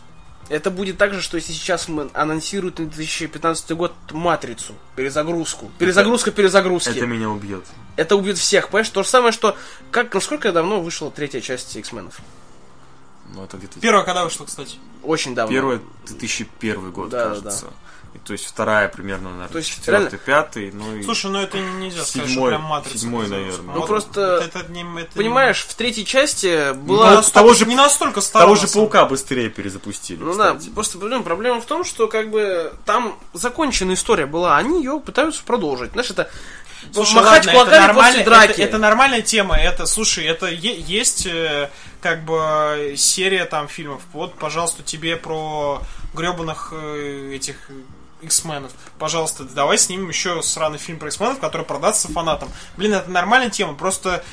Это 0.48 0.70
будет 0.70 0.96
так 0.96 1.12
же, 1.12 1.20
что 1.20 1.36
если 1.36 1.52
сейчас 1.52 1.88
мы 1.88 2.08
анонсируют 2.14 2.78
на 2.78 2.86
2015 2.86 3.70
год 3.72 3.92
матрицу, 4.12 4.74
перезагрузку. 4.96 5.70
Перезагрузка 5.78 6.30
перезагрузки. 6.30 6.88
Это 6.88 6.98
Это, 7.00 7.06
меня 7.06 7.28
убьет. 7.28 7.64
убьет 8.16 8.38
всех, 8.38 8.68
понимаешь? 8.68 8.88
То 8.88 9.02
же 9.02 9.08
самое, 9.08 9.32
что 9.32 9.56
как 9.90 10.14
насколько 10.14 10.50
давно 10.50 10.80
вышла 10.80 11.10
третья 11.10 11.42
часть 11.42 11.76
X-менов? 11.76 12.18
Ну, 13.34 13.44
это 13.44 13.58
где-то... 13.58 13.78
Первая 13.80 14.04
когда 14.04 14.24
вышла, 14.24 14.46
кстати? 14.46 14.78
Очень 15.02 15.34
давно. 15.34 15.52
Первый 15.52 15.80
2001 16.06 16.92
год, 16.92 17.10
Да, 17.10 17.28
кажется. 17.28 17.66
И, 17.66 17.70
то 18.24 18.32
есть 18.32 18.44
вторая 18.46 18.88
примерно, 18.88 19.30
наверное, 19.30 19.48
То 19.48 19.58
есть, 19.58 19.70
четвертый, 19.70 20.02
реально- 20.04 20.18
пятый, 20.18 20.72
ну 20.72 20.96
и... 20.96 21.02
Слушай, 21.02 21.30
ну 21.30 21.40
это 21.40 21.58
нельзя 21.58 22.04
сказать, 22.04 22.28
что 22.28 22.28
Седьмой- 22.28 22.48
прям 22.50 22.62
матрица. 22.62 22.98
седьмой, 22.98 23.22
называется. 23.22 23.50
наверное. 23.62 23.74
Ну, 23.74 23.80
Вот 23.80 23.86
просто, 23.88 24.20
это 24.44 24.72
не- 24.72 24.82
это 24.82 25.10
не- 25.14 25.16
Понимаешь, 25.16 25.60
в 25.66 25.74
третьей 25.74 26.04
части 26.04 26.72
была... 26.74 27.10
Ну, 27.10 27.16
настолько- 27.16 27.34
того 27.40 27.54
же- 27.54 27.64
не 27.66 27.74
настолько 27.76 28.20
старого. 28.20 28.54
Того 28.56 28.66
же 28.66 28.72
паука 28.72 29.04
быстрее 29.06 29.48
перезапустили, 29.48 30.18
Ну 30.22 30.36
да, 30.36 30.54
кстати. 30.54 30.70
просто 30.74 30.98
блин, 30.98 31.22
проблема 31.22 31.60
в 31.60 31.64
том, 31.66 31.84
что 31.84 32.06
как 32.08 32.30
бы 32.30 32.72
там 32.84 33.18
законченная 33.32 33.94
история 33.94 34.26
была, 34.26 34.56
они 34.58 34.78
ее 34.82 35.00
пытаются 35.00 35.42
продолжить. 35.44 35.92
Знаешь, 35.92 36.10
это 36.10 36.30
Слушай, 36.92 37.14
махать 37.16 37.46
ладно, 37.46 37.60
это 37.72 37.80
нормально, 37.80 38.18
после 38.18 38.24
драки. 38.24 38.50
Это, 38.52 38.62
это 38.62 38.78
нормальная 38.78 39.22
тема. 39.22 39.56
Это, 39.56 39.84
слушай, 39.86 40.24
это 40.24 40.46
е- 40.46 40.80
есть 40.80 41.26
э, 41.26 41.70
как 42.00 42.24
бы 42.24 42.94
серия 42.96 43.46
там 43.46 43.66
фильмов. 43.66 44.00
Вот, 44.12 44.34
пожалуйста, 44.34 44.82
тебе 44.84 45.16
про 45.16 45.82
гребаных 46.14 46.72
этих 46.72 47.56
X-менов. 48.22 48.72
Пожалуйста, 48.98 49.44
давай 49.44 49.78
снимем 49.78 50.08
еще 50.08 50.42
сраный 50.42 50.78
фильм 50.78 50.98
про 50.98 51.08
X-менов, 51.08 51.38
который 51.38 51.66
продастся 51.66 52.08
фанатам. 52.08 52.50
Блин, 52.76 52.94
это 52.94 53.10
нормальная 53.10 53.50
тема. 53.50 53.74
Просто 53.74 54.24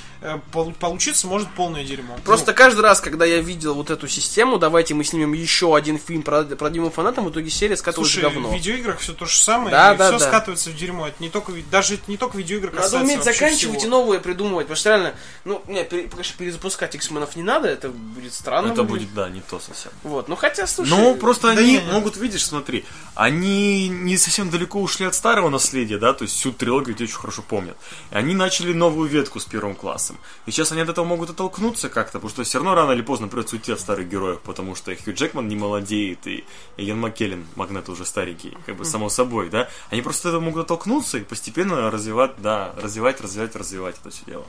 получиться 0.80 1.28
может 1.28 1.48
полное 1.50 1.84
дерьмо. 1.84 2.18
Просто 2.24 2.54
каждый 2.54 2.82
раз, 2.82 3.02
когда 3.02 3.26
я 3.26 3.40
видел 3.42 3.74
вот 3.76 3.90
эту 3.90 4.08
систему, 4.08 4.58
давайте 4.58 4.94
мы 4.94 5.04
снимем 5.04 5.34
еще 5.34 5.76
один 5.76 6.00
фильм 6.00 6.24
про 6.24 6.44
продвинутым 6.44 6.94
фанатам, 6.94 7.26
в 7.26 7.30
итоге 7.32 7.50
серия 7.50 7.72
Ну, 7.72 7.78
скатывалась 7.78 8.12
Слушай, 8.12 8.30
в 8.30 8.34
говно. 8.34 8.50
в 8.50 8.54
видеоиграх 8.54 9.00
все 9.00 9.14
то 9.14 9.26
же 9.26 9.38
самое, 9.38 9.72
Да, 9.72 9.94
и 9.94 9.98
да, 9.98 10.10
все 10.10 10.20
да. 10.20 10.28
скатывается 10.28 10.70
в 10.70 10.76
дерьмо. 10.76 11.08
Это 11.08 11.22
не 11.22 11.30
только, 11.30 11.54
даже 11.72 11.96
это 11.96 12.04
не 12.08 12.18
только 12.18 12.38
видеоигры 12.38 12.72
Надо 12.72 12.82
касается 12.84 13.06
уметь 13.14 13.24
заканчивать 13.24 13.80
всего. 13.80 13.88
и 13.88 13.92
новые 13.92 14.20
придумывать, 14.20 14.66
потому 14.68 14.78
что 14.78 14.90
реально, 14.90 15.14
ну, 15.44 15.62
не, 15.68 15.84
пере- 15.84 16.08
конечно, 16.08 16.36
перезапускать 16.38 16.96
X-менов 16.96 17.36
не 17.36 17.44
надо, 17.44 17.68
это 17.68 17.90
будет 17.90 18.34
странно. 18.34 18.72
Это 18.72 18.84
будет, 18.84 19.14
да, 19.14 19.30
не 19.30 19.42
то 19.42 19.60
совсем. 19.60 19.92
Вот, 20.04 20.28
ну 20.28 20.36
хотя, 20.36 20.68
слушай... 20.68 20.90
Ну, 20.90 21.16
просто 21.16 21.54
да 21.54 21.60
они 21.60 21.74
не, 21.74 21.80
могут, 21.92 22.18
видишь, 22.18 22.46
смотри, 22.46 22.86
они 23.14 23.88
не 23.90 24.18
совсем 24.18 24.50
далеко 24.50 24.82
ушли 24.82 25.06
от 25.06 25.16
старого 25.16 25.50
наследия, 25.50 25.98
да, 25.98 26.14
то 26.14 26.24
есть 26.24 26.36
всю 26.36 26.52
трилогию 26.52 26.96
эти 26.96 27.04
очень 27.04 27.16
хорошо 27.16 27.42
помнят. 27.42 27.78
И 28.12 28.16
они 28.16 28.34
начали 28.36 28.74
новую 28.74 29.10
ветку 29.10 29.40
с 29.40 29.46
первым 29.46 29.76
классом. 29.76 30.15
И 30.46 30.52
сейчас 30.52 30.72
они 30.72 30.82
от 30.82 30.90
этого 30.90 31.06
могут 31.06 31.30
оттолкнуться 31.30 31.90
как-то, 31.90 32.20
потому 32.20 32.30
что 32.30 32.44
все 32.44 32.58
равно 32.58 32.76
рано 32.76 32.92
или 32.92 33.02
поздно 33.02 33.28
придется 33.28 33.56
уйти 33.56 33.72
от 33.72 33.80
старых 33.80 34.10
героев, 34.10 34.40
потому 34.42 34.76
что 34.76 34.96
Хью 34.96 35.14
Джекман 35.14 35.48
не 35.48 35.56
молодеет, 35.56 36.26
и 36.28 36.44
Иэн 36.78 37.00
Маккеллен, 37.00 37.46
Магнет 37.56 37.90
уже 37.90 38.06
старенький, 38.06 38.58
как 38.66 38.76
бы 38.78 38.86
само 38.86 39.10
собой, 39.10 39.50
да. 39.50 39.70
Они 39.90 40.02
просто 40.02 40.30
от 40.30 40.34
этого 40.34 40.42
могут 40.42 40.66
оттолкнуться 40.66 41.18
и 41.18 41.24
постепенно 41.24 41.90
развивать, 41.92 42.34
да, 42.38 42.74
развивать, 42.78 43.22
развивать, 43.22 43.56
развивать 43.56 43.96
это 44.00 44.10
все 44.10 44.26
дело. 44.26 44.46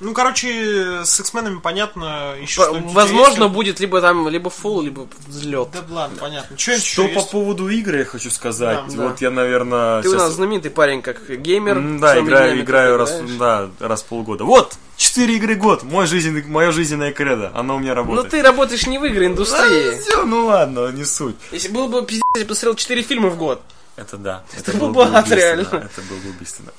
Ну, 0.00 0.12
короче, 0.12 1.02
с 1.04 1.20
X-менами 1.20 1.60
понятно 1.60 2.34
еще 2.40 2.60
По- 2.60 2.66
что-нибудь 2.68 2.92
Возможно, 2.92 3.22
интересное. 3.28 3.48
будет 3.48 3.80
либо 3.80 4.00
там, 4.00 4.28
либо 4.28 4.50
фул, 4.50 4.82
либо 4.82 5.06
взлет. 5.26 5.68
Да 5.72 5.84
ладно, 5.88 6.16
понятно. 6.20 6.58
Что, 6.58 6.78
Что 6.78 7.08
по 7.08 7.22
поводу 7.22 7.68
игры 7.68 7.98
я 7.98 8.04
хочу 8.04 8.30
сказать. 8.30 8.80
Да, 8.88 9.02
вот 9.08 9.20
я, 9.20 9.30
наверное, 9.30 10.02
Ты 10.02 10.08
у 10.08 10.12
щас- 10.12 10.22
нас 10.22 10.32
знаменитый 10.32 10.70
парень, 10.72 11.00
как 11.00 11.28
геймер. 11.30 11.98
Да, 12.00 12.18
играю, 12.18 12.60
играю 12.60 12.96
раз, 12.96 13.20
да, 13.38 13.70
раз 13.78 14.02
в 14.02 14.06
полгода. 14.06 14.44
Вот, 14.44 14.74
4 14.96 15.36
игры 15.36 15.54
в 15.54 15.58
год, 15.58 15.82
мой 15.84 16.06
жизненный, 16.06 16.42
мое 16.44 16.70
жизненное 16.72 17.12
кредо, 17.12 17.50
оно 17.54 17.76
у 17.76 17.78
меня 17.78 17.90
Ну 17.94 18.02
работает. 18.02 18.30
ты 18.30 18.42
работаешь 18.42 18.86
не 18.86 18.98
в 18.98 19.06
игре 19.06 19.26
индустрии. 19.26 20.00
Все, 20.00 20.24
ну 20.24 20.46
ладно, 20.46 20.88
не 20.88 21.04
суть. 21.04 21.36
Если 21.52 21.68
был 21.68 21.88
бы 21.88 22.04
пиздец, 22.04 22.22
я 22.34 22.42
бы 22.42 22.48
посмотрел 22.48 22.74
4 22.74 23.02
фильма 23.02 23.28
в 23.30 23.36
год. 23.38 23.62
Это 23.96 24.16
да. 24.16 24.42
Это 24.58 24.72
было 24.76 24.88
был 24.88 25.04
бы 25.04 25.16
ад, 25.16 25.30
реально. 25.30 25.62
Это 25.62 26.02
было 26.08 26.18
бы 26.18 26.30
убийственно. 26.30 26.72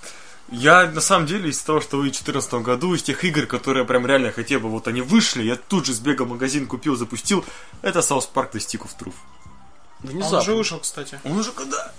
Я, 0.51 0.85
на 0.85 1.01
самом 1.01 1.25
деле, 1.25 1.49
из 1.49 1.59
того, 1.61 1.81
что 1.81 1.97
вы 1.97 2.03
в 2.03 2.05
2014 2.05 2.53
году, 2.55 2.93
из 2.93 3.01
тех 3.03 3.23
игр, 3.23 3.45
которые 3.47 3.81
я 3.81 3.87
прям 3.87 4.05
реально 4.05 4.31
хотел 4.31 4.59
бы, 4.59 4.69
вот 4.69 4.87
они 4.87 5.01
вышли, 5.01 5.41
я 5.43 5.55
тут 5.55 5.85
же 5.87 5.93
сбегал 5.93 6.27
в 6.27 6.29
магазин, 6.29 6.67
купил, 6.67 6.95
запустил, 6.95 7.43
это 7.81 7.99
South 7.99 8.27
Park 8.33 8.51
The 8.51 8.59
Stick 8.59 8.81
of 8.83 8.89
Truth. 8.99 9.13
Он 10.03 10.09
Внезапно. 10.11 10.37
уже 10.39 10.53
вышел, 10.55 10.79
кстати. 10.79 11.19
Он 11.23 11.37
уже 11.39 11.51
когда? 11.51 11.91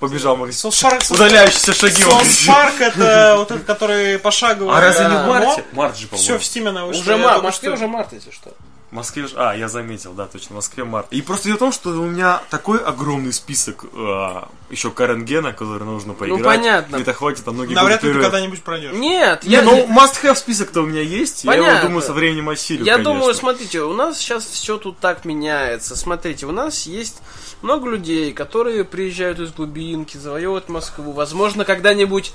Побежал 0.00 0.34
в 0.34 0.40
магазин. 0.40 0.58
South 0.58 0.80
Park, 0.82 1.02
Удаляющиеся 1.10 1.72
шаги 1.74 2.02
магазин. 2.04 2.52
Парк 2.52 2.80
это 2.80 3.34
вот 3.38 3.50
этот, 3.52 3.64
который 3.64 4.18
пошаговый. 4.18 4.74
А 4.76 4.80
разве 4.80 5.04
не 5.06 5.14
в 5.16 5.26
марте? 5.28 5.64
Март 5.72 5.96
же, 5.96 6.08
по-моему. 6.08 6.24
Все 6.24 6.38
в 6.38 6.44
Стиме 6.44 6.70
она 6.70 6.86
вышла. 6.86 7.00
Уже 7.02 7.16
март, 7.16 7.22
в 7.22 7.28
только 7.34 7.46
Москве 7.46 7.68
что- 7.68 7.76
уже 7.76 7.86
март, 7.86 8.12
если 8.14 8.30
что. 8.32 8.52
В 8.92 8.94
Москве... 8.94 9.26
А, 9.36 9.54
я 9.56 9.68
заметил, 9.68 10.12
да, 10.12 10.26
точно, 10.26 10.48
в 10.48 10.56
Москве 10.56 10.84
март. 10.84 11.06
И 11.12 11.22
просто 11.22 11.46
дело 11.46 11.56
в 11.56 11.60
том, 11.60 11.72
что 11.72 11.88
у 11.88 12.06
меня 12.06 12.42
такой 12.50 12.78
огромный 12.78 13.32
список 13.32 13.86
а, 13.94 14.50
еще 14.68 14.90
current 14.90 15.24
gen 15.24 15.42
а, 15.42 15.54
который 15.54 15.84
нужно 15.84 16.12
поиграть. 16.12 16.44
понятно. 16.44 16.96
Где-то 16.96 17.14
хватит, 17.14 17.42
а 17.48 17.52
многие 17.52 17.72
Навряд 17.72 18.02
ли 18.02 18.12
ты 18.12 18.20
когда-нибудь 18.20 18.62
пройдешь. 18.62 18.92
Нет, 18.92 19.44
Не, 19.44 19.52
я, 19.52 19.62
ну, 19.62 19.86
must-have 19.86 20.34
список-то 20.34 20.82
у 20.82 20.86
меня 20.86 21.00
есть. 21.00 21.44
Я 21.44 21.54
его, 21.54 21.64
Понятно. 21.64 21.88
думаю, 21.88 22.02
со 22.02 22.12
временем 22.12 22.50
осилю, 22.50 22.84
я 22.84 22.96
конечно. 22.96 23.14
думаю, 23.14 23.34
смотрите, 23.34 23.80
у 23.80 23.94
нас 23.94 24.18
сейчас 24.18 24.44
все 24.44 24.76
тут 24.76 24.98
так 24.98 25.24
меняется. 25.24 25.96
Смотрите, 25.96 26.44
у 26.44 26.52
нас 26.52 26.82
есть 26.86 27.22
много 27.62 27.88
людей, 27.88 28.34
которые 28.34 28.84
приезжают 28.84 29.40
из 29.40 29.52
глубинки, 29.52 30.18
завоевывают 30.18 30.68
Москву. 30.68 31.12
Возможно, 31.12 31.64
когда-нибудь 31.64 32.34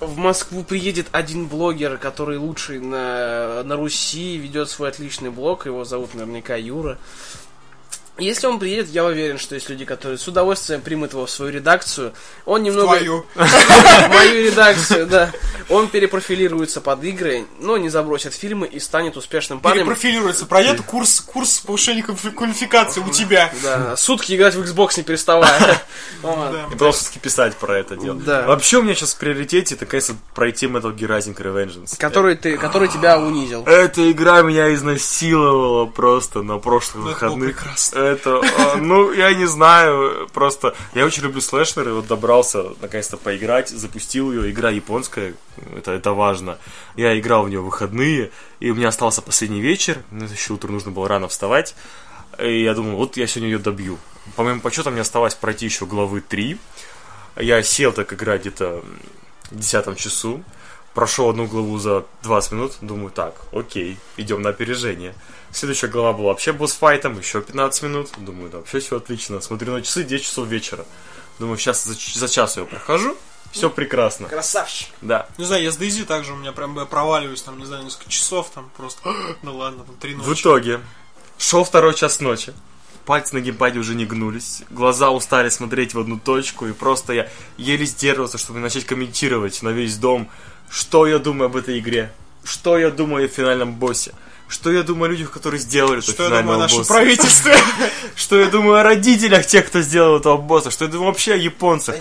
в 0.00 0.16
Москву 0.16 0.64
приедет 0.64 1.06
один 1.12 1.46
блогер, 1.46 1.98
который 1.98 2.38
лучший 2.38 2.80
на, 2.80 3.62
на 3.62 3.76
Руси, 3.76 4.36
ведет 4.36 4.68
свой 4.68 4.88
отличный 4.88 5.30
блог, 5.30 5.66
его 5.66 5.84
зовут 5.84 6.14
наверняка 6.14 6.56
Юра. 6.56 6.98
Если 8.20 8.46
он 8.46 8.58
приедет, 8.58 8.88
я 8.90 9.04
уверен, 9.04 9.38
что 9.38 9.54
есть 9.54 9.68
люди, 9.68 9.84
которые 9.84 10.18
с 10.18 10.28
удовольствием 10.28 10.80
примут 10.80 11.12
его 11.12 11.26
в 11.26 11.30
свою 11.30 11.52
редакцию. 11.52 12.12
Он 12.44 12.62
немного... 12.62 12.96
Твою. 12.96 13.26
в 13.34 14.08
мою 14.08 14.46
редакцию, 14.46 15.06
да. 15.06 15.32
Он 15.68 15.88
перепрофилируется 15.88 16.80
под 16.80 17.04
игры, 17.04 17.46
но 17.60 17.76
не 17.76 17.88
забросит 17.88 18.34
фильмы 18.34 18.66
и 18.66 18.80
станет 18.80 19.16
успешным 19.16 19.60
парнем. 19.60 19.84
Перепрофилируется. 19.84 20.46
Пройдет 20.46 20.82
курс, 20.82 21.20
курс 21.20 21.60
повышения 21.60 22.02
квалифи- 22.02 22.32
квалификации 22.32 23.00
у 23.00 23.10
тебя. 23.10 23.52
Да, 23.62 23.96
сутки 23.96 24.34
играть 24.34 24.54
в 24.54 24.62
Xbox 24.62 24.94
не 24.96 25.02
переставая. 25.02 25.50
И 26.70 26.72
потом 26.72 26.92
все-таки 26.92 27.18
писать 27.18 27.56
про 27.56 27.78
это 27.78 27.96
дело. 27.96 28.18
Да. 28.18 28.42
Вообще 28.46 28.78
у 28.78 28.82
меня 28.82 28.94
сейчас 28.94 29.14
в 29.14 29.18
приоритете 29.18 29.74
это, 29.74 29.86
конечно, 29.86 30.16
пройти 30.34 30.66
Metal 30.66 30.94
Gear 30.94 31.18
Rising 31.18 31.36
Revengeance. 31.36 31.98
Который 31.98 32.36
ты, 32.36 32.56
который 32.56 32.88
тебя 32.88 33.18
унизил. 33.18 33.64
Эта 33.64 34.10
игра 34.10 34.42
меня 34.42 34.72
изнасиловала 34.74 35.86
просто 35.86 36.42
на 36.42 36.58
прошлых 36.58 37.16
это 37.16 37.26
было 37.26 37.34
выходных. 37.34 37.56
прекрасно. 37.56 37.98
Это, 38.10 38.40
а, 38.58 38.76
ну, 38.76 39.12
я 39.12 39.32
не 39.34 39.46
знаю, 39.46 40.28
просто 40.32 40.74
я 40.94 41.04
очень 41.04 41.22
люблю 41.22 41.40
слэшеры, 41.40 41.92
вот 41.92 42.06
добрался 42.06 42.70
наконец-то 42.80 43.16
поиграть, 43.16 43.68
запустил 43.68 44.32
ее, 44.32 44.50
игра 44.50 44.70
японская, 44.70 45.34
это, 45.76 45.92
это 45.92 46.12
важно. 46.12 46.58
Я 46.96 47.18
играл 47.18 47.44
в 47.44 47.48
нее 47.48 47.60
выходные, 47.60 48.30
и 48.58 48.70
у 48.70 48.74
меня 48.74 48.88
остался 48.88 49.22
последний 49.22 49.60
вечер, 49.60 49.98
на 50.10 50.26
следующее 50.26 50.56
утро 50.56 50.72
нужно 50.72 50.90
было 50.90 51.08
рано 51.08 51.28
вставать, 51.28 51.74
и 52.38 52.62
я 52.62 52.74
думал, 52.74 52.96
вот 52.96 53.16
я 53.16 53.26
сегодня 53.26 53.50
ее 53.50 53.58
добью. 53.58 53.98
По 54.36 54.42
моим 54.42 54.60
подсчетам, 54.60 54.94
мне 54.94 55.02
оставалось 55.02 55.34
пройти 55.34 55.66
еще 55.66 55.86
главы 55.86 56.20
3. 56.20 56.58
Я 57.36 57.62
сел 57.62 57.92
так 57.92 58.12
играть 58.12 58.42
где-то 58.42 58.82
в 59.50 59.56
10 59.56 59.96
часу, 59.98 60.42
прошел 60.94 61.30
одну 61.30 61.46
главу 61.46 61.78
за 61.78 62.04
20 62.22 62.52
минут, 62.52 62.72
думаю, 62.80 63.10
так, 63.10 63.34
окей, 63.52 63.98
идем 64.16 64.42
на 64.42 64.50
опережение. 64.50 65.14
Следующая 65.52 65.88
глава 65.88 66.12
была 66.12 66.28
вообще 66.28 66.52
босс-файтом, 66.52 67.18
еще 67.18 67.40
15 67.40 67.82
минут, 67.82 68.10
думаю, 68.18 68.50
да, 68.50 68.58
вообще 68.58 68.78
все 68.80 68.96
отлично. 68.96 69.40
Смотрю 69.40 69.72
на 69.72 69.82
часы, 69.82 70.04
10 70.04 70.24
часов 70.24 70.46
вечера. 70.48 70.84
Думаю, 71.38 71.58
сейчас 71.58 71.84
за, 71.84 71.94
за 71.94 72.28
час 72.28 72.56
я 72.56 72.64
прохожу, 72.64 73.16
все 73.50 73.68
прекрасно. 73.70 74.28
Красавчик. 74.28 74.88
Да. 75.00 75.26
Не 75.38 75.44
знаю, 75.44 75.62
я 75.62 75.72
с 75.72 75.76
Дейзи 75.76 76.04
также 76.04 76.32
у 76.32 76.36
меня 76.36 76.52
прям 76.52 76.78
я 76.78 76.84
проваливаюсь, 76.84 77.42
там, 77.42 77.58
не 77.58 77.64
знаю, 77.64 77.84
несколько 77.84 78.10
часов, 78.10 78.50
там 78.54 78.70
просто. 78.76 79.00
Ну 79.42 79.56
ладно, 79.56 79.84
там 79.84 79.96
три 79.96 80.14
В 80.14 80.26
ночи. 80.28 80.40
итоге, 80.40 80.80
шел 81.38 81.64
второй 81.64 81.94
час 81.94 82.20
ночи. 82.20 82.52
Пальцы 83.06 83.34
на 83.34 83.40
геймпаде 83.40 83.78
уже 83.80 83.94
не 83.96 84.04
гнулись, 84.04 84.62
глаза 84.70 85.10
устали 85.10 85.48
смотреть 85.48 85.94
в 85.94 85.98
одну 85.98 86.18
точку, 86.18 86.66
и 86.66 86.72
просто 86.72 87.12
я 87.14 87.28
еле 87.56 87.84
сдерживался, 87.86 88.38
чтобы 88.38 88.60
начать 88.60 88.84
комментировать 88.84 89.62
на 89.62 89.70
весь 89.70 89.96
дом, 89.96 90.28
что 90.70 91.06
я 91.06 91.18
думаю 91.18 91.46
об 91.46 91.56
этой 91.56 91.78
игре, 91.78 92.12
что 92.44 92.78
я 92.78 92.90
думаю 92.90 93.26
о 93.26 93.28
финальном 93.28 93.74
боссе, 93.74 94.12
что 94.48 94.72
я 94.72 94.82
думаю 94.82 95.08
о 95.08 95.12
людях, 95.12 95.30
которые 95.30 95.60
сделали 95.60 95.98
этого 95.98 96.12
Что 96.12 96.24
я 96.24 96.40
думаю 96.40 96.56
о 96.56 96.58
нашем 96.58 96.78
босса, 96.78 96.92
правительстве? 96.92 97.56
что 98.16 98.38
я 98.38 98.46
думаю 98.46 98.78
о 98.78 98.82
родителях 98.82 99.46
тех, 99.46 99.66
кто 99.66 99.80
сделал 99.80 100.18
этого 100.18 100.36
босса, 100.36 100.70
что 100.70 100.84
я 100.84 100.90
думаю 100.90 101.08
вообще 101.08 101.34
о 101.34 101.36
японцах. 101.36 101.96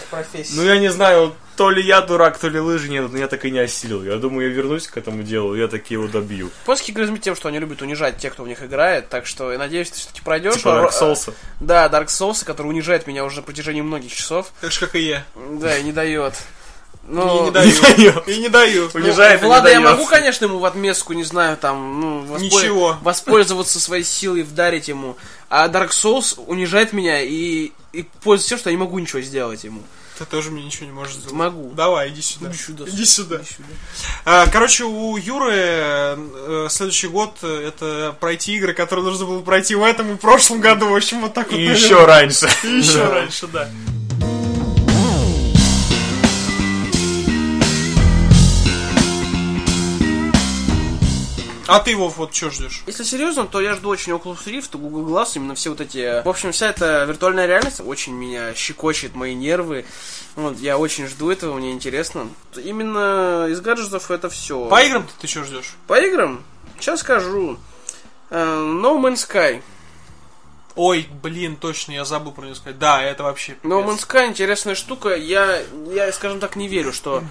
Ну, 0.55 0.63
я 0.63 0.79
не 0.79 0.91
знаю, 0.91 1.35
то 1.57 1.69
ли 1.69 1.83
я 1.83 2.01
дурак, 2.01 2.39
то 2.39 2.47
ли 2.47 2.59
лыжи 2.59 2.89
нет, 2.89 3.11
но 3.11 3.17
я 3.17 3.27
так 3.27 3.45
и 3.45 3.51
не 3.51 3.59
осилил. 3.59 4.03
Я 4.03 4.15
думаю, 4.15 4.49
я 4.49 4.55
вернусь 4.55 4.87
к 4.87 4.97
этому 4.97 5.23
делу, 5.23 5.55
я 5.55 5.67
таки 5.67 5.93
его 5.93 6.07
добью. 6.07 6.49
Японские 6.63 6.93
игры 6.93 7.17
тем, 7.17 7.35
что 7.35 7.49
они 7.49 7.59
любят 7.59 7.81
унижать 7.81 8.17
тех, 8.17 8.33
кто 8.33 8.43
в 8.43 8.47
них 8.47 8.63
играет, 8.63 9.09
так 9.09 9.25
что 9.27 9.51
я 9.51 9.59
надеюсь, 9.59 9.91
ты 9.91 9.97
все-таки 9.97 10.21
пройдешь. 10.21 10.55
Типа 10.55 10.79
А, 10.79 10.85
Dark 10.85 10.91
Souls. 10.91 11.33
Да, 11.59 11.87
Dark 11.87 12.07
Souls, 12.07 12.43
который 12.43 12.67
унижает 12.67 13.07
меня 13.07 13.25
уже 13.25 13.37
на 13.37 13.41
протяжении 13.43 13.81
многих 13.81 14.13
часов. 14.13 14.53
Так 14.61 14.71
же, 14.71 14.79
как 14.79 14.95
и 14.95 15.01
я. 15.01 15.25
Да, 15.35 15.77
и 15.77 15.83
не 15.83 15.91
дает. 15.91 16.33
И 17.09 17.11
Ну, 17.11 17.45
не 17.45 17.51
даю. 17.51 17.71
даю. 17.81 18.23
И 18.27 18.37
не 18.37 18.49
даю. 18.49 18.89
ну, 18.93 18.99
Унижает 19.01 19.39
и 19.39 19.43
не 19.43 19.47
Влада 19.47 19.69
я 19.71 19.79
могу, 19.79 20.05
конечно, 20.05 20.45
ему 20.45 20.59
в 20.59 20.65
отместку, 20.65 21.13
не 21.13 21.23
знаю, 21.23 21.57
там, 21.57 21.99
ну, 21.99 22.23
воспо- 22.25 22.39
Ничего. 22.41 22.97
воспользоваться 23.01 23.79
своей 23.79 24.03
силой, 24.03 24.43
вдарить 24.43 24.87
ему. 24.87 25.17
А 25.49 25.67
Dark 25.67 25.89
Souls 25.89 26.39
унижает 26.45 26.93
меня 26.93 27.21
и, 27.21 27.71
и 27.93 28.03
пользуется 28.23 28.49
тем, 28.49 28.59
что 28.59 28.69
я 28.69 28.75
не 28.75 28.79
могу 28.79 28.99
ничего 28.99 29.21
сделать 29.21 29.63
ему. 29.63 29.81
Ты 30.19 30.25
тоже 30.25 30.51
мне 30.51 30.63
ничего 30.65 30.85
не 30.85 30.91
можешь 30.91 31.13
сделать. 31.15 31.31
Могу. 31.31 31.71
Давай, 31.73 32.09
иди 32.09 32.21
сюда. 32.21 32.49
Иди 32.49 32.57
сюда. 32.57 32.85
Иди 32.89 33.05
сюда. 33.05 33.35
Иди 33.37 33.45
сюда. 33.45 33.67
А, 34.25 34.47
Короче, 34.47 34.83
у 34.83 35.15
Юры 35.15 35.53
э, 35.55 36.67
следующий 36.69 37.07
год 37.07 37.37
э, 37.41 37.67
это 37.69 38.13
пройти 38.19 38.53
игры, 38.57 38.73
которые 38.73 39.05
нужно 39.05 39.25
было 39.25 39.39
пройти 39.39 39.75
в 39.75 39.83
этом 39.83 40.11
и 40.11 40.15
в 40.15 40.19
прошлом 40.19 40.59
году. 40.59 40.89
В 40.89 40.95
общем, 40.95 41.21
вот 41.21 41.33
так 41.33 41.49
вот. 41.51 41.57
И 41.57 41.69
наверное. 41.69 41.81
еще 41.85 42.05
раньше. 42.05 42.49
И 42.63 42.67
еще 42.67 43.05
раньше, 43.05 43.47
да. 43.47 43.69
А 51.69 51.79
ты, 51.79 51.95
Вов, 51.95 52.17
вот 52.17 52.33
что 52.33 52.49
ждешь? 52.49 52.81
Если 52.87 53.03
серьезно, 53.03 53.45
то 53.45 53.61
я 53.61 53.75
жду 53.75 53.89
очень 53.89 54.11
Oculus 54.13 54.43
Rift, 54.45 54.75
Google 54.75 55.07
Glass, 55.07 55.33
именно 55.35 55.53
все 55.53 55.69
вот 55.69 55.79
эти... 55.79 56.23
В 56.23 56.27
общем, 56.27 56.51
вся 56.51 56.69
эта 56.69 57.03
виртуальная 57.03 57.45
реальность 57.45 57.79
очень 57.85 58.13
меня 58.13 58.55
щекочет, 58.55 59.13
мои 59.13 59.35
нервы. 59.35 59.85
Вот, 60.35 60.57
я 60.57 60.79
очень 60.79 61.05
жду 61.05 61.29
этого, 61.29 61.53
мне 61.53 61.71
интересно. 61.71 62.27
Именно 62.55 63.45
из 63.51 63.61
гаджетов 63.61 64.09
это 64.09 64.29
все. 64.29 64.65
По 64.65 64.81
играм 64.81 65.07
ты 65.21 65.27
что 65.27 65.43
ждешь? 65.43 65.75
По 65.85 65.99
играм? 65.99 66.43
Сейчас 66.79 67.01
скажу. 67.01 67.59
Э, 68.31 68.43
No 68.43 68.99
Man's 68.99 69.27
Sky. 69.29 69.61
Ой, 70.75 71.07
блин, 71.21 71.55
точно, 71.55 71.91
я 71.91 72.03
забыл 72.03 72.31
про 72.31 72.45
него 72.45 72.55
сказать. 72.55 72.79
Да, 72.79 73.03
это 73.03 73.21
вообще... 73.21 73.57
No 73.61 73.83
пипец. 73.83 74.01
Man's 74.01 74.07
Sky 74.07 74.27
интересная 74.27 74.73
штука. 74.73 75.15
Я, 75.15 75.61
я, 75.91 76.11
скажем 76.13 76.39
так, 76.39 76.55
не 76.55 76.67
верю, 76.67 76.93
что 76.93 77.23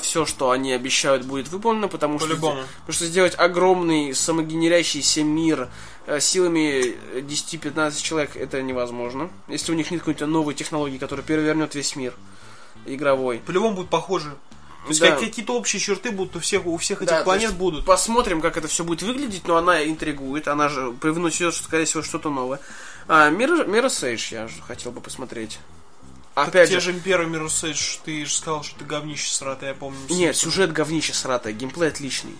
все, 0.00 0.26
что 0.26 0.50
они 0.50 0.72
обещают, 0.72 1.24
будет 1.24 1.48
выполнено, 1.48 1.88
потому 1.88 2.18
что, 2.18 2.34
потому 2.36 2.64
что 2.90 3.06
сделать 3.06 3.34
огромный 3.38 4.14
самогенерящийся 4.14 5.24
мир 5.24 5.68
э, 6.06 6.20
силами 6.20 6.94
10-15 7.20 8.02
человек 8.02 8.36
это 8.36 8.60
невозможно. 8.62 9.30
Если 9.48 9.72
у 9.72 9.74
них 9.74 9.90
нет 9.90 10.00
какой-то 10.00 10.26
новой 10.26 10.54
технологии, 10.54 10.98
которая 10.98 11.24
перевернет 11.24 11.74
весь 11.74 11.96
мир 11.96 12.14
игровой. 12.86 13.38
По-любому 13.46 13.76
будут 13.76 13.90
похожи. 13.90 14.30
То 14.84 14.88
есть 14.88 15.00
Да. 15.00 15.10
как- 15.10 15.20
какие-то 15.20 15.56
общие 15.56 15.78
черты 15.80 16.10
будут 16.10 16.34
у 16.36 16.40
всех, 16.40 16.66
у 16.66 16.76
всех 16.76 17.02
этих 17.02 17.12
Да, 17.12 17.22
планет 17.22 17.54
будут. 17.54 17.84
Посмотрим, 17.84 18.40
как 18.40 18.56
это 18.56 18.66
все 18.66 18.82
будет 18.82 19.02
выглядеть, 19.02 19.46
но 19.46 19.56
она 19.56 19.84
интригует, 19.84 20.48
она 20.48 20.68
же 20.68 20.92
привнесет, 21.00 21.54
скорее 21.54 21.84
всего, 21.84 22.02
что-то 22.02 22.30
новое. 22.30 22.58
А, 23.06 23.30
Mirror, 23.30 23.68
Mirror's 23.68 24.02
Edge 24.12 24.32
я 24.34 24.48
же 24.48 24.60
хотел 24.66 24.90
бы 24.90 25.00
посмотреть. 25.00 25.60
Так 26.34 26.48
Опять 26.48 26.70
те 26.70 26.80
же, 26.80 26.92
же 26.92 27.00
первый 27.00 27.28
Mirror's 27.28 27.62
Edge, 27.70 28.00
ты 28.04 28.24
же 28.24 28.32
сказал, 28.32 28.62
что 28.62 28.78
ты 28.78 28.84
говнище 28.84 29.32
сратый, 29.32 29.68
я 29.68 29.74
помню. 29.74 29.98
нет, 30.08 30.34
сюжет 30.34 30.72
говнище 30.72 31.12
сратое, 31.12 31.52
геймплей 31.52 31.90
отличный. 31.90 32.36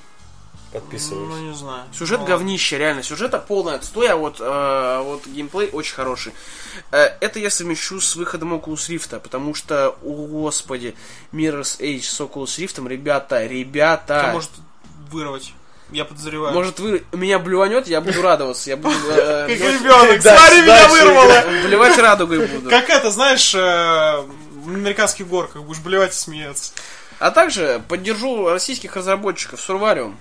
Ну, 0.73 0.81
Подписываюсь. 0.81 1.41
не 1.41 1.55
знаю. 1.55 1.85
Сюжет 1.93 2.21
Ну, 2.21 2.27
говнище, 2.27 2.79
реально. 2.79 3.03
Сюжета 3.03 3.39
полный 3.39 3.75
отстой, 3.75 4.09
а 4.09 4.17
вот, 4.17 4.41
э, 4.41 5.03
вот 5.05 5.27
геймплей 5.27 5.69
очень 5.69 5.95
хороший. 5.95 6.33
Э, 6.91 7.09
это 7.21 7.39
я 7.39 7.51
совмещу 7.51 8.01
с 8.01 8.17
выходом 8.17 8.55
Oculus 8.55 8.89
Rift, 8.89 9.21
потому 9.21 9.55
что, 9.55 9.91
о 10.03 10.27
господи, 10.27 10.95
Mirror's 11.33 11.79
Edge 11.79 12.03
с 12.03 12.19
Oculus 12.21 12.59
Rift, 12.59 12.89
ребята, 12.89 13.45
ребята... 13.45 14.21
Тебя 14.23 14.33
может 14.33 14.51
вырвать. 15.11 15.53
Я 15.93 16.05
подозреваю. 16.05 16.55
Может, 16.55 16.81
вы 16.81 17.05
меня 17.13 17.39
блюванет, 17.39 17.87
я 17.87 18.01
буду 18.01 18.23
радоваться. 18.23 18.71
Я 18.71 18.77
буду... 18.77 18.95
э, 19.11 19.47
Как 19.49 19.59
делать- 19.59 19.81
ребенок. 19.81 20.23
Да, 20.23 20.37
Смотри, 20.39 20.63
меня 20.63 20.67
дальше 20.67 20.91
вырвало. 21.05 21.43
Блевать 21.67 21.99
радугой 21.99 22.47
буду. 22.47 22.71
Как 22.71 22.89
это, 22.91 23.11
знаешь, 23.11 23.55
э, 23.55 23.59
в 23.59 24.69
американских 24.69 25.29
горках 25.29 25.63
будешь 25.63 25.81
блевать 25.81 26.13
и 26.13 26.17
смеяться. 26.17 26.73
А 27.19 27.31
также 27.31 27.83
поддержу 27.89 28.49
российских 28.49 28.97
разработчиков 28.97 29.61
Сурвариум. 29.61 30.19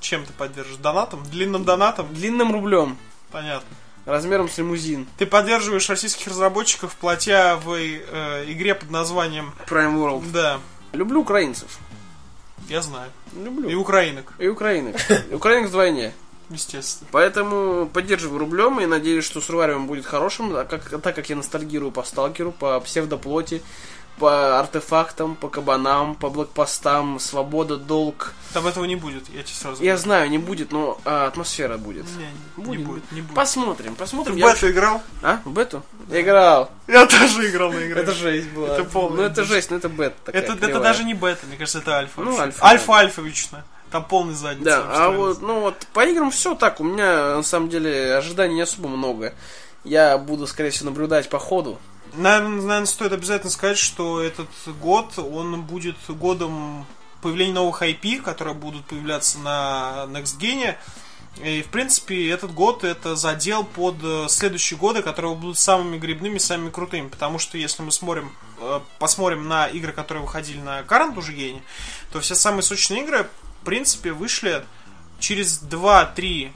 Чем 0.00 0.26
ты 0.26 0.32
поддержишь? 0.32 0.76
Донатом? 0.76 1.22
Длинным 1.24 1.64
донатом? 1.64 2.12
Длинным 2.12 2.52
рублем. 2.52 2.98
Понятно. 3.30 3.68
Размером 4.04 4.50
с 4.50 4.58
лимузин. 4.58 5.06
Ты 5.16 5.24
поддерживаешь 5.24 5.88
российских 5.88 6.26
разработчиков, 6.26 6.94
платя 6.96 7.58
в 7.64 7.72
э, 7.72 8.44
игре 8.48 8.74
под 8.74 8.90
названием... 8.90 9.54
Prime 9.66 9.94
World. 9.94 10.30
Да, 10.30 10.60
Люблю 10.94 11.22
украинцев. 11.22 11.78
Я 12.68 12.82
знаю. 12.82 13.10
Люблю. 13.36 13.68
И 13.68 13.74
украинок, 13.74 14.32
И 14.38 14.48
украинок. 14.48 14.96
Украинок 15.32 15.68
вдвойне. 15.68 16.12
естественно. 16.50 17.08
Поэтому 17.12 17.86
поддерживаю 17.86 18.38
рублем 18.38 18.80
и 18.80 18.86
надеюсь, 18.86 19.24
что 19.24 19.40
Сурвариум 19.40 19.86
будет 19.86 20.06
хорошим, 20.06 20.54
а 20.56 20.64
как, 20.64 21.00
так 21.00 21.14
как 21.14 21.28
я 21.30 21.36
ностальгирую 21.36 21.90
по 21.90 22.02
Сталкеру, 22.02 22.52
по 22.52 22.78
псевдоплоти, 22.80 23.62
по 24.18 24.60
артефактам, 24.60 25.34
по 25.34 25.48
кабанам, 25.48 26.14
по 26.14 26.30
блокпостам, 26.30 27.18
свобода, 27.18 27.76
долг. 27.76 28.32
Там 28.52 28.66
этого 28.66 28.84
не 28.84 28.96
будет, 28.96 29.28
я 29.30 29.42
тебе 29.42 29.54
сразу 29.54 29.82
Я 29.82 29.92
говорю. 29.92 30.02
знаю, 30.04 30.30
не 30.30 30.38
будет, 30.38 30.70
но 30.72 30.98
а, 31.04 31.26
атмосфера 31.26 31.76
будет. 31.78 32.06
Не, 32.16 32.26
не 32.56 32.64
Будет. 32.64 32.86
будет, 32.86 33.12
не 33.12 33.20
будет. 33.22 33.34
Посмотрим, 33.34 33.94
Ты 33.94 33.98
посмотрим. 34.00 34.34
в 34.34 34.38
Я 34.38 34.52
бету 34.52 34.70
играл? 34.70 35.02
А, 35.22 35.40
в 35.44 35.50
бету? 35.52 35.82
Я 36.08 36.20
играл. 36.20 36.70
Я 36.86 37.06
тоже 37.06 37.50
играл 37.50 37.72
на 37.72 37.84
игре. 37.86 38.00
Это 38.02 38.12
жесть 38.12 38.48
была. 38.50 38.68
Это 38.68 38.84
полная 38.84 39.16
Ну 39.16 39.22
это 39.24 39.44
жесть, 39.44 39.70
ну 39.70 39.76
это 39.78 39.88
бета 39.88 40.16
такая 40.24 40.42
Это, 40.42 40.52
это 40.52 40.80
даже 40.80 41.02
не 41.04 41.14
бета, 41.14 41.46
мне 41.46 41.56
кажется, 41.56 41.78
это 41.80 41.96
альфа. 41.96 42.20
Ну, 42.20 42.38
альфа, 42.38 42.60
да. 42.60 42.66
Альфа-альфа 42.68 43.20
вечно. 43.22 43.64
Там 43.90 44.04
полный 44.04 44.34
задница. 44.34 44.64
Да, 44.64 45.06
а 45.06 45.10
вот, 45.10 45.40
ну 45.42 45.60
вот, 45.60 45.86
по 45.92 46.04
играм 46.04 46.30
все 46.30 46.54
так, 46.54 46.80
у 46.80 46.84
меня, 46.84 47.36
на 47.36 47.42
самом 47.42 47.68
деле, 47.68 48.14
ожиданий 48.16 48.54
не 48.56 48.62
особо 48.62 48.88
много. 48.88 49.34
Я 49.84 50.16
буду, 50.18 50.46
скорее 50.46 50.70
всего, 50.70 50.90
наблюдать 50.90 51.28
по 51.28 51.38
ходу, 51.38 51.78
Наверное, 52.16 52.62
наверное, 52.62 52.86
стоит 52.86 53.12
обязательно 53.12 53.50
сказать, 53.50 53.78
что 53.78 54.20
этот 54.20 54.48
год, 54.80 55.18
он 55.18 55.62
будет 55.62 55.96
годом 56.08 56.86
появления 57.20 57.54
новых 57.54 57.82
IP, 57.82 58.20
которые 58.20 58.54
будут 58.54 58.84
появляться 58.84 59.38
на 59.38 60.06
Next 60.08 60.38
Gen. 60.38 60.76
И, 61.42 61.62
в 61.62 61.68
принципе, 61.68 62.30
этот 62.30 62.54
год 62.54 62.84
это 62.84 63.16
задел 63.16 63.64
под 63.64 63.96
э, 64.04 64.26
следующие 64.28 64.78
годы, 64.78 65.02
которые 65.02 65.34
будут 65.34 65.58
самыми 65.58 65.98
грибными, 65.98 66.38
самыми 66.38 66.70
крутыми. 66.70 67.08
Потому 67.08 67.40
что 67.40 67.58
если 67.58 67.82
мы 67.82 67.90
смотрим, 67.90 68.30
э, 68.60 68.80
посмотрим 69.00 69.48
на 69.48 69.66
игры, 69.66 69.92
которые 69.92 70.22
выходили 70.22 70.60
на 70.60 70.82
Current 70.82 71.18
уже 71.18 71.32
гене, 71.32 71.62
то 72.12 72.20
все 72.20 72.36
самые 72.36 72.62
сочные 72.62 73.02
игры, 73.02 73.28
в 73.62 73.64
принципе, 73.64 74.12
вышли 74.12 74.64
через 75.18 75.60
2-3 75.60 76.52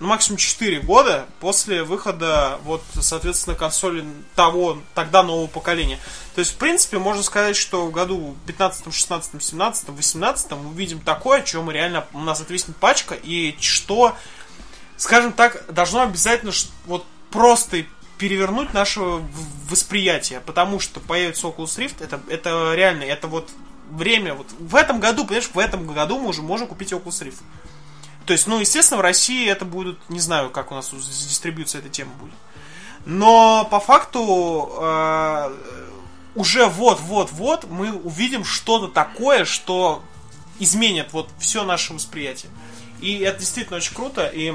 ну, 0.00 0.06
максимум 0.06 0.38
4 0.38 0.80
года 0.80 1.26
после 1.40 1.82
выхода, 1.82 2.58
вот, 2.64 2.82
соответственно, 3.00 3.56
консоли 3.56 4.04
того, 4.34 4.78
тогда 4.94 5.22
нового 5.22 5.48
поколения. 5.48 5.98
То 6.34 6.40
есть, 6.40 6.52
в 6.52 6.56
принципе, 6.56 6.98
можно 6.98 7.22
сказать, 7.22 7.56
что 7.56 7.86
в 7.86 7.90
году 7.90 8.36
15, 8.46 8.92
16, 8.94 9.42
17, 9.42 9.88
18 9.88 10.50
мы 10.52 10.68
увидим 10.68 11.00
такое, 11.00 11.44
мы 11.54 11.72
реально, 11.72 12.06
у 12.12 12.20
нас 12.20 12.40
отвиснет 12.40 12.76
пачка, 12.76 13.14
и 13.14 13.56
что, 13.60 14.14
скажем 14.96 15.32
так, 15.32 15.64
должно 15.72 16.02
обязательно 16.02 16.52
вот 16.86 17.04
просто 17.30 17.84
перевернуть 18.18 18.74
наше 18.74 19.00
восприятие, 19.68 20.40
потому 20.40 20.80
что 20.80 21.00
появится 21.00 21.46
Oculus 21.46 21.76
Rift, 21.78 22.04
это, 22.04 22.20
это 22.28 22.74
реально, 22.74 23.04
это 23.04 23.26
вот 23.26 23.50
время, 23.90 24.34
вот 24.34 24.46
в 24.58 24.74
этом 24.74 25.00
году, 25.00 25.24
понимаешь, 25.24 25.50
в 25.52 25.58
этом 25.58 25.86
году 25.92 26.18
мы 26.18 26.28
уже 26.28 26.42
можем 26.42 26.66
купить 26.66 26.92
Oculus 26.92 27.24
Rift. 27.24 27.40
То 28.28 28.32
есть, 28.32 28.46
ну, 28.46 28.60
естественно, 28.60 28.98
в 28.98 29.00
России 29.00 29.48
это 29.48 29.64
будет, 29.64 29.96
не 30.10 30.20
знаю, 30.20 30.50
как 30.50 30.70
у 30.70 30.74
нас 30.74 30.90
с 30.90 31.28
дистрибьюцией 31.28 31.82
эта 31.82 31.88
тема 31.88 32.12
будет. 32.20 32.34
Но 33.06 33.66
по 33.70 33.80
факту 33.80 34.70
э, 34.70 35.56
уже 36.34 36.66
вот-вот-вот 36.66 37.64
мы 37.70 37.90
увидим 37.90 38.44
что-то 38.44 38.88
такое, 38.88 39.46
что 39.46 40.02
изменит 40.58 41.14
вот 41.14 41.30
все 41.38 41.64
наше 41.64 41.94
восприятие. 41.94 42.52
И 43.00 43.16
это 43.20 43.38
действительно 43.40 43.78
очень 43.78 43.94
круто, 43.94 44.26
и 44.26 44.52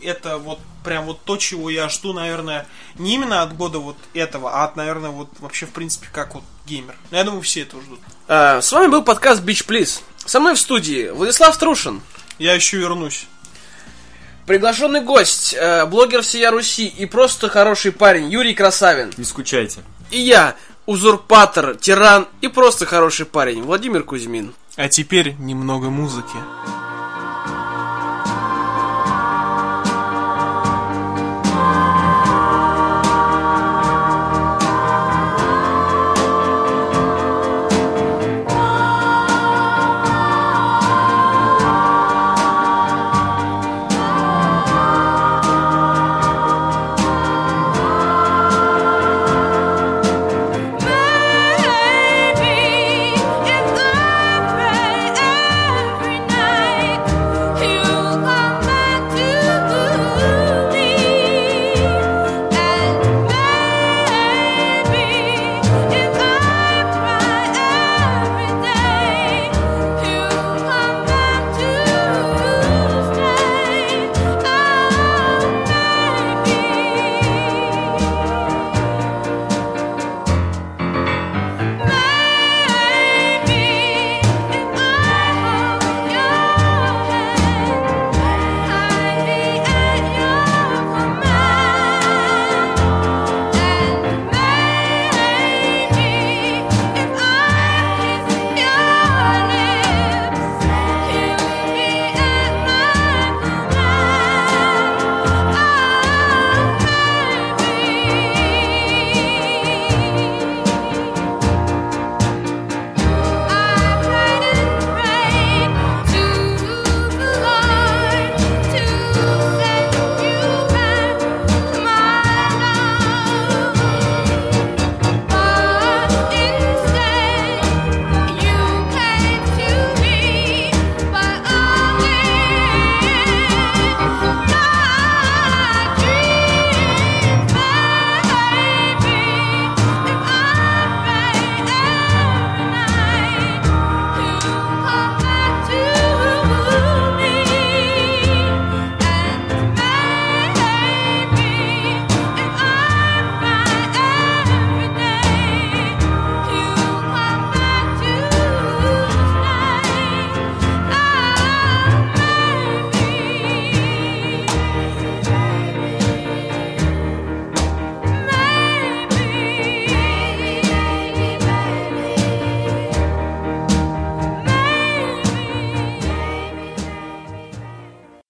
это 0.00 0.38
вот 0.38 0.58
прям 0.82 1.04
вот 1.04 1.20
то, 1.24 1.36
чего 1.36 1.68
я 1.68 1.90
жду, 1.90 2.14
наверное, 2.14 2.66
не 2.94 3.16
именно 3.16 3.42
от 3.42 3.54
года 3.54 3.80
вот 3.80 3.98
этого, 4.14 4.50
а 4.50 4.64
от, 4.64 4.76
наверное, 4.76 5.10
вот 5.10 5.28
вообще 5.40 5.66
в 5.66 5.72
принципе 5.72 6.08
как 6.10 6.34
вот 6.34 6.44
геймер. 6.64 6.96
Я 7.10 7.24
думаю, 7.24 7.42
все 7.42 7.60
этого 7.60 7.82
ждут. 7.82 8.00
Э, 8.28 8.62
С 8.62 8.72
вами 8.72 8.86
был 8.86 9.02
подкаст 9.02 9.42
Beach 9.42 9.66
Please. 9.66 10.00
Со 10.24 10.40
мной 10.40 10.54
в 10.54 10.58
студии 10.58 11.10
Владислав 11.10 11.54
Трушин. 11.58 12.00
Я 12.38 12.54
еще 12.54 12.78
вернусь. 12.78 13.26
Приглашенный 14.46 15.00
гость, 15.00 15.54
э, 15.54 15.86
блогер 15.86 16.22
всея 16.22 16.50
Руси 16.50 16.86
и 16.86 17.06
просто 17.06 17.48
хороший 17.48 17.90
парень 17.90 18.30
Юрий 18.30 18.54
Красавин. 18.54 19.12
Не 19.16 19.24
скучайте. 19.24 19.80
И 20.10 20.20
я, 20.20 20.54
узурпатор, 20.86 21.74
тиран 21.74 22.28
и 22.42 22.48
просто 22.48 22.86
хороший 22.86 23.26
парень 23.26 23.62
Владимир 23.62 24.04
Кузьмин. 24.04 24.54
А 24.76 24.88
теперь 24.88 25.34
немного 25.38 25.90
музыки. 25.90 26.36